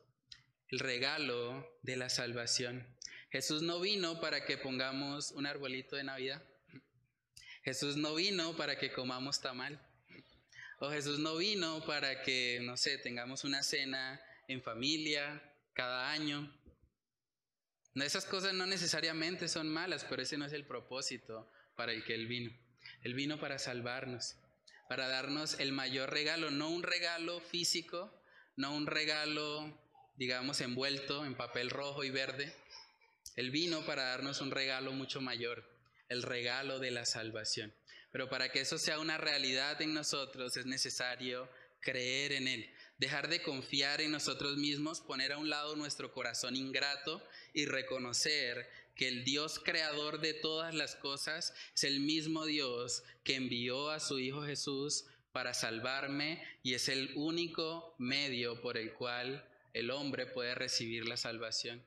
el 0.69 0.79
regalo 0.79 1.77
de 1.83 1.95
la 1.95 2.09
salvación. 2.09 2.87
Jesús 3.29 3.61
no 3.61 3.79
vino 3.79 4.19
para 4.19 4.43
que 4.43 4.57
pongamos 4.57 5.31
un 5.31 5.45
arbolito 5.45 5.95
de 5.95 6.05
Navidad. 6.05 6.43
Jesús 7.63 7.97
no 7.97 8.15
vino 8.15 8.57
para 8.57 8.79
que 8.79 8.91
comamos 8.91 9.41
tamal. 9.41 9.79
O 10.79 10.89
Jesús 10.89 11.19
no 11.19 11.37
vino 11.37 11.85
para 11.85 12.23
que, 12.23 12.59
no 12.63 12.77
sé, 12.77 12.97
tengamos 12.97 13.43
una 13.43 13.61
cena 13.61 14.19
en 14.47 14.63
familia 14.63 15.39
cada 15.73 16.09
año. 16.09 16.51
Esas 17.93 18.25
cosas 18.25 18.55
no 18.55 18.65
necesariamente 18.65 19.47
son 19.47 19.69
malas, 19.69 20.03
pero 20.09 20.23
ese 20.23 20.39
no 20.39 20.45
es 20.45 20.53
el 20.53 20.65
propósito 20.65 21.47
para 21.75 21.91
el 21.91 22.03
que 22.03 22.15
Él 22.15 22.25
vino. 22.25 22.51
Él 23.03 23.13
vino 23.13 23.39
para 23.39 23.57
salvarnos, 23.57 24.35
para 24.87 25.07
darnos 25.07 25.59
el 25.59 25.71
mayor 25.71 26.11
regalo, 26.11 26.51
no 26.51 26.69
un 26.69 26.83
regalo 26.83 27.39
físico, 27.39 28.13
no 28.55 28.75
un 28.75 28.87
regalo, 28.87 29.79
digamos, 30.17 30.61
envuelto 30.61 31.25
en 31.25 31.35
papel 31.35 31.69
rojo 31.69 32.03
y 32.03 32.11
verde. 32.11 32.53
Él 33.35 33.51
vino 33.51 33.85
para 33.85 34.03
darnos 34.03 34.41
un 34.41 34.51
regalo 34.51 34.91
mucho 34.91 35.21
mayor, 35.21 35.63
el 36.09 36.21
regalo 36.21 36.79
de 36.79 36.91
la 36.91 37.05
salvación. 37.05 37.73
Pero 38.11 38.29
para 38.29 38.51
que 38.51 38.61
eso 38.61 38.77
sea 38.77 38.99
una 38.99 39.17
realidad 39.17 39.81
en 39.81 39.93
nosotros 39.93 40.57
es 40.57 40.65
necesario 40.65 41.49
creer 41.79 42.33
en 42.33 42.47
Él, 42.47 42.69
dejar 42.97 43.29
de 43.29 43.41
confiar 43.41 44.01
en 44.01 44.11
nosotros 44.11 44.57
mismos, 44.57 45.01
poner 45.01 45.31
a 45.31 45.37
un 45.37 45.49
lado 45.49 45.75
nuestro 45.75 46.13
corazón 46.13 46.55
ingrato 46.55 47.25
y 47.53 47.65
reconocer 47.65 48.69
que 48.95 49.07
el 49.07 49.23
Dios 49.23 49.59
creador 49.59 50.19
de 50.19 50.33
todas 50.33 50.73
las 50.73 50.95
cosas 50.95 51.53
es 51.73 51.83
el 51.83 51.99
mismo 51.99 52.45
Dios 52.45 53.03
que 53.23 53.35
envió 53.35 53.89
a 53.89 53.99
su 53.99 54.19
Hijo 54.19 54.43
Jesús 54.43 55.05
para 55.31 55.53
salvarme 55.53 56.43
y 56.63 56.73
es 56.73 56.89
el 56.89 57.11
único 57.15 57.95
medio 57.97 58.61
por 58.61 58.77
el 58.77 58.93
cual 58.93 59.47
el 59.73 59.91
hombre 59.91 60.25
puede 60.25 60.55
recibir 60.55 61.07
la 61.07 61.17
salvación. 61.17 61.83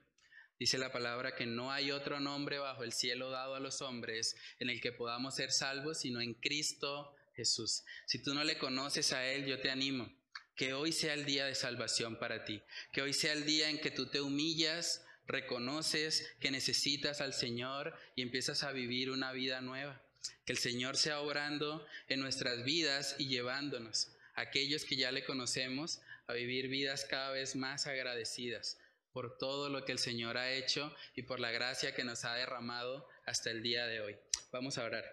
Dice 0.58 0.78
la 0.78 0.92
palabra 0.92 1.34
que 1.34 1.46
no 1.46 1.72
hay 1.72 1.90
otro 1.90 2.20
nombre 2.20 2.58
bajo 2.58 2.84
el 2.84 2.92
cielo 2.92 3.30
dado 3.30 3.54
a 3.54 3.60
los 3.60 3.82
hombres 3.82 4.36
en 4.60 4.70
el 4.70 4.80
que 4.80 4.92
podamos 4.92 5.34
ser 5.34 5.50
salvos, 5.50 5.98
sino 6.00 6.20
en 6.20 6.34
Cristo 6.34 7.14
Jesús. 7.34 7.84
Si 8.06 8.22
tú 8.22 8.34
no 8.34 8.44
le 8.44 8.56
conoces 8.56 9.12
a 9.12 9.26
Él, 9.26 9.46
yo 9.46 9.60
te 9.60 9.70
animo 9.70 10.08
que 10.56 10.72
hoy 10.72 10.92
sea 10.92 11.14
el 11.14 11.24
día 11.24 11.46
de 11.46 11.54
salvación 11.54 12.16
para 12.18 12.44
ti, 12.44 12.62
que 12.92 13.02
hoy 13.02 13.12
sea 13.12 13.32
el 13.32 13.44
día 13.44 13.68
en 13.70 13.80
que 13.80 13.90
tú 13.90 14.06
te 14.06 14.20
humillas, 14.20 15.03
reconoces 15.26 16.34
que 16.40 16.50
necesitas 16.50 17.20
al 17.20 17.34
Señor 17.34 17.96
y 18.14 18.22
empiezas 18.22 18.62
a 18.62 18.72
vivir 18.72 19.10
una 19.10 19.32
vida 19.32 19.60
nueva. 19.60 20.00
Que 20.44 20.52
el 20.52 20.58
Señor 20.58 20.96
sea 20.96 21.20
obrando 21.20 21.86
en 22.08 22.20
nuestras 22.20 22.64
vidas 22.64 23.16
y 23.18 23.28
llevándonos, 23.28 24.12
aquellos 24.34 24.84
que 24.84 24.96
ya 24.96 25.12
le 25.12 25.24
conocemos, 25.24 26.00
a 26.26 26.32
vivir 26.32 26.68
vidas 26.68 27.04
cada 27.04 27.30
vez 27.30 27.54
más 27.54 27.86
agradecidas 27.86 28.78
por 29.14 29.38
todo 29.38 29.68
lo 29.68 29.84
que 29.84 29.92
el 29.92 30.00
Señor 30.00 30.36
ha 30.36 30.52
hecho 30.52 30.92
y 31.14 31.22
por 31.22 31.38
la 31.38 31.52
gracia 31.52 31.94
que 31.94 32.02
nos 32.02 32.24
ha 32.24 32.34
derramado 32.34 33.08
hasta 33.24 33.50
el 33.50 33.62
día 33.62 33.86
de 33.86 34.00
hoy. 34.00 34.16
Vamos 34.50 34.76
a 34.76 34.84
orar. 34.84 35.04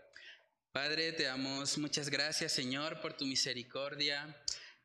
Padre, 0.72 1.12
te 1.12 1.24
damos 1.24 1.78
muchas 1.78 2.09
gracias, 2.09 2.51
Señor, 2.51 2.99
por 2.99 3.14
tu 3.14 3.26
misericordia. 3.26 4.36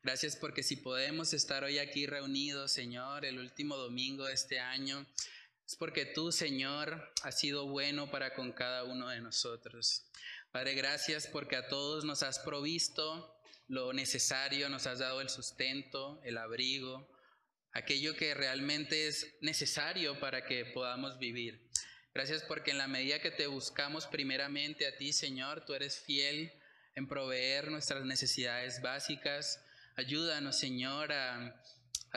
Gracias 0.07 0.37
porque 0.37 0.63
si 0.63 0.77
podemos 0.77 1.33
estar 1.33 1.65
hoy 1.65 1.79
aquí 1.79 2.05
reunidos, 2.05 2.71
Señor, 2.71 3.25
el 3.25 3.39
último 3.39 3.75
domingo 3.75 4.23
de 4.23 4.35
este 4.35 4.57
año, 4.57 5.05
es 5.65 5.75
porque 5.75 6.05
tú, 6.05 6.31
Señor, 6.31 7.11
has 7.23 7.37
sido 7.37 7.67
bueno 7.67 8.09
para 8.09 8.33
con 8.33 8.53
cada 8.53 8.85
uno 8.85 9.09
de 9.09 9.19
nosotros. 9.19 10.05
Padre, 10.49 10.75
gracias 10.75 11.27
porque 11.27 11.57
a 11.57 11.67
todos 11.67 12.05
nos 12.05 12.23
has 12.23 12.39
provisto 12.39 13.37
lo 13.67 13.91
necesario, 13.91 14.69
nos 14.69 14.87
has 14.87 14.99
dado 14.99 15.19
el 15.19 15.27
sustento, 15.27 16.21
el 16.23 16.37
abrigo, 16.37 17.13
aquello 17.73 18.15
que 18.15 18.33
realmente 18.33 19.09
es 19.09 19.35
necesario 19.41 20.21
para 20.21 20.45
que 20.45 20.63
podamos 20.67 21.19
vivir. 21.19 21.69
Gracias 22.13 22.43
porque 22.43 22.71
en 22.71 22.77
la 22.77 22.87
medida 22.87 23.19
que 23.19 23.31
te 23.31 23.47
buscamos 23.47 24.07
primeramente 24.07 24.87
a 24.87 24.95
ti, 24.95 25.11
Señor, 25.11 25.65
tú 25.65 25.73
eres 25.73 25.99
fiel 25.99 26.53
en 26.95 27.09
proveer 27.09 27.69
nuestras 27.69 28.05
necesidades 28.05 28.81
básicas 28.81 29.65
Ayúdanos, 29.97 30.59
Señor, 30.59 31.11
a, 31.11 31.59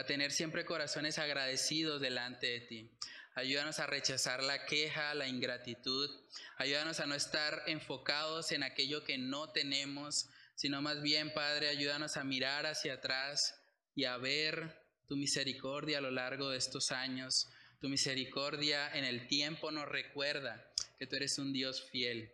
tener 0.07 0.33
siempre 0.33 0.67
corazones 0.67 1.19
agradecidos 1.19 1.99
delante 1.99 2.47
de 2.47 2.61
ti. 2.61 2.91
Ayúdanos 3.35 3.79
a 3.79 3.87
rechazar 3.87 4.43
la 4.43 4.67
queja, 4.67 5.15
la 5.15 5.27
ingratitud. 5.27 6.11
Ayúdanos 6.59 7.01
a 7.01 7.07
no 7.07 7.15
estar 7.15 7.63
enfocados 7.69 8.53
en 8.53 8.65
aquello 8.65 9.03
que 9.05 9.17
no 9.17 9.51
tenemos, 9.53 10.29
sino 10.57 10.83
más 10.83 11.01
bien, 11.01 11.33
Padre, 11.33 11.69
ayúdanos 11.69 12.19
a 12.19 12.25
mirar 12.25 12.67
hacia 12.67 12.95
atrás 12.95 13.59
y 13.95 14.05
a 14.05 14.19
ver 14.19 14.79
tu 15.09 15.17
misericordia 15.17 15.99
a 15.99 16.03
lo 16.03 16.11
largo 16.11 16.51
de 16.51 16.59
estos 16.59 16.93
años. 16.93 17.49
Tu 17.81 17.89
misericordia 17.89 18.91
en 18.93 19.07
el 19.07 19.27
tiempo 19.27 19.71
nos 19.71 19.89
recuerda 19.89 20.71
que 20.99 21.07
tú 21.07 21.17
eres 21.17 21.39
un 21.39 21.55
Dios 21.55 21.89
fiel, 21.91 22.31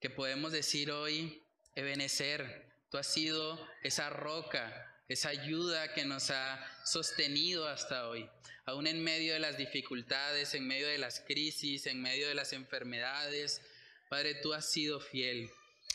que 0.00 0.10
podemos 0.10 0.50
decir 0.50 0.90
hoy, 0.90 1.40
Ebenecer, 1.76 2.68
tú 2.90 2.98
has 2.98 3.06
sido 3.06 3.64
esa 3.82 4.10
roca 4.10 4.87
esa 5.08 5.30
ayuda 5.30 5.92
que 5.94 6.04
nos 6.04 6.30
ha 6.30 6.64
sostenido 6.84 7.66
hasta 7.66 8.08
hoy. 8.08 8.28
Aún 8.66 8.86
en 8.86 9.02
medio 9.02 9.32
de 9.32 9.38
las 9.40 9.56
dificultades, 9.56 10.54
en 10.54 10.66
medio 10.66 10.86
de 10.86 10.98
las 10.98 11.20
crisis, 11.20 11.86
en 11.86 12.02
medio 12.02 12.28
de 12.28 12.34
las 12.34 12.52
enfermedades, 12.52 13.62
Padre, 14.08 14.34
tú 14.34 14.52
has 14.52 14.70
sido 14.70 15.00
fiel. 15.00 15.50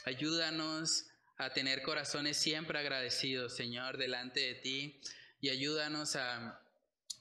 Ayúdanos 0.05 1.05
a 1.37 1.53
tener 1.53 1.81
corazones 1.83 2.37
siempre 2.37 2.79
agradecidos, 2.79 3.55
Señor, 3.55 3.97
delante 3.97 4.39
de 4.39 4.55
ti 4.55 5.01
y 5.41 5.49
ayúdanos 5.49 6.15
a 6.15 6.59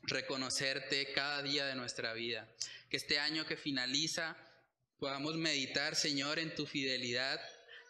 reconocerte 0.03 1.13
cada 1.13 1.43
día 1.43 1.67
de 1.67 1.75
nuestra 1.75 2.13
vida. 2.15 2.49
Que 2.89 2.97
este 2.97 3.19
año 3.19 3.47
que 3.47 3.57
finaliza 3.57 4.37
podamos 4.99 5.37
meditar, 5.37 5.97
Señor, 5.97 6.39
en 6.39 6.55
tu 6.55 6.67
fidelidad, 6.67 7.41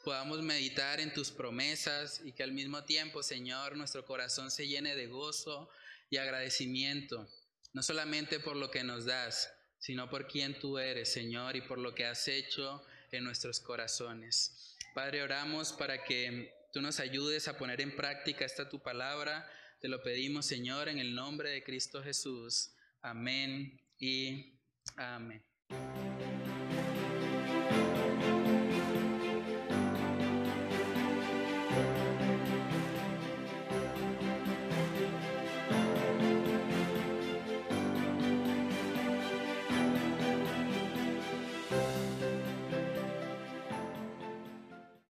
podamos 0.02 0.42
meditar 0.42 1.00
en 1.00 1.12
tus 1.12 1.30
promesas 1.30 2.20
y 2.24 2.32
que 2.32 2.42
al 2.42 2.52
mismo 2.52 2.84
tiempo, 2.84 3.22
Señor, 3.22 3.76
nuestro 3.76 4.04
corazón 4.04 4.50
se 4.50 4.66
llene 4.66 4.96
de 4.96 5.06
gozo 5.06 5.70
y 6.10 6.16
agradecimiento, 6.16 7.28
no 7.72 7.82
solamente 7.82 8.40
por 8.40 8.56
lo 8.56 8.70
que 8.70 8.84
nos 8.84 9.04
das, 9.04 9.52
sino 9.78 10.10
por 10.10 10.28
quien 10.28 10.58
tú 10.58 10.78
eres, 10.78 11.12
Señor, 11.12 11.56
y 11.56 11.62
por 11.62 11.78
lo 11.78 11.94
que 11.94 12.06
has 12.06 12.28
hecho 12.28 12.84
en 13.10 13.24
nuestros 13.24 13.60
corazones. 13.60 14.76
Padre, 14.94 15.22
oramos 15.22 15.72
para 15.72 16.04
que 16.04 16.52
tú 16.72 16.80
nos 16.82 17.00
ayudes 17.00 17.48
a 17.48 17.56
poner 17.56 17.80
en 17.80 17.96
práctica 17.96 18.44
esta 18.44 18.68
tu 18.68 18.80
palabra. 18.82 19.50
Te 19.80 19.88
lo 19.88 20.02
pedimos, 20.02 20.46
Señor, 20.46 20.88
en 20.88 20.98
el 20.98 21.14
nombre 21.14 21.50
de 21.50 21.62
Cristo 21.64 22.02
Jesús. 22.02 22.72
Amén 23.00 23.80
y 23.98 24.54
amén. 24.96 25.51